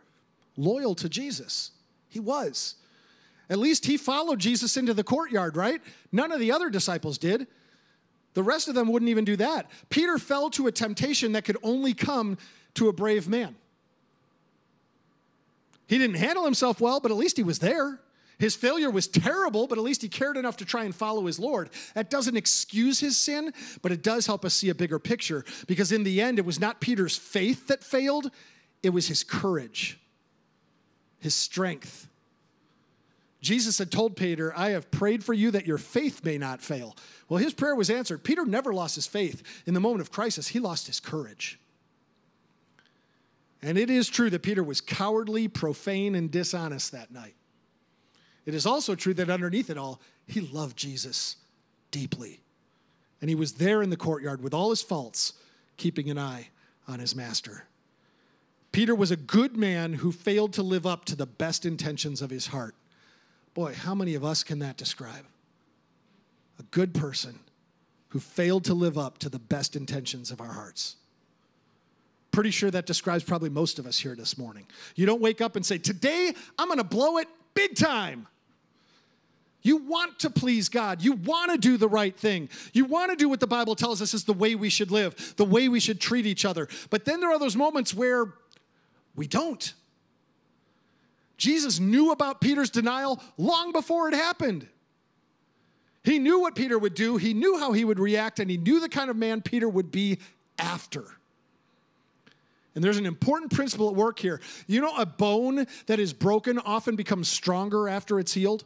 loyal 0.56 0.96
to 0.96 1.10
Jesus. 1.10 1.72
He 2.08 2.20
was. 2.20 2.76
At 3.50 3.60
least 3.60 3.86
he 3.86 3.98
followed 3.98 4.40
Jesus 4.40 4.78
into 4.78 4.94
the 4.94 5.04
courtyard, 5.04 5.58
right? 5.58 5.82
None 6.12 6.32
of 6.32 6.40
the 6.40 6.54
other 6.54 6.70
disciples 6.70 7.18
did. 7.18 7.48
The 8.34 8.44
rest 8.44 8.70
of 8.70 8.76
them 8.76 8.88
wouldn't 8.90 9.10
even 9.10 9.26
do 9.26 9.36
that. 9.38 9.70
Peter 9.90 10.18
fell 10.18 10.50
to 10.52 10.68
a 10.68 10.72
temptation 10.72 11.34
that 11.34 11.44
could 11.44 11.58
only 11.64 11.94
come 11.94 12.38
to 12.76 12.88
a 12.88 12.94
brave 12.94 13.28
man. 13.28 13.56
He 15.92 15.98
didn't 15.98 16.16
handle 16.16 16.46
himself 16.46 16.80
well, 16.80 17.02
but 17.02 17.12
at 17.12 17.18
least 17.18 17.36
he 17.36 17.44
was 17.44 17.60
there. 17.60 18.00
His 18.40 18.56
failure 18.56 18.90
was 18.90 19.10
terrible, 19.10 19.68
but 19.68 19.78
at 19.78 19.84
least 19.84 20.02
he 20.02 20.08
cared 20.08 20.38
enough 20.38 20.56
to 20.58 20.66
try 20.66 20.86
and 20.86 20.96
follow 20.96 21.26
his 21.26 21.38
Lord. 21.38 21.70
That 21.96 22.10
doesn't 22.10 22.38
excuse 22.38 23.02
his 23.02 23.18
sin, 23.18 23.54
but 23.82 23.92
it 23.92 24.02
does 24.02 24.26
help 24.26 24.46
us 24.46 24.54
see 24.54 24.70
a 24.70 24.74
bigger 24.74 25.00
picture 25.00 25.44
because 25.68 25.92
in 25.92 26.06
the 26.06 26.22
end, 26.22 26.40
it 26.40 26.46
was 26.46 26.62
not 26.62 26.80
Peter's 26.80 27.18
faith 27.18 27.68
that 27.68 27.84
failed, 27.84 28.32
it 28.82 28.92
was 28.92 29.10
his 29.10 29.26
courage, 29.26 30.00
his 31.20 31.36
strength. 31.36 32.08
Jesus 33.42 33.78
had 33.78 33.92
told 33.92 34.16
Peter, 34.16 34.54
I 34.56 34.70
have 34.70 34.92
prayed 34.92 35.26
for 35.26 35.34
you 35.34 35.52
that 35.52 35.68
your 35.68 35.78
faith 35.78 36.24
may 36.24 36.38
not 36.38 36.62
fail. 36.62 36.96
Well, 37.28 37.40
his 37.40 37.54
prayer 37.54 37.76
was 37.76 37.90
answered. 37.90 38.24
Peter 38.24 38.46
never 38.46 38.74
lost 38.74 38.96
his 38.96 39.08
faith. 39.08 39.44
In 39.66 39.74
the 39.74 39.82
moment 39.82 40.00
of 40.00 40.10
crisis, 40.10 40.48
he 40.48 40.60
lost 40.60 40.88
his 40.88 41.02
courage. 41.02 41.60
And 43.64 43.78
it 43.78 43.90
is 43.90 44.10
true 44.10 44.30
that 44.32 44.42
Peter 44.42 44.64
was 44.64 44.82
cowardly, 44.82 45.48
profane, 45.48 46.16
and 46.16 46.32
dishonest 46.32 46.92
that 46.92 47.12
night. 47.12 47.36
It 48.46 48.56
is 48.56 48.66
also 48.66 48.96
true 48.96 49.14
that 49.14 49.30
underneath 49.30 49.70
it 49.70 49.78
all, 49.78 50.02
he 50.28 50.42
loved 50.42 50.78
Jesus 50.78 51.36
deeply. 51.92 52.42
And 53.20 53.30
he 53.30 53.36
was 53.36 53.54
there 53.54 53.84
in 53.84 53.92
the 53.92 53.98
courtyard 53.98 54.42
with 54.42 54.54
all 54.54 54.72
his 54.72 54.82
faults, 54.82 55.34
keeping 55.78 56.10
an 56.10 56.18
eye 56.18 56.50
on 56.88 57.00
his 57.00 57.16
master. 57.16 57.66
Peter 58.72 58.96
was 58.96 59.12
a 59.12 59.18
good 59.18 59.58
man 59.58 59.94
who 59.94 60.12
failed 60.12 60.54
to 60.54 60.64
live 60.64 60.88
up 60.88 61.06
to 61.06 61.16
the 61.16 61.26
best 61.26 61.66
intentions 61.66 62.22
of 62.22 62.30
his 62.30 62.48
heart. 62.48 62.74
Boy, 63.54 63.74
how 63.74 63.94
many 63.94 64.16
of 64.16 64.24
us 64.24 64.44
can 64.44 64.60
that 64.60 64.78
describe? 64.78 65.26
A 66.58 66.64
good 66.64 66.94
person 66.94 67.40
who 68.10 68.20
failed 68.20 68.64
to 68.66 68.74
live 68.74 68.98
up 68.98 69.18
to 69.20 69.30
the 69.30 69.40
best 69.40 69.76
intentions 69.76 70.32
of 70.32 70.42
our 70.42 70.54
hearts. 70.54 70.96
Pretty 72.32 72.52
sure 72.52 72.72
that 72.72 72.86
describes 72.86 73.24
probably 73.24 73.50
most 73.50 73.78
of 73.78 73.86
us 73.86 74.00
here 74.00 74.16
this 74.16 74.38
morning. 74.38 74.66
You 74.96 75.06
don't 75.06 75.22
wake 75.22 75.42
up 75.42 75.56
and 75.56 75.66
say, 75.66 75.78
Today 75.78 76.34
I'm 76.58 76.70
gonna 76.70 76.84
blow 76.84 77.18
it 77.18 77.28
big 77.54 77.76
time. 77.76 78.28
You 79.64 79.78
want 79.78 80.20
to 80.20 80.30
please 80.30 80.70
God. 80.70 81.04
You 81.04 81.14
want 81.14 81.52
to 81.52 81.58
do 81.58 81.78
the 81.78 81.88
right 81.88 82.16
thing. 82.18 82.50
You 82.74 82.86
want 82.86 83.12
to 83.12 83.16
do 83.16 83.30
what 83.30 83.40
the 83.40 83.48
Bible 83.48 83.76
tells 83.76 84.02
us 84.02 84.14
is 84.14 84.24
the 84.24 84.34
way 84.34 84.56
we 84.56 84.70
should 84.70 84.90
live, 84.92 85.36
the 85.38 85.46
way 85.46 85.70
we 85.70 85.80
should 85.80 86.00
treat 86.00 86.26
each 86.26 86.46
other. 86.46 86.68
But 86.90 87.06
then 87.06 87.20
there 87.20 87.32
are 87.32 87.38
those 87.38 87.56
moments 87.56 87.94
where 87.94 88.34
we 89.16 89.28
don't. 89.28 89.74
Jesus 91.38 91.80
knew 91.80 92.12
about 92.12 92.42
Peter's 92.42 92.70
denial 92.70 93.22
long 93.38 93.72
before 93.72 94.08
it 94.08 94.14
happened. 94.14 94.68
He 96.04 96.18
knew 96.18 96.40
what 96.40 96.56
Peter 96.56 96.80
would 96.80 96.96
do, 96.96 97.18
he 97.18 97.34
knew 97.34 97.60
how 97.60 97.74
he 97.74 97.86
would 97.86 98.00
react, 98.00 98.40
and 98.40 98.50
he 98.50 98.58
knew 98.58 98.80
the 98.80 98.90
kind 98.90 99.10
of 99.10 99.16
man 99.16 99.42
Peter 99.42 99.70
would 99.70 99.92
be 99.92 100.18
after. 100.58 101.06
And 102.74 102.84
there's 102.84 102.98
an 102.98 103.06
important 103.06 103.52
principle 103.52 103.90
at 103.90 103.96
work 103.96 104.20
here. 104.20 104.40
You 104.68 104.82
know, 104.82 104.96
a 104.96 105.06
bone 105.06 105.66
that 105.88 106.00
is 106.00 106.14
broken 106.14 106.58
often 106.60 106.96
becomes 106.96 107.28
stronger 107.28 107.90
after 107.90 108.20
it's 108.20 108.34
healed. 108.34 108.64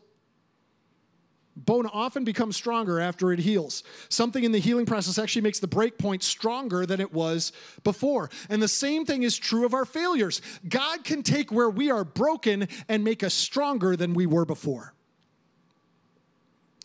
Bone 1.57 1.85
often 1.85 2.25
becomes 2.25 2.57
stronger 2.57 2.99
after 2.99 3.31
it 3.31 3.39
heals. 3.39 3.83
Something 4.09 4.43
in 4.43 4.51
the 4.51 4.59
healing 4.59 4.85
process 4.85 5.17
actually 5.17 5.43
makes 5.43 5.59
the 5.59 5.67
break 5.67 5.97
point 5.97 6.21
stronger 6.21 6.85
than 6.85 6.99
it 6.99 7.13
was 7.13 7.53
before. 7.83 8.29
And 8.49 8.61
the 8.61 8.67
same 8.67 9.05
thing 9.05 9.23
is 9.23 9.37
true 9.37 9.65
of 9.65 9.73
our 9.73 9.85
failures. 9.85 10.41
God 10.67 11.05
can 11.05 11.23
take 11.23 11.53
where 11.53 11.69
we 11.69 11.89
are 11.89 12.03
broken 12.03 12.67
and 12.89 13.05
make 13.05 13.23
us 13.23 13.33
stronger 13.33 13.95
than 13.95 14.13
we 14.13 14.25
were 14.25 14.45
before. 14.45 14.94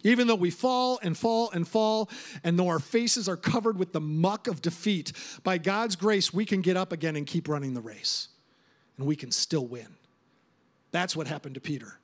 Even 0.02 0.26
though 0.26 0.34
we 0.34 0.50
fall 0.50 0.98
and 1.02 1.16
fall 1.16 1.50
and 1.50 1.66
fall, 1.68 2.08
and 2.42 2.58
though 2.58 2.68
our 2.68 2.78
faces 2.78 3.28
are 3.28 3.36
covered 3.36 3.78
with 3.78 3.92
the 3.92 4.00
muck 4.00 4.46
of 4.46 4.62
defeat, 4.62 5.12
by 5.44 5.58
God's 5.58 5.96
grace, 5.96 6.32
we 6.32 6.46
can 6.46 6.62
get 6.62 6.76
up 6.76 6.92
again 6.92 7.16
and 7.16 7.26
keep 7.26 7.48
running 7.48 7.74
the 7.74 7.80
race. 7.80 8.28
And 8.96 9.06
we 9.06 9.16
can 9.16 9.30
still 9.30 9.66
win. 9.66 9.96
That's 10.90 11.14
what 11.14 11.26
happened 11.26 11.54
to 11.54 11.60
Peter. 11.60 11.98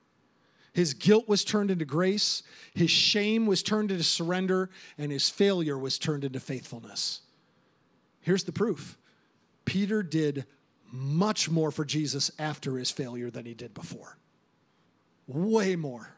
His 0.73 0.93
guilt 0.93 1.27
was 1.27 1.43
turned 1.43 1.71
into 1.71 1.85
grace, 1.85 2.43
his 2.75 2.91
shame 2.91 3.47
was 3.47 3.63
turned 3.63 3.89
into 3.91 4.03
surrender, 4.03 4.69
and 4.97 5.11
his 5.11 5.27
failure 5.27 5.77
was 5.77 5.97
turned 5.97 6.23
into 6.23 6.39
faithfulness. 6.39 7.21
Here's 8.21 8.43
the 8.43 8.51
proof 8.51 8.97
Peter 9.65 10.03
did 10.03 10.45
much 10.91 11.49
more 11.49 11.71
for 11.71 11.83
Jesus 11.83 12.29
after 12.37 12.77
his 12.77 12.91
failure 12.91 13.31
than 13.31 13.45
he 13.45 13.53
did 13.53 13.73
before. 13.73 14.17
Way 15.27 15.75
more. 15.75 16.16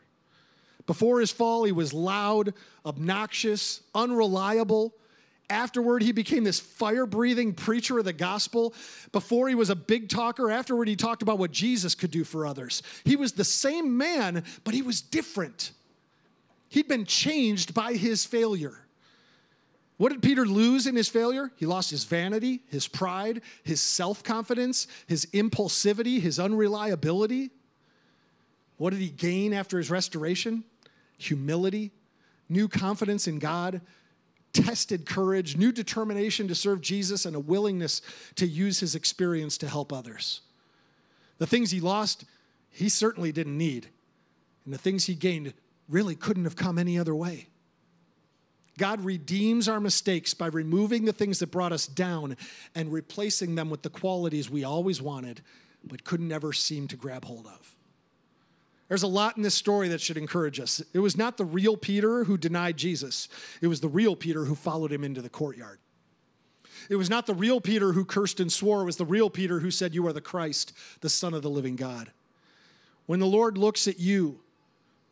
Before 0.90 1.20
his 1.20 1.30
fall, 1.30 1.66
he 1.66 1.72
was 1.72 1.94
loud, 1.94 2.52
obnoxious, 2.84 3.84
unreliable. 3.94 4.96
Afterward, 5.48 6.02
he 6.02 6.12
became 6.12 6.44
this 6.44 6.60
fire 6.60 7.06
breathing 7.06 7.54
preacher 7.54 8.00
of 8.00 8.06
the 8.06 8.12
gospel. 8.12 8.74
Before, 9.12 9.48
he 9.48 9.54
was 9.54 9.70
a 9.70 9.76
big 9.76 10.10
talker. 10.10 10.50
Afterward, 10.50 10.88
he 10.88 10.96
talked 10.96 11.22
about 11.22 11.38
what 11.38 11.52
Jesus 11.52 11.94
could 11.94 12.10
do 12.10 12.24
for 12.24 12.44
others. 12.44 12.82
He 13.04 13.16
was 13.16 13.34
the 13.34 13.44
same 13.44 14.00
man, 14.00 14.44
but 14.64 14.74
he 14.74 14.82
was 14.82 15.00
different. 15.00 15.74
He'd 16.70 16.88
been 16.88 17.06
changed 17.06 17.76
by 17.76 17.94
his 17.94 18.26
failure. 18.26 18.80
What 19.98 20.12
did 20.12 20.24
Peter 20.24 20.48
lose 20.48 20.88
in 20.88 20.96
his 20.96 21.08
failure? 21.08 21.52
He 21.58 21.68
lost 21.68 21.92
his 21.92 22.04
vanity, 22.06 22.62
his 22.72 22.88
pride, 22.88 23.44
his 23.62 23.80
self 23.80 24.24
confidence, 24.24 24.88
his 25.06 25.28
impulsivity, 25.36 26.20
his 26.20 26.40
unreliability. 26.40 27.52
What 28.78 28.90
did 28.90 29.02
he 29.02 29.10
gain 29.10 29.54
after 29.54 29.78
his 29.78 29.92
restoration? 29.92 30.64
Humility, 31.20 31.92
new 32.50 32.68
confidence 32.68 33.28
in 33.28 33.38
God, 33.38 33.82
tested 34.54 35.06
courage, 35.06 35.56
new 35.56 35.72
determination 35.72 36.48
to 36.48 36.56
serve 36.56 36.82
Jesus, 36.82 37.26
and 37.26 37.36
a 37.36 37.40
willingness 37.40 38.02
to 38.36 38.48
use 38.48 38.80
his 38.80 38.96
experience 38.96 39.58
to 39.60 39.70
help 39.70 39.94
others. 39.94 40.42
The 41.38 41.46
things 41.46 41.70
he 41.70 41.80
lost, 41.80 42.26
he 42.72 42.90
certainly 42.90 43.32
didn't 43.32 43.58
need. 43.58 43.88
And 44.66 44.74
the 44.74 44.80
things 44.80 45.06
he 45.06 45.16
gained 45.16 45.54
really 45.88 46.16
couldn't 46.16 46.46
have 46.46 46.56
come 46.56 46.78
any 46.78 46.98
other 46.98 47.16
way. 47.16 47.48
God 48.78 49.02
redeems 49.02 49.68
our 49.68 49.80
mistakes 49.80 50.34
by 50.34 50.48
removing 50.48 51.06
the 51.06 51.14
things 51.14 51.40
that 51.40 51.52
brought 51.52 51.74
us 51.74 51.86
down 51.86 52.38
and 52.74 52.92
replacing 52.92 53.56
them 53.56 53.70
with 53.70 53.82
the 53.82 53.90
qualities 53.90 54.50
we 54.50 54.64
always 54.64 55.02
wanted 55.02 55.42
but 55.84 56.04
could 56.04 56.22
never 56.22 56.54
seem 56.54 56.88
to 56.88 56.96
grab 56.96 57.26
hold 57.26 57.46
of. 57.46 57.76
There's 58.90 59.04
a 59.04 59.08
lot 59.08 59.38
in 59.38 59.44
this 59.44 59.54
story 59.54 59.88
that 59.90 60.02
should 60.02 60.18
encourage 60.18 60.60
us. 60.60 60.82
It 60.94 61.00
was 61.00 61.16
not 61.16 61.38
the 61.38 61.46
real 61.46 61.78
Peter 61.78 62.24
who 62.24 62.38
denied 62.38 62.76
Jesus, 62.76 63.30
it 63.62 63.68
was 63.68 63.80
the 63.80 63.88
real 63.88 64.16
Peter 64.16 64.46
who 64.46 64.56
followed 64.56 64.92
him 64.92 65.04
into 65.04 65.22
the 65.22 65.30
courtyard. 65.30 65.80
It 66.90 66.96
was 66.96 67.10
not 67.10 67.28
the 67.28 67.36
real 67.36 67.62
Peter 67.62 67.94
who 67.94 68.04
cursed 68.04 68.40
and 68.40 68.52
swore, 68.52 68.82
it 68.82 68.86
was 68.86 68.98
the 68.98 69.06
real 69.06 69.30
Peter 69.30 69.60
who 69.60 69.72
said, 69.72 69.94
You 69.94 70.06
are 70.08 70.14
the 70.14 70.22
Christ, 70.22 70.74
the 71.02 71.10
Son 71.10 71.34
of 71.34 71.44
the 71.44 71.50
living 71.50 71.76
God. 71.76 72.12
When 73.06 73.20
the 73.20 73.28
Lord 73.28 73.58
looks 73.58 73.88
at 73.88 74.00
you 74.00 74.40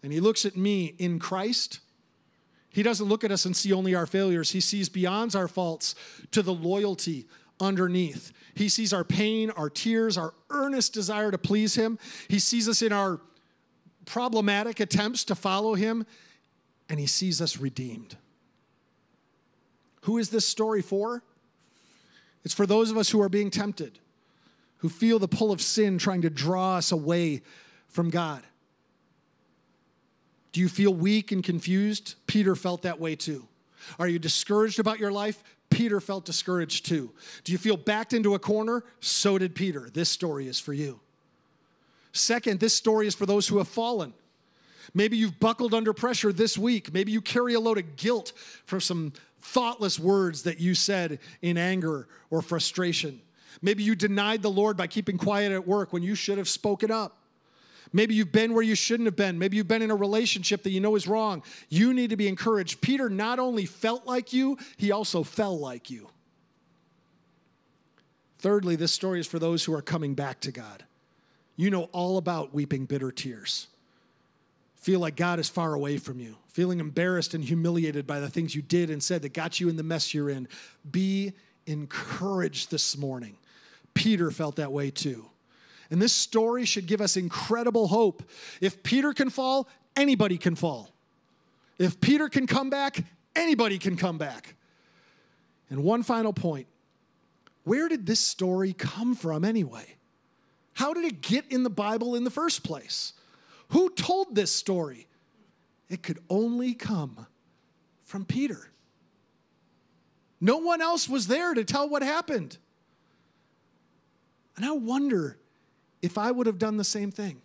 and 0.02 0.12
he 0.12 0.20
looks 0.20 0.46
at 0.46 0.58
me 0.58 0.96
in 0.98 1.20
Christ, 1.20 1.80
he 2.70 2.84
doesn't 2.84 3.08
look 3.08 3.24
at 3.24 3.32
us 3.32 3.46
and 3.46 3.56
see 3.56 3.74
only 3.74 3.96
our 3.96 4.06
failures. 4.06 4.52
He 4.52 4.62
sees 4.62 4.90
beyond 4.90 5.36
our 5.36 5.48
faults 5.48 5.96
to 6.32 6.42
the 6.42 6.54
loyalty 6.54 7.26
underneath. 7.60 8.32
He 8.54 8.70
sees 8.70 8.94
our 8.94 9.04
pain, 9.04 9.50
our 9.52 9.70
tears, 9.70 10.18
our 10.18 10.34
earnest 10.50 10.94
desire 10.94 11.32
to 11.32 11.38
please 11.38 11.76
him. 11.76 11.98
He 12.28 12.40
sees 12.40 12.68
us 12.70 12.82
in 12.82 12.92
our 12.92 13.20
problematic 14.08 14.80
attempts 14.80 15.24
to 15.26 15.36
follow 15.36 15.76
him, 15.76 16.08
and 16.90 17.00
he 17.00 17.06
sees 17.06 17.40
us 17.42 17.58
redeemed. 17.58 18.18
Who 20.02 20.18
is 20.18 20.30
this 20.30 20.48
story 20.48 20.82
for? 20.82 21.22
It's 22.44 22.54
for 22.54 22.66
those 22.66 22.90
of 22.90 22.98
us 22.98 23.10
who 23.10 23.22
are 23.22 23.30
being 23.30 23.52
tempted, 23.52 24.00
who 24.78 24.90
feel 24.90 25.20
the 25.20 25.28
pull 25.28 25.52
of 25.52 25.62
sin 25.62 25.98
trying 25.98 26.22
to 26.22 26.30
draw 26.30 26.78
us 26.78 26.92
away 26.92 27.42
from 27.88 28.10
God. 28.10 28.42
Do 30.54 30.62
you 30.62 30.70
feel 30.70 30.94
weak 30.94 31.32
and 31.32 31.44
confused? 31.44 32.16
Peter 32.26 32.56
felt 32.56 32.84
that 32.84 33.00
way 33.00 33.16
too. 33.16 33.48
Are 34.00 34.08
you 34.08 34.18
discouraged 34.18 34.80
about 34.80 34.98
your 34.98 35.12
life? 35.12 35.44
Peter 35.70 36.00
felt 36.00 36.24
discouraged 36.26 36.86
too. 36.86 37.12
Do 37.44 37.52
you 37.52 37.58
feel 37.58 37.76
backed 37.78 38.14
into 38.14 38.34
a 38.34 38.40
corner? 38.40 38.84
So 39.02 39.38
did 39.38 39.54
Peter. 39.54 39.90
This 39.94 40.10
story 40.10 40.48
is 40.48 40.60
for 40.60 40.74
you. 40.74 41.02
Second, 42.18 42.60
this 42.60 42.74
story 42.74 43.08
is 43.08 43.16
for 43.16 43.26
those 43.26 43.48
who 43.48 43.58
have 43.58 43.68
fallen. 43.68 44.14
Maybe 44.94 45.18
you've 45.18 45.40
buckled 45.40 45.74
under 45.74 45.94
pressure 45.94 46.34
this 46.34 46.58
week. 46.58 46.94
Maybe 46.94 47.12
you 47.12 47.22
carry 47.22 47.54
a 47.54 47.60
load 47.60 47.78
of 47.78 47.96
guilt 47.96 48.34
from 48.66 48.82
some 48.82 49.14
thoughtless 49.42 50.00
words 50.00 50.44
that 50.44 50.60
you 50.60 50.76
said 50.76 51.20
in 51.42 51.58
anger 51.58 52.08
or 52.30 52.42
frustration. 52.42 53.22
Maybe 53.62 53.84
you 53.84 53.96
denied 53.96 54.42
the 54.42 54.50
Lord 54.50 54.78
by 54.78 54.88
keeping 54.88 55.18
quiet 55.18 55.52
at 55.52 55.68
work 55.68 55.94
when 55.94 56.04
you 56.04 56.16
should 56.16 56.38
have 56.38 56.50
spoken 56.50 56.92
up. 56.92 57.18
Maybe 57.94 58.16
you've 58.16 58.32
been 58.32 58.54
where 58.54 58.64
you 58.64 58.76
shouldn't 58.76 59.08
have 59.08 59.16
been. 59.16 59.40
Maybe 59.40 59.58
you've 59.58 59.68
been 59.68 59.82
in 59.82 59.92
a 59.92 59.96
relationship 59.96 60.64
that 60.64 60.72
you 60.72 60.82
know 60.82 60.96
is 60.96 61.08
wrong. 61.08 61.44
You 61.70 61.94
need 61.94 62.10
to 62.10 62.18
be 62.18 62.28
encouraged. 62.28 62.82
Peter 62.82 63.10
not 63.10 63.40
only 63.40 63.66
felt 63.66 64.06
like 64.06 64.34
you, 64.34 64.58
he 64.76 64.92
also 64.92 65.24
fell 65.24 65.58
like 65.58 65.90
you. 65.90 66.10
Thirdly, 68.40 68.76
this 68.76 68.92
story 68.92 69.20
is 69.20 69.28
for 69.28 69.40
those 69.40 69.64
who 69.64 69.74
are 69.74 69.82
coming 69.82 70.14
back 70.14 70.42
to 70.42 70.52
God. 70.52 70.84
You 71.58 71.70
know 71.72 71.86
all 71.92 72.18
about 72.18 72.54
weeping 72.54 72.86
bitter 72.86 73.12
tears. 73.12 73.68
Feel 74.76 75.02
like 75.02 75.18
God 75.18 75.40
is 75.40 75.50
far 75.50 75.74
away 75.74 75.98
from 75.98 76.20
you, 76.20 76.38
feeling 76.48 76.80
embarrassed 76.80 77.34
and 77.34 77.44
humiliated 77.44 78.08
by 78.08 78.22
the 78.22 78.30
things 78.30 78.56
you 78.56 78.62
did 78.62 78.90
and 78.90 79.04
said 79.04 79.24
that 79.24 79.34
got 79.34 79.60
you 79.60 79.68
in 79.68 79.76
the 79.76 79.84
mess 79.84 80.14
you're 80.14 80.30
in. 80.30 80.48
Be 80.90 81.34
encouraged 81.66 82.72
this 82.72 82.96
morning. 82.96 83.36
Peter 83.94 84.32
felt 84.32 84.56
that 84.58 84.72
way 84.72 84.92
too. 84.92 85.26
And 85.90 86.02
this 86.02 86.14
story 86.14 86.64
should 86.66 86.86
give 86.86 87.02
us 87.02 87.18
incredible 87.18 87.88
hope. 87.88 88.24
If 88.62 88.84
Peter 88.84 89.12
can 89.14 89.30
fall, 89.30 89.68
anybody 89.96 90.38
can 90.38 90.56
fall. 90.56 90.90
If 91.80 92.00
Peter 92.00 92.30
can 92.30 92.48
come 92.48 92.70
back, 92.70 93.04
anybody 93.36 93.80
can 93.80 93.98
come 93.98 94.18
back. 94.18 94.56
And 95.70 95.84
one 95.84 96.04
final 96.04 96.34
point 96.34 96.68
where 97.64 97.90
did 97.90 98.06
this 98.06 98.22
story 98.22 98.72
come 98.72 99.16
from 99.16 99.44
anyway? 99.44 99.98
How 100.78 100.94
did 100.94 101.06
it 101.06 101.22
get 101.22 101.52
in 101.52 101.64
the 101.64 101.72
Bible 101.72 102.14
in 102.14 102.24
the 102.24 102.30
first 102.30 102.64
place? 102.64 103.14
Who 103.70 103.90
told 103.90 104.36
this 104.36 104.52
story? 104.52 105.08
It 105.90 106.04
could 106.04 106.20
only 106.30 106.76
come 106.76 107.26
from 108.04 108.26
Peter. 108.26 108.70
No 110.40 110.60
one 110.60 110.80
else 110.80 111.10
was 111.10 111.26
there 111.26 111.56
to 111.56 111.64
tell 111.64 111.90
what 111.90 112.04
happened. 112.04 112.60
And 114.56 114.64
I 114.64 114.72
wonder 114.74 115.40
if 116.04 116.16
I 116.16 116.30
would 116.30 116.46
have 116.46 116.60
done 116.60 116.78
the 116.78 116.84
same 116.84 117.10
thing. 117.10 117.42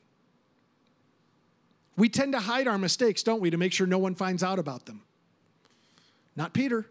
We 1.96 2.10
tend 2.10 2.32
to 2.32 2.38
hide 2.38 2.68
our 2.68 2.76
mistakes, 2.76 3.22
don't 3.22 3.40
we, 3.40 3.48
to 3.48 3.56
make 3.56 3.72
sure 3.72 3.86
no 3.86 3.98
one 3.98 4.14
finds 4.14 4.42
out 4.42 4.58
about 4.58 4.84
them. 4.84 5.00
Not 6.36 6.52
Peter. 6.52 6.84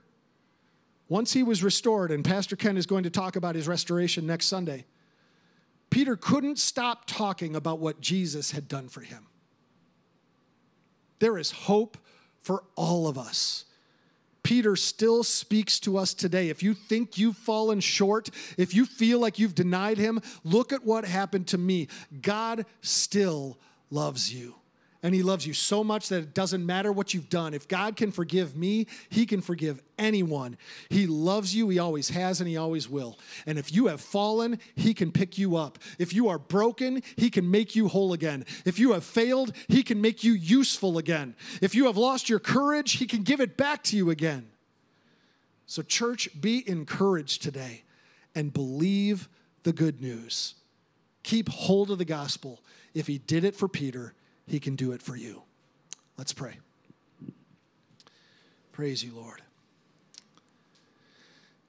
Once 1.08 1.34
he 1.34 1.44
was 1.44 1.62
restored, 1.62 2.10
and 2.10 2.26
Pastor 2.26 2.56
Ken 2.56 2.78
is 2.78 2.88
going 2.88 3.04
to 3.04 3.12
talk 3.12 3.36
about 3.36 3.54
his 3.54 3.68
restoration 3.68 4.26
next 4.26 4.48
Sunday, 4.48 4.86
Peter 5.92 6.16
couldn't 6.16 6.58
stop 6.58 7.06
talking 7.06 7.56
about 7.56 7.78
what 7.78 8.02
Jesus 8.02 8.52
had 8.52 8.68
done 8.68 8.90
for 8.90 9.02
him. 9.02 9.28
There 11.20 11.38
is 11.38 11.52
hope 11.52 11.98
for 12.42 12.64
all 12.76 13.08
of 13.08 13.20
us. 13.20 13.66
Peter 14.42 14.76
still 14.76 15.24
speaks 15.24 15.80
to 15.82 15.98
us 15.98 16.16
today. 16.16 16.50
If 16.50 16.64
you 16.64 16.74
think 16.74 17.20
you've 17.20 17.38
fallen 17.38 17.80
short, 17.80 18.30
if 18.58 18.74
you 18.74 18.88
feel 18.88 19.20
like 19.20 19.38
you've 19.38 19.54
denied 19.54 20.00
him, 20.00 20.20
look 20.44 20.74
at 20.74 20.84
what 20.84 21.06
happened 21.06 21.48
to 21.50 21.60
me. 21.60 21.90
God 22.22 22.66
still 22.82 23.60
loves 23.92 24.34
you. 24.34 24.56
And 25.04 25.16
he 25.16 25.24
loves 25.24 25.48
you 25.48 25.54
so 25.54 25.84
much 25.84 26.10
that 26.10 26.20
it 26.20 26.34
doesn't 26.36 26.64
matter 26.64 26.92
what 26.92 27.14
you've 27.14 27.30
done. 27.30 27.56
If 27.56 27.68
God 27.68 27.96
can 27.96 28.12
forgive 28.12 28.56
me, 28.56 28.86
he 29.10 29.26
can 29.26 29.42
forgive 29.42 29.82
anyone. 29.98 30.58
He 30.90 31.08
loves 31.08 31.56
you, 31.56 31.70
he 31.70 31.80
always 31.80 32.10
has, 32.10 32.40
and 32.40 32.48
he 32.48 32.56
always 32.56 32.88
will. 32.88 33.18
And 33.48 33.58
if 33.58 33.74
you 33.74 33.88
have 33.88 34.00
fallen, 34.00 34.60
he 34.76 34.94
can 34.94 35.12
pick 35.12 35.40
you 35.40 35.56
up. 35.56 35.80
If 35.98 36.14
you 36.14 36.30
are 36.30 36.38
broken, 36.38 37.02
he 37.16 37.32
can 37.32 37.50
make 37.50 37.76
you 37.76 37.88
whole 37.88 38.14
again. 38.14 38.46
If 38.64 38.78
you 38.78 38.92
have 38.92 39.04
failed, 39.04 39.56
he 39.68 39.82
can 39.82 40.02
make 40.02 40.24
you 40.24 40.34
useful 40.34 41.00
again. 41.00 41.36
If 41.62 41.74
you 41.74 41.88
have 41.88 41.98
lost 41.98 42.30
your 42.30 42.40
courage, 42.40 42.94
he 42.94 43.08
can 43.08 43.24
give 43.24 43.42
it 43.42 43.58
back 43.58 43.84
to 43.86 43.98
you 43.98 44.12
again. 44.12 44.50
So, 45.66 45.82
church, 45.82 46.30
be 46.40 46.68
encouraged 46.70 47.42
today 47.42 47.84
and 48.36 48.54
believe 48.54 49.30
the 49.64 49.74
good 49.74 50.00
news. 50.00 50.54
Keep 51.24 51.50
hold 51.50 51.90
of 51.90 51.98
the 51.98 52.06
gospel. 52.06 52.60
If 52.94 53.08
he 53.08 53.18
did 53.18 53.44
it 53.46 53.56
for 53.56 53.68
Peter, 53.68 54.14
he 54.48 54.60
can 54.60 54.76
do 54.76 54.92
it 54.92 55.02
for 55.02 55.16
you. 55.16 55.44
Let's 56.18 56.34
pray. 56.34 56.58
Praise 58.72 59.04
you, 59.04 59.12
Lord. 59.16 59.42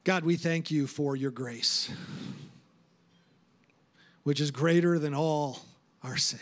God, 0.05 0.25
we 0.25 0.37
thank 0.37 0.71
you 0.71 0.87
for 0.87 1.15
your 1.15 1.31
grace, 1.31 1.91
which 4.25 4.41
is 4.41 4.51
greater 4.51 4.99
than 4.99 5.15
all 5.15 5.61
our 6.03 6.17
sin. 6.17 6.41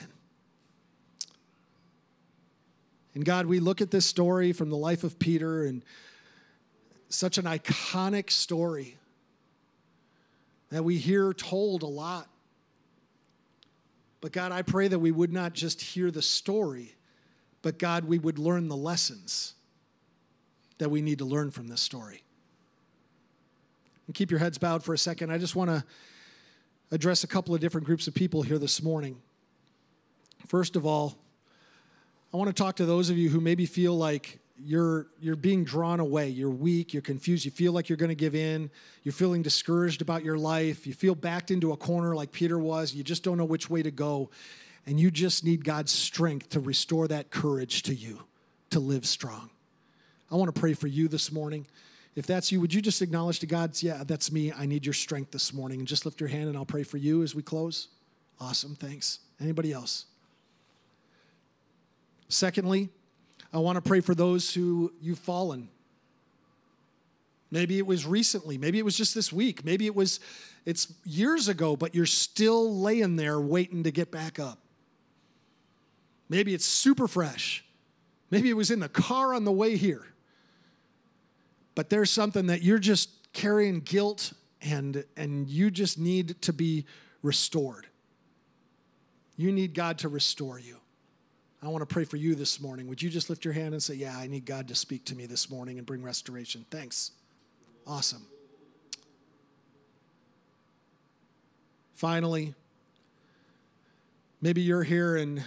And 3.14 3.24
God, 3.24 3.46
we 3.46 3.60
look 3.60 3.80
at 3.80 3.90
this 3.90 4.06
story 4.06 4.52
from 4.52 4.70
the 4.70 4.76
life 4.76 5.04
of 5.04 5.18
Peter 5.18 5.64
and 5.64 5.82
such 7.08 7.38
an 7.38 7.44
iconic 7.44 8.30
story 8.30 8.96
that 10.70 10.84
we 10.84 10.96
hear 10.96 11.32
told 11.34 11.82
a 11.82 11.86
lot. 11.86 12.28
But 14.20 14.32
God, 14.32 14.52
I 14.52 14.62
pray 14.62 14.88
that 14.88 14.98
we 14.98 15.10
would 15.10 15.32
not 15.32 15.52
just 15.52 15.80
hear 15.80 16.10
the 16.10 16.22
story, 16.22 16.94
but 17.62 17.78
God, 17.78 18.04
we 18.04 18.18
would 18.18 18.38
learn 18.38 18.68
the 18.68 18.76
lessons 18.76 19.54
that 20.78 20.90
we 20.90 21.02
need 21.02 21.18
to 21.18 21.24
learn 21.24 21.50
from 21.50 21.68
this 21.68 21.80
story. 21.80 22.22
And 24.06 24.14
keep 24.14 24.30
your 24.30 24.40
heads 24.40 24.58
bowed 24.58 24.82
for 24.82 24.92
a 24.92 24.98
second. 24.98 25.30
I 25.30 25.38
just 25.38 25.54
want 25.54 25.70
to 25.70 25.84
address 26.90 27.22
a 27.22 27.26
couple 27.26 27.54
of 27.54 27.60
different 27.60 27.86
groups 27.86 28.08
of 28.08 28.14
people 28.14 28.42
here 28.42 28.58
this 28.58 28.82
morning. 28.82 29.20
First 30.46 30.74
of 30.74 30.84
all, 30.84 31.16
I 32.32 32.36
want 32.36 32.48
to 32.48 32.54
talk 32.54 32.76
to 32.76 32.86
those 32.86 33.10
of 33.10 33.18
you 33.18 33.28
who 33.28 33.40
maybe 33.40 33.66
feel 33.66 33.96
like 33.96 34.38
you're 34.64 35.06
you're 35.20 35.36
being 35.36 35.64
drawn 35.64 36.00
away. 36.00 36.28
You're 36.28 36.50
weak 36.50 36.92
you're 36.92 37.02
confused 37.02 37.44
you 37.44 37.50
feel 37.50 37.72
like 37.72 37.88
you're 37.88 37.96
going 37.96 38.10
to 38.10 38.14
give 38.14 38.34
in 38.34 38.70
you're 39.02 39.12
feeling 39.12 39.42
discouraged 39.42 40.02
about 40.02 40.24
your 40.24 40.36
life 40.36 40.86
you 40.86 40.92
feel 40.92 41.14
backed 41.14 41.50
into 41.50 41.72
a 41.72 41.76
corner 41.76 42.14
like 42.14 42.32
peter 42.32 42.58
was 42.58 42.94
you 42.94 43.02
just 43.02 43.22
don't 43.22 43.38
know 43.38 43.44
which 43.44 43.70
way 43.70 43.82
to 43.82 43.90
go 43.90 44.30
and 44.86 45.00
you 45.00 45.10
just 45.10 45.44
need 45.44 45.64
god's 45.64 45.92
strength 45.92 46.50
to 46.50 46.60
restore 46.60 47.08
that 47.08 47.30
courage 47.30 47.82
to 47.82 47.94
you 47.94 48.20
to 48.70 48.80
live 48.80 49.04
strong. 49.04 49.50
I 50.30 50.36
want 50.36 50.54
to 50.54 50.58
pray 50.58 50.74
for 50.74 50.86
you 50.86 51.08
this 51.08 51.32
morning. 51.32 51.66
If 52.14 52.26
that's 52.26 52.52
you 52.52 52.60
would 52.60 52.72
you 52.72 52.80
just 52.80 53.02
acknowledge 53.02 53.38
to 53.40 53.46
god 53.46 53.80
yeah 53.82 54.02
that's 54.04 54.32
me 54.32 54.52
i 54.52 54.66
need 54.66 54.84
your 54.84 54.92
strength 54.92 55.30
this 55.30 55.54
morning 55.54 55.78
and 55.78 55.88
just 55.88 56.04
lift 56.04 56.20
your 56.20 56.28
hand 56.28 56.48
and 56.48 56.56
i'll 56.56 56.64
pray 56.64 56.82
for 56.82 56.96
you 56.96 57.22
as 57.22 57.34
we 57.34 57.42
close? 57.42 57.88
Awesome 58.40 58.74
thanks. 58.74 59.20
Anybody 59.40 59.72
else? 59.72 60.06
Secondly 62.28 62.90
I 63.52 63.58
want 63.58 63.76
to 63.76 63.82
pray 63.82 64.00
for 64.00 64.14
those 64.14 64.54
who 64.54 64.92
you've 65.00 65.18
fallen. 65.18 65.68
Maybe 67.50 67.78
it 67.78 67.86
was 67.86 68.06
recently, 68.06 68.58
maybe 68.58 68.78
it 68.78 68.84
was 68.84 68.96
just 68.96 69.14
this 69.14 69.32
week, 69.32 69.64
maybe 69.64 69.86
it 69.86 69.94
was 69.94 70.20
it's 70.66 70.92
years 71.04 71.48
ago, 71.48 71.74
but 71.74 71.94
you're 71.94 72.06
still 72.06 72.76
laying 72.78 73.16
there 73.16 73.40
waiting 73.40 73.82
to 73.84 73.90
get 73.90 74.10
back 74.10 74.38
up. 74.38 74.58
Maybe 76.28 76.54
it's 76.54 76.66
super 76.66 77.08
fresh. 77.08 77.64
Maybe 78.30 78.50
it 78.50 78.54
was 78.54 78.70
in 78.70 78.78
the 78.78 78.88
car 78.88 79.34
on 79.34 79.44
the 79.44 79.52
way 79.52 79.76
here. 79.76 80.06
But 81.74 81.90
there's 81.90 82.10
something 82.10 82.46
that 82.46 82.62
you're 82.62 82.78
just 82.78 83.32
carrying 83.32 83.80
guilt 83.80 84.32
and 84.62 85.04
and 85.16 85.48
you 85.48 85.70
just 85.70 85.98
need 85.98 86.40
to 86.42 86.52
be 86.52 86.84
restored. 87.22 87.86
You 89.36 89.50
need 89.50 89.74
God 89.74 89.98
to 89.98 90.08
restore 90.08 90.58
you. 90.58 90.76
I 91.62 91.68
want 91.68 91.82
to 91.82 91.86
pray 91.86 92.04
for 92.04 92.16
you 92.16 92.34
this 92.34 92.60
morning. 92.60 92.88
Would 92.88 93.02
you 93.02 93.10
just 93.10 93.28
lift 93.28 93.44
your 93.44 93.52
hand 93.52 93.74
and 93.74 93.82
say, 93.82 93.94
Yeah, 93.94 94.16
I 94.16 94.26
need 94.26 94.46
God 94.46 94.68
to 94.68 94.74
speak 94.74 95.04
to 95.06 95.14
me 95.14 95.26
this 95.26 95.50
morning 95.50 95.76
and 95.76 95.86
bring 95.86 96.02
restoration? 96.02 96.64
Thanks. 96.70 97.12
Awesome. 97.86 98.26
Finally, 101.94 102.54
maybe 104.40 104.62
you're 104.62 104.82
here 104.82 105.16
and 105.16 105.42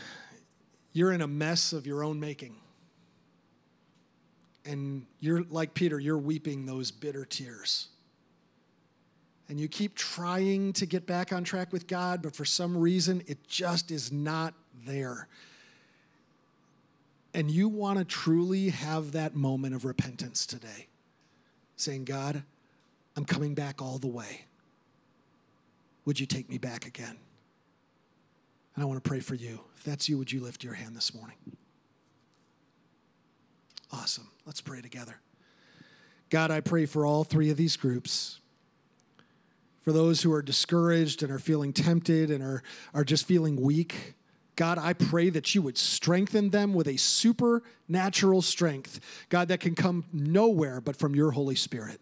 you're 0.92 1.12
in 1.12 1.22
a 1.22 1.28
mess 1.28 1.74
of 1.74 1.88
your 1.88 2.04
own 2.04 2.20
making. 2.20 2.56
And 4.66 5.08
you're 5.20 5.42
like 5.50 5.74
Peter, 5.74 6.00
you're 6.00 6.18
weeping 6.18 6.68
those 6.68 6.92
bitter 6.92 7.26
tears. 7.26 7.88
And 9.50 9.60
you 9.60 9.68
keep 9.68 9.96
trying 9.96 10.74
to 10.74 10.86
get 10.86 11.08
back 11.08 11.34
on 11.34 11.44
track 11.44 11.74
with 11.74 11.88
God, 11.88 12.22
but 12.22 12.36
for 12.36 12.46
some 12.46 12.78
reason, 12.78 13.24
it 13.26 13.48
just 13.48 13.90
is 13.90 14.12
not 14.12 14.54
there 14.86 15.28
and 17.34 17.50
you 17.50 17.68
want 17.68 18.00
to 18.00 18.06
truly 18.06 18.70
have 18.70 19.14
that 19.14 19.36
moment 19.36 19.76
of 19.76 19.86
repentance 19.86 20.46
today, 20.46 20.88
saying, 21.76 22.06
God, 22.06 22.44
I'm 23.16 23.26
coming 23.26 23.54
back 23.54 23.82
all 23.82 23.98
the 23.98 24.08
way. 24.08 24.46
Would 26.06 26.20
you 26.20 26.26
take 26.26 26.50
me 26.50 26.58
back 26.58 26.86
again? 26.86 27.18
And 28.76 28.84
I 28.84 28.86
want 28.86 29.04
to 29.04 29.08
pray 29.08 29.20
for 29.20 29.36
you. 29.36 29.60
If 29.78 29.84
that's 29.84 30.10
you, 30.10 30.18
would 30.18 30.32
you 30.32 30.42
lift 30.42 30.64
your 30.64 30.74
hand 30.74 30.96
this 30.96 31.14
morning? 31.14 31.38
Awesome. 33.92 34.30
Let's 34.46 34.62
pray 34.62 34.82
together. 34.82 35.20
God, 36.30 36.50
I 36.50 36.62
pray 36.62 36.86
for 36.86 37.06
all 37.06 37.24
three 37.24 37.52
of 37.52 37.58
these 37.58 37.78
groups. 37.78 38.40
For 39.82 39.92
those 39.92 40.22
who 40.22 40.32
are 40.34 40.42
discouraged 40.42 41.22
and 41.22 41.32
are 41.32 41.40
feeling 41.40 41.74
tempted 41.74 42.32
and 42.32 42.44
are, 42.44 42.64
are 42.94 43.04
just 43.04 43.28
feeling 43.28 43.62
weak, 43.62 44.16
God, 44.56 44.78
I 44.78 44.94
pray 44.94 45.30
that 45.32 45.56
you 45.56 45.62
would 45.64 45.78
strengthen 45.78 46.52
them 46.52 46.74
with 46.74 46.88
a 46.88 46.98
supernatural 46.98 48.42
strength, 48.42 49.00
God, 49.30 49.48
that 49.48 49.60
can 49.60 49.74
come 49.74 50.06
nowhere 50.14 50.80
but 50.80 50.96
from 50.96 51.16
your 51.16 51.32
Holy 51.32 51.56
Spirit. 51.56 52.00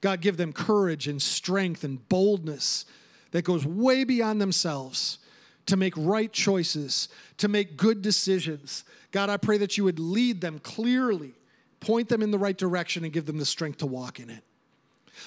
God, 0.00 0.20
give 0.20 0.36
them 0.36 0.52
courage 0.52 1.08
and 1.08 1.22
strength 1.22 1.84
and 1.84 2.06
boldness 2.08 2.84
that 3.30 3.42
goes 3.42 3.64
way 3.64 4.04
beyond 4.04 4.40
themselves 4.40 5.18
to 5.66 5.76
make 5.76 5.94
right 5.96 6.32
choices, 6.32 7.08
to 7.38 7.48
make 7.48 7.76
good 7.76 8.02
decisions. 8.02 8.84
God, 9.12 9.30
I 9.30 9.36
pray 9.36 9.58
that 9.58 9.78
you 9.78 9.84
would 9.84 9.98
lead 9.98 10.40
them 10.40 10.58
clearly, 10.58 11.34
point 11.80 12.08
them 12.08 12.22
in 12.22 12.30
the 12.30 12.38
right 12.38 12.56
direction, 12.56 13.04
and 13.04 13.12
give 13.12 13.26
them 13.26 13.38
the 13.38 13.46
strength 13.46 13.78
to 13.78 13.86
walk 13.86 14.20
in 14.20 14.28
it. 14.28 14.44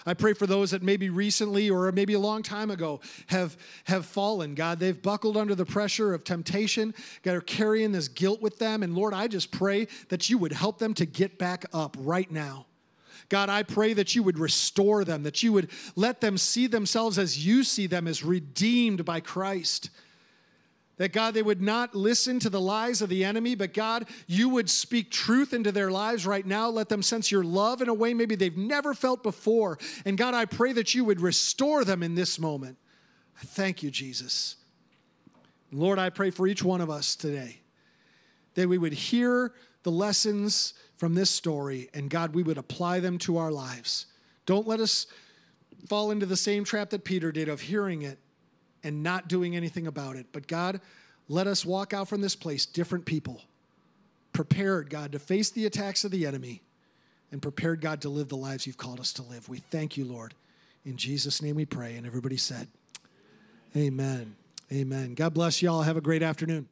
I 0.06 0.14
pray 0.14 0.34
for 0.34 0.48
those 0.48 0.72
that 0.72 0.84
maybe 0.84 1.10
recently 1.10 1.70
or 1.70 1.92
maybe 1.92 2.14
a 2.14 2.20
long 2.20 2.44
time 2.44 2.72
ago 2.72 3.02
have, 3.28 3.58
have 3.86 4.06
fallen. 4.06 4.56
God, 4.56 4.80
they've 4.80 5.02
buckled 5.02 5.38
under 5.38 5.56
the 5.56 5.66
pressure 5.66 6.14
of 6.14 6.24
temptation. 6.24 6.94
God, 7.24 7.36
are 7.36 7.42
carrying 7.42 7.92
this 7.92 8.08
guilt 8.08 8.42
with 8.42 8.60
them. 8.60 8.84
And 8.84 8.96
Lord, 8.96 9.14
I 9.14 9.28
just 9.28 9.52
pray 9.52 9.88
that 10.10 10.30
you 10.30 10.38
would 10.38 10.54
help 10.54 10.80
them 10.80 10.94
to 10.96 11.06
get 11.06 11.38
back 11.38 11.66
up 11.74 11.96
right 12.00 12.30
now. 12.32 12.66
God, 13.30 13.50
I 13.50 13.64
pray 13.64 13.94
that 13.94 14.16
you 14.16 14.24
would 14.24 14.40
restore 14.40 15.04
them, 15.04 15.24
that 15.24 15.44
you 15.44 15.52
would 15.52 15.70
let 15.96 16.22
them 16.22 16.38
see 16.38 16.68
themselves 16.68 17.18
as 17.18 17.46
you 17.46 17.64
see 17.64 17.88
them, 17.88 18.08
as 18.08 18.24
redeemed 18.24 19.04
by 19.04 19.20
Christ. 19.20 19.90
That 20.98 21.14
God, 21.14 21.36
they 21.36 21.44
would 21.44 21.62
not 21.62 21.94
listen 21.94 22.40
to 22.40 22.50
the 22.50 22.60
lies 22.60 23.04
of 23.04 23.10
the 23.10 23.24
enemy, 23.24 23.54
but 23.54 23.74
God, 23.74 24.08
you 24.26 24.50
would 24.50 24.70
speak 24.70 25.12
truth 25.12 25.54
into 25.54 25.72
their 25.72 25.92
lives 25.92 26.26
right 26.26 26.46
now. 26.46 26.70
Let 26.70 26.90
them 26.90 27.04
sense 27.04 27.32
your 27.32 27.44
love 27.44 27.84
in 27.84 27.90
a 27.90 27.94
way 27.94 28.16
maybe 28.16 28.36
they've 28.36 28.58
never 28.58 28.96
felt 28.96 29.22
before. 29.22 29.78
And 30.06 30.18
God, 30.18 30.34
I 30.34 30.46
pray 30.46 30.74
that 30.74 30.96
you 30.96 31.06
would 31.06 31.22
restore 31.22 31.86
them 31.86 32.02
in 32.02 32.16
this 32.16 32.40
moment. 32.40 32.78
Thank 33.38 33.84
you, 33.84 33.92
Jesus. 33.92 34.56
Lord, 35.72 36.00
I 36.00 36.10
pray 36.10 36.32
for 36.32 36.48
each 36.48 36.64
one 36.64 36.82
of 36.82 36.90
us 36.90 37.16
today 37.16 37.60
that 38.56 38.68
we 38.68 38.80
would 38.80 38.94
hear 38.94 39.54
the 39.84 39.92
lessons 39.92 40.74
from 40.96 41.14
this 41.14 41.30
story 41.30 41.90
and 41.94 42.10
God, 42.10 42.34
we 42.34 42.42
would 42.42 42.58
apply 42.58 43.00
them 43.00 43.20
to 43.20 43.38
our 43.38 43.52
lives. 43.52 44.08
Don't 44.48 44.68
let 44.68 44.80
us 44.80 45.06
fall 45.88 46.10
into 46.10 46.26
the 46.26 46.36
same 46.36 46.64
trap 46.64 46.90
that 46.90 47.04
Peter 47.04 47.32
did 47.32 47.50
of 47.50 47.62
hearing 47.62 48.02
it 48.02 48.18
and 48.88 49.04
not 49.04 49.28
doing 49.28 49.54
anything 49.54 49.86
about 49.86 50.16
it. 50.16 50.28
But 50.32 50.48
God, 50.48 50.80
let 51.28 51.46
us 51.46 51.66
walk 51.66 51.94
out 51.94 52.08
from 52.08 52.22
this 52.22 52.38
place 52.38 52.66
different 52.66 53.06
people, 53.06 53.42
prepared, 54.32 54.90
God, 54.90 55.12
to 55.12 55.20
face 55.20 55.50
the 55.50 55.66
attacks 55.66 56.06
of 56.06 56.12
the 56.12 56.26
enemy, 56.26 56.62
and 57.30 57.42
prepared, 57.42 57.82
God, 57.82 58.02
to 58.02 58.10
live 58.10 58.30
the 58.30 58.38
lives 58.38 58.66
you've 58.66 58.78
called 58.78 59.02
us 59.02 59.12
to 59.14 59.24
live. 59.24 59.50
We 59.50 59.58
thank 59.58 59.98
you, 59.98 60.06
Lord. 60.06 60.34
In 60.86 60.96
Jesus' 60.96 61.42
name 61.42 61.58
we 61.58 61.66
pray. 61.66 61.98
And 61.98 62.08
everybody 62.08 62.38
said, 62.38 62.70
Amen. 63.76 64.38
Amen. 64.72 65.14
God 65.14 65.34
bless 65.34 65.62
y'all. 65.62 65.82
Have 65.82 65.98
a 65.98 66.02
great 66.02 66.24
afternoon. 66.24 66.70